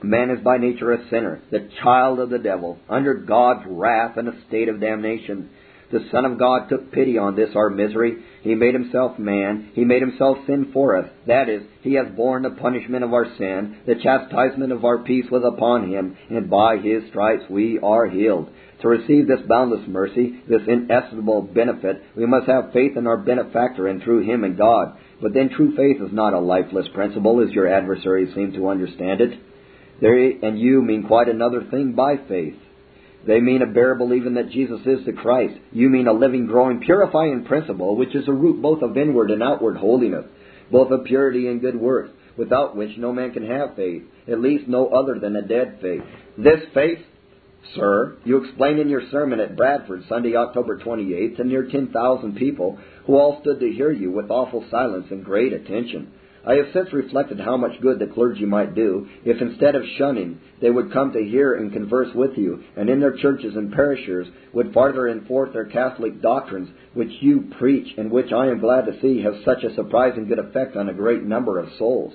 Man 0.02 0.30
is 0.30 0.40
by 0.44 0.58
nature 0.58 0.94
a 0.94 1.10
sinner, 1.10 1.42
the 1.52 1.70
child 1.84 2.20
of 2.20 2.30
the 2.30 2.40
devil, 2.40 2.80
under 2.90 3.14
God's 3.14 3.66
wrath 3.68 4.16
and 4.18 4.30
a 4.30 4.42
state 4.48 4.70
of 4.70 4.80
damnation. 4.80 5.50
The 5.92 6.08
Son 6.10 6.26
of 6.26 6.40
God 6.40 6.70
took 6.70 6.92
pity 6.92 7.18
on 7.18 7.36
this 7.36 7.50
our 7.56 7.70
misery. 7.70 8.24
He 8.44 8.56
made 8.56 8.74
himself 8.74 9.20
man. 9.20 9.72
He 9.74 9.84
made 9.84 10.02
himself 10.02 10.38
sin 10.48 10.72
for 10.74 10.98
us. 10.98 11.10
That 11.28 11.50
is, 11.50 11.64
he 11.82 11.96
has 11.96 12.08
borne 12.16 12.44
the 12.44 12.52
punishment 12.52 13.04
of 13.04 13.14
our 13.14 13.26
sin. 13.38 13.78
The 13.86 13.96
chastisement 13.96 14.72
of 14.72 14.86
our 14.86 15.00
peace 15.00 15.26
was 15.30 15.44
upon 15.46 15.92
him, 15.92 16.16
and 16.30 16.50
by 16.50 16.78
his 16.78 17.04
stripes 17.10 17.44
we 17.50 17.78
are 17.80 18.08
healed. 18.08 18.50
To 18.82 18.88
receive 18.88 19.28
this 19.28 19.42
boundless 19.48 19.88
mercy, 19.88 20.42
this 20.48 20.62
inestimable 20.68 21.44
benefit, 21.44 22.02
we 22.16 22.26
must 22.26 22.48
have 22.48 22.74
faith 22.74 22.98
in 22.98 23.06
our 23.06 23.18
benefactor 23.18 23.88
and 23.88 24.02
through 24.02 24.24
him 24.24 24.44
in 24.44 24.56
God. 24.56 24.98
But 25.22 25.34
then 25.34 25.50
true 25.50 25.76
faith 25.76 26.02
is 26.02 26.14
not 26.14 26.34
a 26.34 26.40
lifeless 26.40 26.88
principle, 26.94 27.42
as 27.46 27.52
your 27.52 27.68
adversaries 27.68 28.34
seem 28.34 28.54
to 28.54 28.70
understand 28.70 29.22
it. 29.22 29.40
They 30.02 30.48
and 30.48 30.60
you 30.60 30.82
mean 30.82 31.04
quite 31.04 31.30
another 31.30 31.64
thing 31.70 31.94
by 31.94 32.16
faith. 32.28 32.56
They 33.26 33.40
mean 33.40 33.62
a 33.62 33.68
bare 33.68 33.96
believing 33.96 34.34
that 34.36 34.50
Jesus 34.50 34.82
is 34.86 35.06
the 35.06 35.14
Christ. 35.14 35.54
You 35.72 35.90
mean 35.90 36.08
a 36.08 36.14
living, 36.14 36.48
growing, 36.48 36.80
purifying 36.82 37.46
principle, 37.46 37.96
which 37.96 38.16
is 38.16 38.28
a 38.28 38.34
root 38.34 38.62
both 38.62 38.82
of 38.82 38.98
inward 38.98 39.30
and 39.30 39.44
outward 39.44 39.78
holiness, 39.78 40.26
both 40.72 40.92
of 40.92 41.06
purity 41.06 41.48
and 41.48 41.62
good 41.62 41.76
works, 41.76 42.10
without 42.38 42.76
which 42.76 42.98
no 42.98 43.12
man 43.12 43.32
can 43.32 43.46
have 43.46 43.76
faith, 43.76 44.04
at 44.28 44.42
least 44.42 44.68
no 44.68 44.88
other 44.88 45.20
than 45.20 45.36
a 45.36 45.42
dead 45.42 45.78
faith. 45.82 46.02
This 46.38 46.62
faith, 46.74 47.00
sir, 47.76 48.18
you 48.24 48.44
explained 48.44 48.80
in 48.80 48.90
your 48.90 49.04
sermon 49.12 49.40
at 49.40 49.56
Bradford 49.56 50.04
Sunday, 50.10 50.36
October 50.36 50.80
28th, 50.80 51.38
to 51.38 51.44
near 51.44 51.68
10,000 51.70 52.36
people 52.36 52.80
who 53.06 53.18
all 53.18 53.40
stood 53.42 53.60
to 53.60 53.72
hear 53.72 53.92
you 53.92 54.12
with 54.12 54.32
awful 54.32 54.66
silence 54.72 55.08
and 55.12 55.24
great 55.24 55.54
attention. 55.54 56.12
I 56.46 56.56
have 56.56 56.68
since 56.74 56.92
reflected 56.92 57.40
how 57.40 57.56
much 57.56 57.80
good 57.82 58.00
the 58.00 58.08
clergy 58.08 58.46
might 58.46 58.74
do 58.74 59.08
if 59.24 59.40
instead 59.42 59.76
of 59.76 59.84
shunning, 59.98 60.40
they 60.60 60.72
would 60.72 60.92
come 60.92 61.12
to 61.12 61.24
hear 61.24 61.54
and 61.54 61.72
converse 61.72 62.14
with 62.16 62.36
you, 62.36 62.64
and 62.76 62.90
in 62.90 63.00
their 63.00 63.16
churches 63.18 63.56
and 63.56 63.72
parishes 63.72 64.28
would 64.54 64.74
farther 64.74 65.08
enforce 65.08 65.54
their 65.54 65.66
Catholic 65.66 66.22
doctrines, 66.22 66.70
which 66.96 67.12
you 67.22 67.52
preach, 67.60 67.94
and 67.98 68.10
which 68.10 68.32
I 68.32 68.48
am 68.48 68.60
glad 68.60 68.86
to 68.86 69.00
see 69.02 69.22
have 69.22 69.36
such 69.46 69.64
a 69.64 69.76
surprising 69.76 70.28
good 70.28 70.40
effect 70.40 70.76
on 70.76 70.90
a 70.90 70.94
great 70.94 71.24
number 71.24 71.60
of 71.60 71.70
souls. 71.78 72.14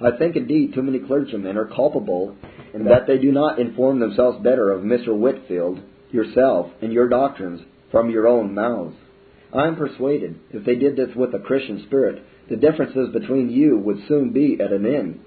I 0.00 0.16
think 0.16 0.36
indeed 0.36 0.74
too 0.74 0.82
many 0.82 1.00
clergymen 1.00 1.56
are 1.56 1.66
culpable 1.66 2.36
in 2.74 2.84
that 2.84 3.06
they 3.06 3.18
do 3.18 3.32
not 3.32 3.58
inform 3.58 3.98
themselves 3.98 4.42
better 4.44 4.70
of 4.70 4.82
Mr. 4.82 5.16
Whitefield, 5.16 5.80
yourself, 6.12 6.70
and 6.82 6.92
your 6.92 7.08
doctrines 7.08 7.62
from 7.90 8.10
your 8.10 8.28
own 8.28 8.54
mouths. 8.54 8.94
I 9.52 9.66
am 9.66 9.76
persuaded, 9.76 10.38
if 10.52 10.64
they 10.64 10.74
did 10.74 10.96
this 10.96 11.14
with 11.16 11.34
a 11.34 11.38
Christian 11.38 11.82
spirit, 11.86 12.22
the 12.48 12.56
differences 12.56 13.08
between 13.12 13.50
you 13.50 13.78
would 13.78 13.98
soon 14.08 14.30
be 14.30 14.58
at 14.60 14.72
an 14.72 14.86
end. 14.86 15.20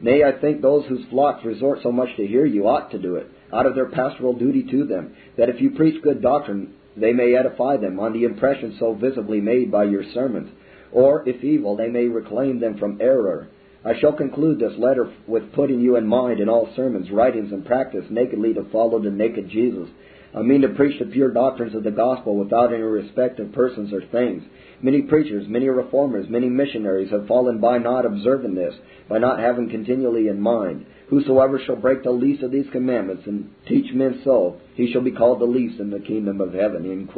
Nay, 0.00 0.24
I 0.24 0.40
think 0.40 0.62
those 0.62 0.86
whose 0.86 1.04
flocks 1.10 1.44
resort 1.44 1.80
so 1.82 1.92
much 1.92 2.08
to 2.16 2.26
hear 2.26 2.46
you 2.46 2.68
ought 2.68 2.90
to 2.92 2.98
do 2.98 3.16
it, 3.16 3.26
out 3.52 3.66
of 3.66 3.74
their 3.74 3.90
pastoral 3.90 4.32
duty 4.32 4.62
to 4.70 4.84
them, 4.84 5.14
that 5.36 5.48
if 5.48 5.60
you 5.60 5.70
preach 5.70 6.02
good 6.02 6.22
doctrine, 6.22 6.74
they 6.96 7.12
may 7.12 7.34
edify 7.34 7.76
them 7.76 8.00
on 8.00 8.12
the 8.12 8.24
impression 8.24 8.76
so 8.78 8.94
visibly 8.94 9.40
made 9.40 9.70
by 9.70 9.84
your 9.84 10.04
sermons, 10.14 10.50
or, 10.92 11.28
if 11.28 11.44
evil, 11.44 11.76
they 11.76 11.88
may 11.88 12.06
reclaim 12.06 12.60
them 12.60 12.78
from 12.78 13.00
error. 13.00 13.48
I 13.84 13.98
shall 13.98 14.12
conclude 14.12 14.58
this 14.58 14.78
letter 14.78 15.12
with 15.26 15.52
putting 15.52 15.80
you 15.80 15.96
in 15.96 16.06
mind 16.06 16.40
in 16.40 16.48
all 16.48 16.72
sermons, 16.76 17.10
writings, 17.10 17.52
and 17.52 17.64
practice 17.64 18.04
nakedly 18.10 18.54
to 18.54 18.64
follow 18.70 19.00
the 19.00 19.10
naked 19.10 19.48
Jesus. 19.48 19.88
I 20.34 20.42
mean 20.42 20.60
to 20.62 20.68
preach 20.68 20.98
the 20.98 21.06
pure 21.06 21.30
doctrines 21.32 21.74
of 21.74 21.82
the 21.82 21.90
gospel 21.90 22.36
without 22.36 22.72
any 22.72 22.82
respect 22.82 23.40
of 23.40 23.52
persons 23.52 23.92
or 23.92 24.02
things 24.12 24.44
Many 24.82 25.02
preachers, 25.02 25.46
many 25.46 25.68
reformers, 25.68 26.26
many 26.30 26.48
missionaries 26.48 27.10
have 27.10 27.26
fallen 27.26 27.60
by 27.60 27.76
not 27.76 28.06
observing 28.06 28.54
this, 28.54 28.74
by 29.08 29.18
not 29.18 29.38
having 29.38 29.68
continually 29.68 30.28
in 30.28 30.40
mind. 30.40 30.86
Whosoever 31.08 31.58
shall 31.58 31.76
break 31.76 32.02
the 32.02 32.10
least 32.10 32.42
of 32.42 32.50
these 32.50 32.70
commandments 32.72 33.24
and 33.26 33.50
teach 33.68 33.92
men 33.92 34.22
so, 34.24 34.56
he 34.74 34.90
shall 34.90 35.02
be 35.02 35.10
called 35.10 35.40
the 35.40 35.44
least 35.44 35.80
in 35.80 35.90
the 35.90 36.00
kingdom 36.00 36.40
of 36.40 36.54
heaven. 36.54 37.08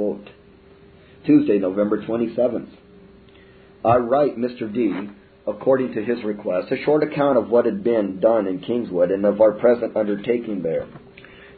Tuesday, 1.24 1.58
November 1.58 2.04
27th. 2.04 2.68
I 3.84 3.96
write 3.96 4.36
Mr. 4.36 4.72
D, 4.72 5.10
according 5.46 5.94
to 5.94 6.04
his 6.04 6.24
request, 6.24 6.72
a 6.72 6.82
short 6.84 7.04
account 7.04 7.38
of 7.38 7.48
what 7.48 7.66
had 7.66 7.84
been 7.84 8.18
done 8.18 8.48
in 8.48 8.58
Kingswood 8.60 9.12
and 9.12 9.24
of 9.24 9.40
our 9.40 9.52
present 9.52 9.96
undertaking 9.96 10.62
there. 10.62 10.88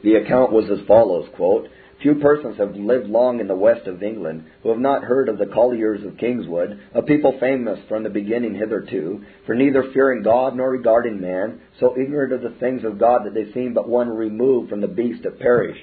The 0.04 0.16
account 0.16 0.52
was 0.52 0.70
as 0.70 0.86
follows, 0.86 1.26
quote, 1.34 1.66
Few 2.02 2.16
persons 2.16 2.58
have 2.58 2.76
lived 2.76 3.08
long 3.08 3.40
in 3.40 3.48
the 3.48 3.56
west 3.56 3.86
of 3.86 4.02
England 4.02 4.44
who 4.62 4.68
have 4.68 4.78
not 4.78 5.02
heard 5.02 5.30
of 5.30 5.38
the 5.38 5.46
colliers 5.46 6.04
of 6.04 6.18
Kingswood, 6.18 6.78
a 6.92 7.00
people 7.00 7.38
famous 7.40 7.78
from 7.88 8.02
the 8.02 8.10
beginning 8.10 8.54
hitherto, 8.54 9.24
for 9.46 9.54
neither 9.54 9.90
fearing 9.94 10.22
God 10.22 10.54
nor 10.54 10.68
regarding 10.70 11.22
man, 11.22 11.62
so 11.80 11.98
ignorant 11.98 12.34
of 12.34 12.42
the 12.42 12.58
things 12.60 12.84
of 12.84 12.98
God 12.98 13.24
that 13.24 13.32
they 13.32 13.50
seem 13.52 13.72
but 13.72 13.88
one 13.88 14.10
remove 14.10 14.68
from 14.68 14.82
the 14.82 14.88
beast 14.88 15.22
that 15.22 15.40
perish, 15.40 15.78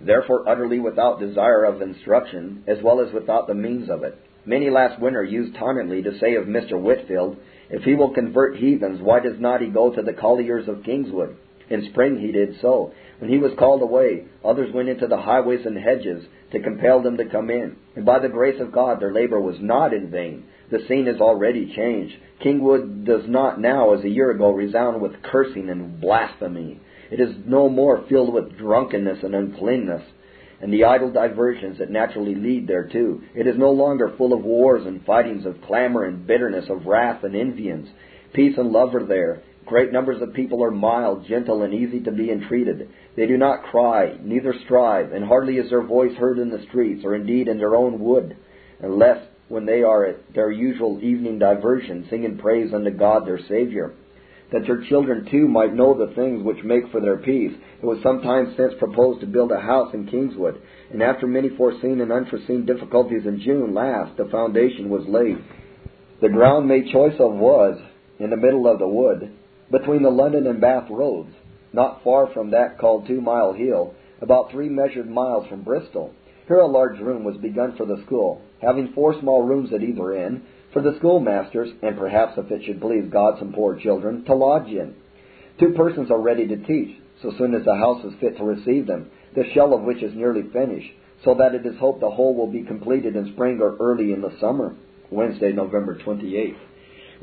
therefore 0.00 0.48
utterly 0.48 0.78
without 0.78 1.20
desire 1.20 1.64
of 1.64 1.82
instruction, 1.82 2.64
as 2.66 2.78
well 2.82 3.02
as 3.02 3.12
without 3.12 3.48
the 3.48 3.54
means 3.54 3.90
of 3.90 4.02
it. 4.02 4.18
Many 4.46 4.70
last 4.70 4.98
winter 4.98 5.22
used 5.22 5.56
tauntingly 5.56 6.00
to 6.04 6.18
say 6.18 6.36
of 6.36 6.46
Mr. 6.46 6.80
Whitefield, 6.80 7.36
if 7.68 7.82
he 7.82 7.94
will 7.94 8.14
convert 8.14 8.56
heathens, 8.56 9.02
why 9.02 9.20
does 9.20 9.38
not 9.38 9.60
he 9.60 9.66
go 9.66 9.94
to 9.94 10.00
the 10.00 10.14
colliers 10.14 10.68
of 10.68 10.84
Kingswood? 10.84 11.36
In 11.68 11.86
spring 11.90 12.18
he 12.18 12.32
did 12.32 12.58
so. 12.62 12.92
When 13.18 13.30
he 13.30 13.38
was 13.38 13.52
called 13.58 13.82
away, 13.82 14.24
others 14.44 14.72
went 14.72 14.88
into 14.88 15.06
the 15.06 15.16
highways 15.16 15.66
and 15.66 15.76
hedges 15.76 16.24
to 16.52 16.60
compel 16.60 17.02
them 17.02 17.16
to 17.16 17.24
come 17.24 17.50
in. 17.50 17.76
And 17.96 18.04
by 18.04 18.20
the 18.20 18.28
grace 18.28 18.60
of 18.60 18.72
God, 18.72 19.00
their 19.00 19.12
labor 19.12 19.40
was 19.40 19.56
not 19.60 19.92
in 19.92 20.10
vain. 20.10 20.44
The 20.70 20.84
scene 20.86 21.08
is 21.08 21.20
already 21.20 21.74
changed. 21.74 22.14
Kingswood 22.40 23.04
does 23.04 23.22
not 23.26 23.60
now, 23.60 23.94
as 23.94 24.04
a 24.04 24.08
year 24.08 24.30
ago, 24.30 24.50
resound 24.50 25.00
with 25.00 25.22
cursing 25.22 25.68
and 25.70 26.00
blasphemy. 26.00 26.80
It 27.10 27.20
is 27.20 27.34
no 27.46 27.68
more 27.68 28.04
filled 28.08 28.32
with 28.32 28.56
drunkenness 28.56 29.24
and 29.24 29.34
uncleanness 29.34 30.02
and 30.60 30.72
the 30.72 30.84
idle 30.84 31.10
diversions 31.10 31.78
that 31.78 31.90
naturally 31.90 32.34
lead 32.34 32.66
thereto. 32.66 33.20
It 33.34 33.46
is 33.46 33.56
no 33.56 33.70
longer 33.70 34.14
full 34.16 34.32
of 34.32 34.42
wars 34.42 34.86
and 34.86 35.04
fightings, 35.04 35.46
of 35.46 35.60
clamor 35.62 36.04
and 36.04 36.26
bitterness, 36.26 36.68
of 36.68 36.86
wrath 36.86 37.22
and 37.22 37.34
envyings. 37.34 37.88
Peace 38.32 38.54
and 38.58 38.72
love 38.72 38.94
are 38.94 39.04
there, 39.04 39.42
Great 39.68 39.92
numbers 39.92 40.22
of 40.22 40.32
people 40.32 40.64
are 40.64 40.70
mild, 40.70 41.26
gentle, 41.26 41.62
and 41.62 41.74
easy 41.74 42.00
to 42.00 42.10
be 42.10 42.30
entreated. 42.30 42.88
They 43.16 43.26
do 43.26 43.36
not 43.36 43.64
cry, 43.64 44.16
neither 44.22 44.54
strive, 44.64 45.12
and 45.12 45.22
hardly 45.22 45.58
is 45.58 45.68
their 45.68 45.82
voice 45.82 46.16
heard 46.16 46.38
in 46.38 46.48
the 46.48 46.64
streets, 46.70 47.04
or 47.04 47.14
indeed 47.14 47.48
in 47.48 47.58
their 47.58 47.76
own 47.76 48.00
wood, 48.00 48.34
unless 48.80 49.22
when 49.48 49.66
they 49.66 49.82
are 49.82 50.06
at 50.06 50.34
their 50.34 50.50
usual 50.50 50.98
evening 51.02 51.38
diversion, 51.38 52.06
singing 52.08 52.38
praise 52.38 52.72
unto 52.72 52.90
God 52.90 53.26
their 53.26 53.40
Savior. 53.46 53.92
That 54.52 54.62
their 54.66 54.84
children 54.88 55.28
too 55.30 55.46
might 55.46 55.74
know 55.74 55.92
the 55.92 56.14
things 56.14 56.42
which 56.42 56.64
make 56.64 56.90
for 56.90 57.02
their 57.02 57.18
peace, 57.18 57.52
it 57.82 57.84
was 57.84 58.02
some 58.02 58.22
time 58.22 58.54
since 58.56 58.72
proposed 58.78 59.20
to 59.20 59.26
build 59.26 59.52
a 59.52 59.60
house 59.60 59.92
in 59.92 60.06
Kingswood, 60.06 60.62
and 60.90 61.02
after 61.02 61.26
many 61.26 61.50
foreseen 61.50 62.00
and 62.00 62.10
unforeseen 62.10 62.64
difficulties 62.64 63.26
in 63.26 63.42
June 63.42 63.74
last, 63.74 64.16
the 64.16 64.30
foundation 64.30 64.88
was 64.88 65.06
laid. 65.06 65.36
The 66.22 66.30
ground 66.30 66.66
made 66.66 66.90
choice 66.90 67.20
of 67.20 67.34
was, 67.34 67.78
in 68.18 68.30
the 68.30 68.36
middle 68.38 68.66
of 68.66 68.78
the 68.78 68.88
wood, 68.88 69.30
between 69.70 70.02
the 70.02 70.10
London 70.10 70.46
and 70.46 70.60
Bath 70.60 70.88
roads, 70.90 71.32
not 71.72 72.02
far 72.02 72.32
from 72.32 72.50
that 72.50 72.78
called 72.78 73.06
Two 73.06 73.20
Mile 73.20 73.52
Hill, 73.52 73.94
about 74.20 74.50
three 74.50 74.68
measured 74.68 75.08
miles 75.08 75.46
from 75.48 75.62
Bristol. 75.62 76.12
Here 76.46 76.56
a 76.56 76.66
large 76.66 76.98
room 76.98 77.24
was 77.24 77.36
begun 77.36 77.76
for 77.76 77.84
the 77.84 78.02
school, 78.06 78.40
having 78.62 78.92
four 78.94 79.18
small 79.20 79.42
rooms 79.42 79.72
at 79.72 79.82
either 79.82 80.12
end, 80.14 80.42
for 80.72 80.82
the 80.82 80.96
schoolmasters, 80.98 81.70
and 81.82 81.96
perhaps 81.96 82.38
if 82.38 82.50
it 82.50 82.64
should 82.64 82.80
please 82.80 83.04
God 83.10 83.38
some 83.38 83.52
poor 83.52 83.76
children, 83.76 84.24
to 84.24 84.34
lodge 84.34 84.68
in. 84.68 84.94
Two 85.60 85.74
persons 85.74 86.10
are 86.10 86.20
ready 86.20 86.46
to 86.46 86.56
teach, 86.56 86.96
so 87.22 87.32
soon 87.36 87.54
as 87.54 87.64
the 87.64 87.74
house 87.74 88.04
is 88.04 88.18
fit 88.20 88.36
to 88.36 88.44
receive 88.44 88.86
them, 88.86 89.10
the 89.34 89.44
shell 89.54 89.74
of 89.74 89.82
which 89.82 90.02
is 90.02 90.14
nearly 90.14 90.42
finished, 90.52 90.90
so 91.24 91.34
that 91.34 91.54
it 91.54 91.66
is 91.66 91.78
hoped 91.78 92.00
the 92.00 92.10
whole 92.10 92.34
will 92.34 92.50
be 92.50 92.62
completed 92.62 93.16
in 93.16 93.32
spring 93.32 93.60
or 93.60 93.76
early 93.78 94.12
in 94.12 94.22
the 94.22 94.36
summer. 94.40 94.74
Wednesday, 95.10 95.52
November 95.52 95.98
28th. 95.98 96.56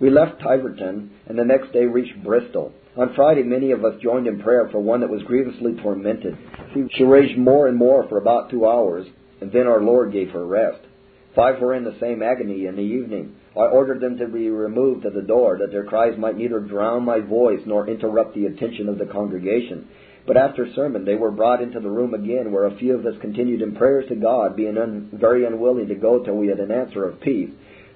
We 0.02 0.10
left 0.10 0.42
Tiverton 0.42 1.12
and 1.28 1.38
the 1.38 1.46
next 1.46 1.72
day 1.72 1.86
reached 1.86 2.24
Bristol. 2.24 2.74
On 2.98 3.14
Friday, 3.14 3.44
many 3.44 3.72
of 3.72 3.84
us 3.84 4.02
joined 4.02 4.28
in 4.28 4.42
prayer 4.42 4.70
for 4.72 4.80
one 4.80 5.02
that 5.02 5.10
was 5.10 5.24
grievously 5.24 5.76
tormented. 5.82 6.38
She, 6.96 7.04
raged 7.04 7.38
more 7.38 7.68
and 7.68 7.78
more 7.78 8.08
for 8.08 8.18
about 8.18 8.50
two 8.50 8.66
hours, 8.66 9.06
and 9.42 9.52
then 9.52 9.68
our 9.68 9.82
Lord 9.82 10.14
gave 10.14 10.30
her 10.30 10.46
rest. 10.46 10.80
Five 11.36 11.60
were 11.60 11.74
in 11.74 11.84
the 11.84 11.98
same 12.00 12.24
agony 12.24 12.66
in 12.66 12.76
the 12.76 12.82
evening. 12.82 13.36
I 13.56 13.68
ordered 13.68 14.00
them 14.00 14.18
to 14.18 14.28
be 14.28 14.50
removed 14.50 15.04
to 15.04 15.10
the 15.10 15.22
door, 15.22 15.58
that 15.60 15.72
their 15.72 15.84
cries 15.84 16.18
might 16.18 16.38
neither 16.38 16.62
drown 16.62 17.04
my 17.04 17.20
voice 17.20 17.60
nor 17.66 17.90
interrupt 17.90 18.36
the 18.36 18.46
attention 18.46 18.88
of 18.88 18.98
the 18.98 19.06
congregation. 19.06 19.88
But 20.26 20.38
after 20.38 20.72
sermon, 20.74 21.06
they 21.06 21.16
were 21.16 21.32
brought 21.32 21.62
into 21.62 21.82
the 21.82 21.90
room 21.90 22.14
again, 22.14 22.52
where 22.52 22.66
a 22.66 22.78
few 22.78 22.98
of 22.98 23.06
us 23.06 23.16
continued 23.22 23.62
in 23.62 23.76
prayers 23.76 24.06
to 24.10 24.16
God, 24.16 24.56
being 24.56 24.78
un- 24.78 25.10
very 25.14 25.46
unwilling 25.46 25.88
to 25.90 25.96
go 25.96 26.24
till 26.24 26.36
we 26.36 26.48
had 26.48 26.60
an 26.60 26.72
answer 26.72 27.06
of 27.06 27.22
peace, 27.22 27.50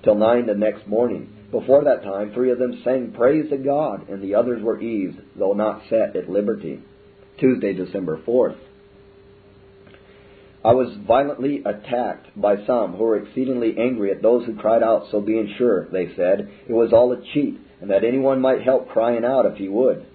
till 0.03 0.15
nine 0.15 0.45
the 0.45 0.53
next 0.53 0.85
morning. 0.87 1.33
Before 1.51 1.83
that 1.83 2.03
time, 2.03 2.31
three 2.33 2.51
of 2.51 2.59
them 2.59 2.81
sang 2.83 3.11
praise 3.11 3.49
to 3.49 3.57
God, 3.57 4.07
and 4.09 4.21
the 4.21 4.35
others 4.35 4.61
were 4.61 4.81
eased, 4.81 5.17
though 5.35 5.53
not 5.53 5.81
set 5.89 6.15
at 6.15 6.29
liberty. 6.29 6.81
Tuesday, 7.39 7.73
December 7.73 8.21
4th. 8.27 8.57
I 10.63 10.73
was 10.73 10.93
violently 11.07 11.63
attacked 11.65 12.39
by 12.39 12.65
some 12.67 12.93
who 12.93 13.03
were 13.03 13.17
exceedingly 13.17 13.75
angry 13.79 14.11
at 14.11 14.21
those 14.21 14.45
who 14.45 14.57
cried 14.57 14.83
out, 14.83 15.07
so 15.09 15.21
being 15.21 15.53
sure, 15.57 15.87
they 15.89 16.13
said, 16.15 16.51
it 16.67 16.73
was 16.73 16.91
all 16.91 17.13
a 17.13 17.21
cheat, 17.33 17.59
and 17.81 17.89
that 17.89 18.03
anyone 18.03 18.41
might 18.41 18.61
help 18.61 18.89
crying 18.89 19.23
out 19.23 19.45
if 19.45 19.55
he 19.55 19.69
would. 19.69 20.05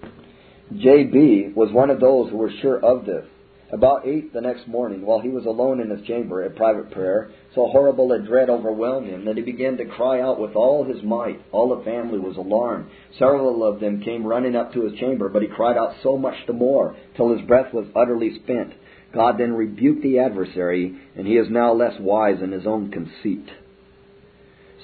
J.B. 0.77 1.53
was 1.55 1.71
one 1.71 1.89
of 1.89 1.99
those 1.99 2.29
who 2.29 2.37
were 2.37 2.51
sure 2.61 2.79
of 2.79 3.05
this. 3.05 3.25
About 3.71 4.07
eight 4.07 4.31
the 4.31 4.41
next 4.41 4.67
morning, 4.67 5.03
while 5.03 5.19
he 5.19 5.29
was 5.29 5.45
alone 5.45 5.79
in 5.79 5.89
his 5.89 6.05
chamber 6.05 6.43
at 6.43 6.55
private 6.55 6.91
prayer, 6.91 7.31
so 7.55 7.65
horrible 7.67 8.11
a 8.11 8.19
dread 8.19 8.47
overwhelmed 8.47 9.07
him 9.07 9.25
that 9.25 9.37
he 9.37 9.41
began 9.41 9.75
to 9.77 9.85
cry 9.85 10.21
out 10.21 10.39
with 10.39 10.55
all 10.55 10.83
his 10.83 11.01
might. 11.01 11.41
All 11.51 11.75
the 11.75 11.83
family 11.83 12.19
was 12.19 12.37
alarmed. 12.37 12.89
Several 13.17 13.63
of 13.63 13.79
them 13.79 14.03
came 14.03 14.25
running 14.25 14.55
up 14.55 14.73
to 14.73 14.83
his 14.83 14.99
chamber, 14.99 15.29
but 15.29 15.41
he 15.41 15.47
cried 15.47 15.77
out 15.77 15.95
so 16.03 16.15
much 16.15 16.35
the 16.45 16.53
more, 16.53 16.95
till 17.17 17.35
his 17.35 17.45
breath 17.47 17.73
was 17.73 17.87
utterly 17.95 18.35
spent. 18.43 18.73
God 19.13 19.39
then 19.39 19.53
rebuked 19.53 20.03
the 20.03 20.19
adversary, 20.19 20.95
and 21.15 21.25
he 21.25 21.37
is 21.37 21.47
now 21.49 21.73
less 21.73 21.99
wise 21.99 22.43
in 22.43 22.51
his 22.51 22.67
own 22.67 22.91
conceit. 22.91 23.49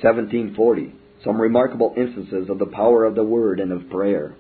1740. 0.02 0.96
Some 1.24 1.40
remarkable 1.40 1.94
instances 1.96 2.50
of 2.50 2.58
the 2.58 2.66
power 2.66 3.06
of 3.06 3.14
the 3.14 3.24
Word 3.24 3.60
and 3.60 3.72
of 3.72 3.92
prayer. 3.92 4.36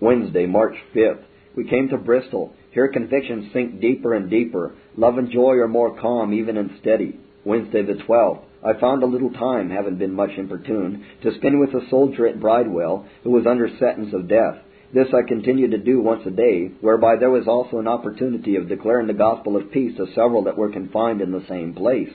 Wednesday, 0.00 0.46
March 0.46 0.76
5th. 0.94 1.24
We 1.56 1.68
came 1.68 1.88
to 1.88 1.98
Bristol. 1.98 2.54
Here 2.70 2.88
convictions 2.88 3.52
sink 3.52 3.80
deeper 3.80 4.14
and 4.14 4.30
deeper. 4.30 4.74
Love 4.96 5.18
and 5.18 5.30
joy 5.30 5.56
are 5.56 5.68
more 5.68 6.00
calm, 6.00 6.32
even 6.32 6.56
and 6.56 6.70
steady. 6.80 7.18
Wednesday 7.44 7.82
the 7.82 7.94
12th. 7.94 8.42
I 8.64 8.78
found 8.80 9.02
a 9.02 9.06
little 9.06 9.32
time, 9.32 9.70
having 9.70 9.96
been 9.96 10.14
much 10.14 10.30
importuned, 10.38 11.04
to 11.22 11.34
spend 11.34 11.58
with 11.58 11.74
a 11.74 11.88
soldier 11.90 12.26
at 12.26 12.40
Bridewell 12.40 13.06
who 13.24 13.30
was 13.30 13.46
under 13.46 13.68
sentence 13.78 14.14
of 14.14 14.28
death. 14.28 14.58
This 14.94 15.08
I 15.12 15.26
continued 15.26 15.72
to 15.72 15.78
do 15.78 16.00
once 16.00 16.22
a 16.26 16.30
day, 16.30 16.70
whereby 16.80 17.16
there 17.16 17.30
was 17.30 17.48
also 17.48 17.78
an 17.78 17.88
opportunity 17.88 18.56
of 18.56 18.68
declaring 18.68 19.06
the 19.06 19.14
gospel 19.14 19.56
of 19.56 19.72
peace 19.72 19.96
to 19.96 20.06
several 20.14 20.44
that 20.44 20.56
were 20.56 20.70
confined 20.70 21.20
in 21.20 21.32
the 21.32 21.44
same 21.48 21.74
place. 21.74 22.12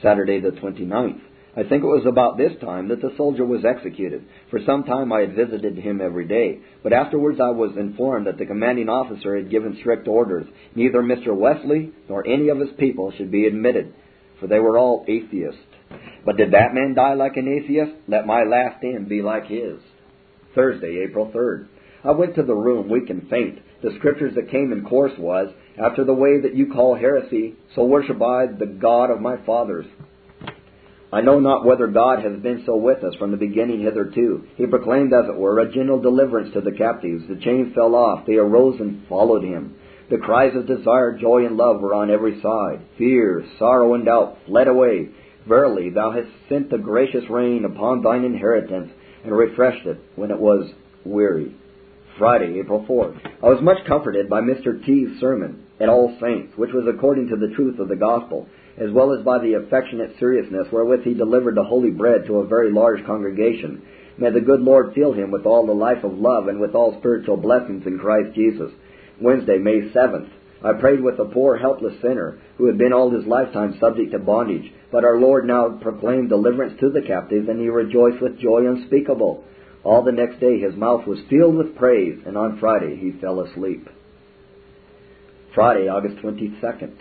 Saturday 0.00 0.40
the 0.40 0.50
29th. 0.50 1.20
I 1.56 1.62
think 1.62 1.82
it 1.82 1.86
was 1.86 2.04
about 2.06 2.36
this 2.36 2.52
time 2.60 2.88
that 2.88 3.00
the 3.00 3.14
soldier 3.16 3.46
was 3.46 3.64
executed. 3.64 4.26
For 4.50 4.60
some 4.66 4.84
time 4.84 5.10
I 5.10 5.20
had 5.20 5.34
visited 5.34 5.78
him 5.78 6.02
every 6.02 6.28
day, 6.28 6.58
but 6.82 6.92
afterwards 6.92 7.40
I 7.40 7.48
was 7.48 7.74
informed 7.78 8.26
that 8.26 8.36
the 8.36 8.44
commanding 8.44 8.90
officer 8.90 9.34
had 9.34 9.50
given 9.50 9.78
strict 9.80 10.06
orders. 10.06 10.46
Neither 10.74 11.00
Mr. 11.00 11.34
Wesley 11.34 11.92
nor 12.10 12.26
any 12.26 12.50
of 12.50 12.58
his 12.58 12.68
people 12.78 13.10
should 13.16 13.30
be 13.30 13.46
admitted, 13.46 13.94
for 14.38 14.48
they 14.48 14.58
were 14.58 14.76
all 14.76 15.06
atheists. 15.08 15.60
But 16.26 16.36
did 16.36 16.50
that 16.50 16.74
man 16.74 16.92
die 16.94 17.14
like 17.14 17.38
an 17.38 17.48
atheist? 17.48 17.92
Let 18.06 18.26
my 18.26 18.42
last 18.42 18.84
end 18.84 19.08
be 19.08 19.22
like 19.22 19.46
his. 19.46 19.78
Thursday, 20.54 21.04
April 21.08 21.32
3rd. 21.34 21.68
I 22.04 22.10
went 22.10 22.34
to 22.34 22.42
the 22.42 22.54
room 22.54 22.90
weak 22.90 23.08
and 23.08 23.30
faint. 23.30 23.60
The 23.82 23.94
scriptures 23.98 24.34
that 24.34 24.50
came 24.50 24.72
in 24.72 24.84
course 24.84 25.12
was, 25.18 25.54
After 25.78 26.04
the 26.04 26.14
way 26.14 26.40
that 26.40 26.54
you 26.54 26.72
call 26.72 26.96
heresy, 26.96 27.54
so 27.74 27.84
worship 27.84 28.20
I 28.20 28.46
the 28.46 28.66
God 28.66 29.10
of 29.10 29.20
my 29.20 29.36
fathers. 29.46 29.86
I 31.12 31.20
know 31.20 31.38
not 31.38 31.64
whether 31.64 31.86
God 31.86 32.22
has 32.24 32.36
been 32.40 32.64
so 32.66 32.76
with 32.76 33.04
us 33.04 33.14
from 33.14 33.30
the 33.30 33.36
beginning 33.36 33.80
hitherto. 33.80 34.44
He 34.56 34.66
proclaimed, 34.66 35.12
as 35.12 35.28
it 35.28 35.36
were, 35.36 35.60
a 35.60 35.72
general 35.72 36.00
deliverance 36.00 36.52
to 36.54 36.60
the 36.60 36.72
captives. 36.72 37.24
The 37.28 37.36
chains 37.36 37.74
fell 37.74 37.94
off. 37.94 38.26
They 38.26 38.34
arose 38.34 38.80
and 38.80 39.06
followed 39.08 39.44
him. 39.44 39.76
The 40.10 40.18
cries 40.18 40.56
of 40.56 40.66
desire, 40.66 41.16
joy, 41.16 41.46
and 41.46 41.56
love 41.56 41.80
were 41.80 41.94
on 41.94 42.10
every 42.10 42.40
side. 42.40 42.80
Fear, 42.98 43.44
sorrow, 43.58 43.94
and 43.94 44.04
doubt 44.04 44.38
fled 44.46 44.68
away. 44.68 45.10
Verily, 45.48 45.90
thou 45.90 46.10
hast 46.10 46.28
sent 46.48 46.70
the 46.70 46.78
gracious 46.78 47.24
rain 47.30 47.64
upon 47.64 48.02
thine 48.02 48.24
inheritance, 48.24 48.90
and 49.24 49.36
refreshed 49.36 49.86
it 49.86 49.98
when 50.16 50.30
it 50.30 50.38
was 50.38 50.70
weary. 51.04 51.54
Friday, 52.18 52.58
April 52.58 52.84
4th. 52.88 53.18
I 53.42 53.48
was 53.48 53.62
much 53.62 53.84
comforted 53.86 54.28
by 54.28 54.40
Mr. 54.40 54.84
T.'s 54.84 55.20
sermon 55.20 55.64
at 55.80 55.88
All 55.88 56.16
Saints, 56.20 56.56
which 56.56 56.72
was 56.72 56.86
according 56.88 57.28
to 57.28 57.36
the 57.36 57.54
truth 57.54 57.78
of 57.78 57.88
the 57.88 57.96
gospel 57.96 58.48
as 58.78 58.90
well 58.90 59.12
as 59.12 59.24
by 59.24 59.38
the 59.38 59.54
affectionate 59.54 60.18
seriousness 60.18 60.68
wherewith 60.70 61.02
he 61.02 61.14
delivered 61.14 61.56
the 61.56 61.64
holy 61.64 61.90
bread 61.90 62.26
to 62.26 62.38
a 62.38 62.46
very 62.46 62.72
large 62.72 63.04
congregation. 63.06 63.82
May 64.18 64.30
the 64.30 64.40
good 64.40 64.60
Lord 64.60 64.94
fill 64.94 65.12
him 65.12 65.30
with 65.30 65.46
all 65.46 65.66
the 65.66 65.72
life 65.72 66.04
of 66.04 66.18
love 66.18 66.48
and 66.48 66.60
with 66.60 66.74
all 66.74 66.98
spiritual 66.98 67.36
blessings 67.36 67.86
in 67.86 67.98
Christ 67.98 68.34
Jesus. 68.34 68.70
Wednesday, 69.20 69.58
May 69.58 69.90
7th. 69.94 70.30
I 70.62 70.72
prayed 70.72 71.02
with 71.02 71.18
a 71.18 71.26
poor 71.26 71.56
helpless 71.56 72.00
sinner 72.00 72.38
who 72.56 72.66
had 72.66 72.78
been 72.78 72.92
all 72.92 73.10
his 73.10 73.26
lifetime 73.26 73.76
subject 73.78 74.12
to 74.12 74.18
bondage, 74.18 74.72
but 74.90 75.04
our 75.04 75.18
Lord 75.18 75.46
now 75.46 75.78
proclaimed 75.80 76.30
deliverance 76.30 76.78
to 76.80 76.90
the 76.90 77.02
captives, 77.02 77.48
and 77.48 77.60
he 77.60 77.68
rejoiced 77.68 78.22
with 78.22 78.40
joy 78.40 78.66
unspeakable. 78.66 79.44
All 79.84 80.02
the 80.02 80.12
next 80.12 80.40
day 80.40 80.58
his 80.58 80.74
mouth 80.74 81.06
was 81.06 81.20
filled 81.28 81.56
with 81.56 81.76
praise, 81.76 82.18
and 82.26 82.36
on 82.36 82.58
Friday 82.58 82.96
he 82.96 83.12
fell 83.20 83.40
asleep. 83.40 83.88
Friday, 85.54 85.88
August 85.88 86.16
22nd. 86.16 86.96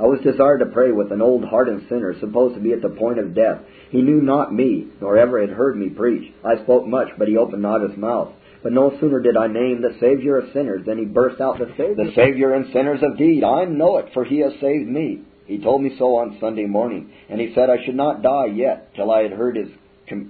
I 0.00 0.06
was 0.06 0.20
desired 0.20 0.60
to 0.60 0.66
pray 0.66 0.92
with 0.92 1.12
an 1.12 1.20
old 1.20 1.44
hardened 1.44 1.86
sinner 1.90 2.18
supposed 2.18 2.54
to 2.54 2.60
be 2.60 2.72
at 2.72 2.80
the 2.80 2.88
point 2.88 3.18
of 3.18 3.34
death. 3.34 3.60
He 3.90 4.00
knew 4.00 4.22
not 4.22 4.54
me, 4.54 4.86
nor 4.98 5.18
ever 5.18 5.40
had 5.40 5.50
heard 5.50 5.76
me 5.76 5.90
preach. 5.90 6.32
I 6.42 6.62
spoke 6.62 6.86
much, 6.86 7.08
but 7.18 7.28
he 7.28 7.36
opened 7.36 7.60
not 7.60 7.82
his 7.82 7.98
mouth. 7.98 8.32
But 8.62 8.72
no 8.72 8.98
sooner 8.98 9.20
did 9.20 9.36
I 9.36 9.46
name 9.46 9.82
the 9.82 9.98
Savior 10.00 10.38
of 10.38 10.52
sinners 10.54 10.86
than 10.86 10.96
he 10.96 11.04
burst 11.04 11.40
out, 11.40 11.58
The 11.58 11.66
Savior, 11.76 11.94
the 11.96 12.12
Savior 12.14 12.54
and 12.54 12.72
sinners 12.72 13.00
of 13.02 13.18
deed. 13.18 13.44
I 13.44 13.66
know 13.66 13.98
it, 13.98 14.06
for 14.14 14.24
he 14.24 14.38
has 14.38 14.52
saved 14.60 14.88
me. 14.88 15.22
He 15.46 15.58
told 15.58 15.82
me 15.82 15.94
so 15.98 16.16
on 16.16 16.38
Sunday 16.40 16.66
morning, 16.66 17.10
and 17.28 17.40
he 17.40 17.52
said 17.54 17.68
I 17.68 17.84
should 17.84 17.96
not 17.96 18.22
die 18.22 18.46
yet 18.46 18.94
till 18.94 19.10
I 19.10 19.22
had 19.22 19.32
heard 19.32 19.56
his 19.56 19.68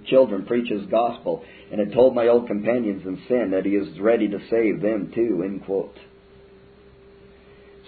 children 0.07 0.47
preach 0.47 0.69
his 0.69 0.87
gospel, 0.87 1.45
and 1.71 1.79
had 1.79 1.93
told 1.93 2.15
my 2.15 2.27
old 2.27 2.47
companions 2.47 3.07
in 3.07 3.23
sin 3.29 3.51
that 3.53 3.67
he 3.67 3.77
is 3.77 4.01
ready 4.01 4.29
to 4.29 4.39
save 4.51 4.81
them 4.81 5.13
too. 5.15 5.43
End 5.45 5.65
quote. 5.65 5.97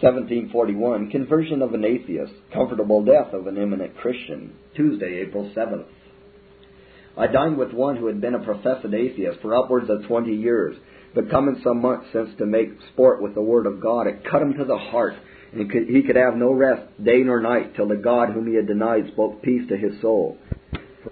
1741, 0.03 1.11
Conversion 1.11 1.63
of 1.63 1.75
an 1.75 1.85
Atheist, 1.85 2.33
Comfortable 2.53 3.05
Death 3.05 3.33
of 3.33 3.47
an 3.47 3.57
Eminent 3.57 3.97
Christian, 3.99 4.53
Tuesday, 4.75 5.25
April 5.25 5.53
7th. 5.57 5.85
I 7.17 7.29
dined 7.29 7.57
with 7.57 7.73
one 7.73 7.97
who 7.97 8.09
had 8.09 8.21
been 8.21 8.35
a 8.35 8.41
professed 8.45 8.85
atheist 8.85 9.39
for 9.41 9.55
upwards 9.55 9.89
of 9.89 10.09
20 10.09 10.35
years, 10.35 10.77
but 11.15 11.31
coming 11.31 11.61
some 11.63 11.81
months 11.81 12.07
since 12.13 12.31
to 12.39 12.47
make 12.47 12.71
sport 12.93 13.23
with 13.23 13.37
the 13.37 13.43
Word 13.43 13.67
of 13.67 13.81
God, 13.81 14.09
it 14.09 14.25
cut 14.29 14.43
him 14.43 14.55
to 14.55 14.65
the 14.65 14.77
heart, 14.77 15.15
and 15.53 15.71
he 15.71 16.03
could 16.03 16.17
have 16.17 16.35
no 16.35 16.53
rest 16.53 16.83
day 17.05 17.19
nor 17.19 17.41
night 17.41 17.77
till 17.77 17.87
the 17.87 17.95
God 17.95 18.31
whom 18.31 18.49
he 18.49 18.57
had 18.57 18.67
denied 18.67 19.07
spoke 19.13 19.41
peace 19.41 19.69
to 19.69 19.77
his 19.77 20.01
soul. 20.01 20.37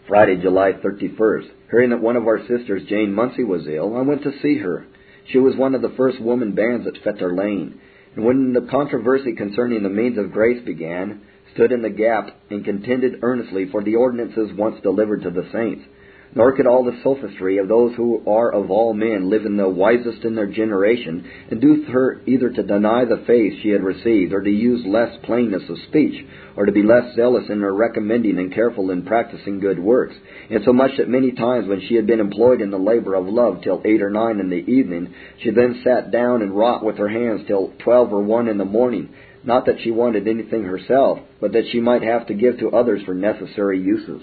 Friday, 0.09 0.43
July 0.43 0.73
31st. 0.73 1.49
Hearing 1.71 1.91
that 1.91 2.01
one 2.01 2.17
of 2.17 2.27
our 2.27 2.41
sisters, 2.41 2.83
Jane 2.89 3.15
Muncy, 3.15 3.47
was 3.47 3.69
ill, 3.69 3.97
I 3.97 4.01
went 4.01 4.25
to 4.25 4.33
see 4.43 4.59
her. 4.59 4.89
She 5.31 5.39
was 5.39 5.55
one 5.55 5.77
of 5.77 5.83
the 5.83 5.95
first 5.97 6.21
woman 6.21 6.57
bands 6.57 6.89
at 6.89 7.01
Fetter 7.05 7.37
Lane. 7.37 7.81
And 8.17 8.25
when 8.25 8.53
the 8.53 8.67
controversy 8.71 9.35
concerning 9.35 9.83
the 9.83 9.89
means 9.89 10.19
of 10.19 10.33
grace 10.33 10.63
began, 10.65 11.23
stood 11.55 11.73
in 11.73 11.83
the 11.83 11.91
gap 11.91 12.31
and 12.51 12.65
contended 12.65 13.21
earnestly 13.23 13.67
for 13.71 13.83
the 13.83 13.97
ordinances 13.97 14.53
once 14.57 14.81
delivered 14.83 15.23
to 15.23 15.31
the 15.31 15.49
saints. 15.53 15.85
Nor 16.33 16.53
could 16.53 16.67
all 16.67 16.85
the 16.85 16.97
sophistry 17.03 17.59
of 17.59 17.67
those 17.67 17.93
who 17.97 18.23
are 18.25 18.53
of 18.53 18.71
all 18.71 18.95
men 18.95 19.29
live 19.29 19.45
in 19.47 19.57
the 19.57 19.69
wisest 19.69 20.25
in 20.25 20.37
their 20.37 20.47
generation 20.47 21.25
induce 21.51 21.89
her 21.89 22.21
either 22.25 22.51
to 22.51 22.63
deny 22.63 23.05
the 23.05 23.25
faith 23.27 23.55
she 23.61 23.71
had 23.71 23.83
received, 23.83 24.33
or 24.33 24.41
to 24.41 24.51
use 24.51 24.87
less 24.87 25.17
plainness 25.25 25.69
of 25.69 25.77
speech, 25.89 26.25
or 26.57 26.67
to 26.67 26.73
be 26.73 26.85
less 26.85 27.17
zealous 27.17 27.51
in 27.51 27.61
her 27.61 27.75
recommending 27.75 28.39
and 28.39 28.55
careful 28.55 28.93
in 28.93 29.03
practicing 29.03 29.59
good 29.59 29.81
works, 29.81 30.15
insomuch 30.51 30.97
that 30.99 31.09
many 31.09 31.33
times 31.33 31.67
when 31.67 31.81
she 31.81 31.97
had 31.97 32.07
been 32.07 32.21
employed 32.21 32.61
in 32.61 32.71
the 32.71 32.79
labor 32.79 33.17
of 33.17 33.27
love 33.27 33.61
till 33.63 33.83
eight 33.85 34.01
or 34.01 34.11
nine 34.11 34.39
in 34.39 34.51
the 34.51 34.71
evening, 34.71 35.13
she 35.39 35.51
then 35.51 35.81
sat 35.83 36.13
down 36.13 36.43
and 36.43 36.57
wrought 36.57 36.85
with 36.85 36.97
her 36.99 37.09
hands 37.09 37.41
till 37.49 37.73
twelve 37.81 38.13
or 38.13 38.23
one 38.23 38.47
in 38.47 38.57
the 38.57 38.65
morning, 38.65 39.09
not 39.43 39.67
that 39.67 39.81
she 39.81 39.91
wanted 39.91 40.29
anything 40.29 40.63
herself, 40.63 41.19
but 41.41 41.55
that 41.55 41.65
she 41.73 41.81
might 41.81 42.03
have 42.03 42.29
to 42.29 42.35
give 42.35 42.61
to 42.61 42.71
others 42.71 43.03
for 43.03 43.15
necessary 43.15 43.81
uses. 43.81 44.23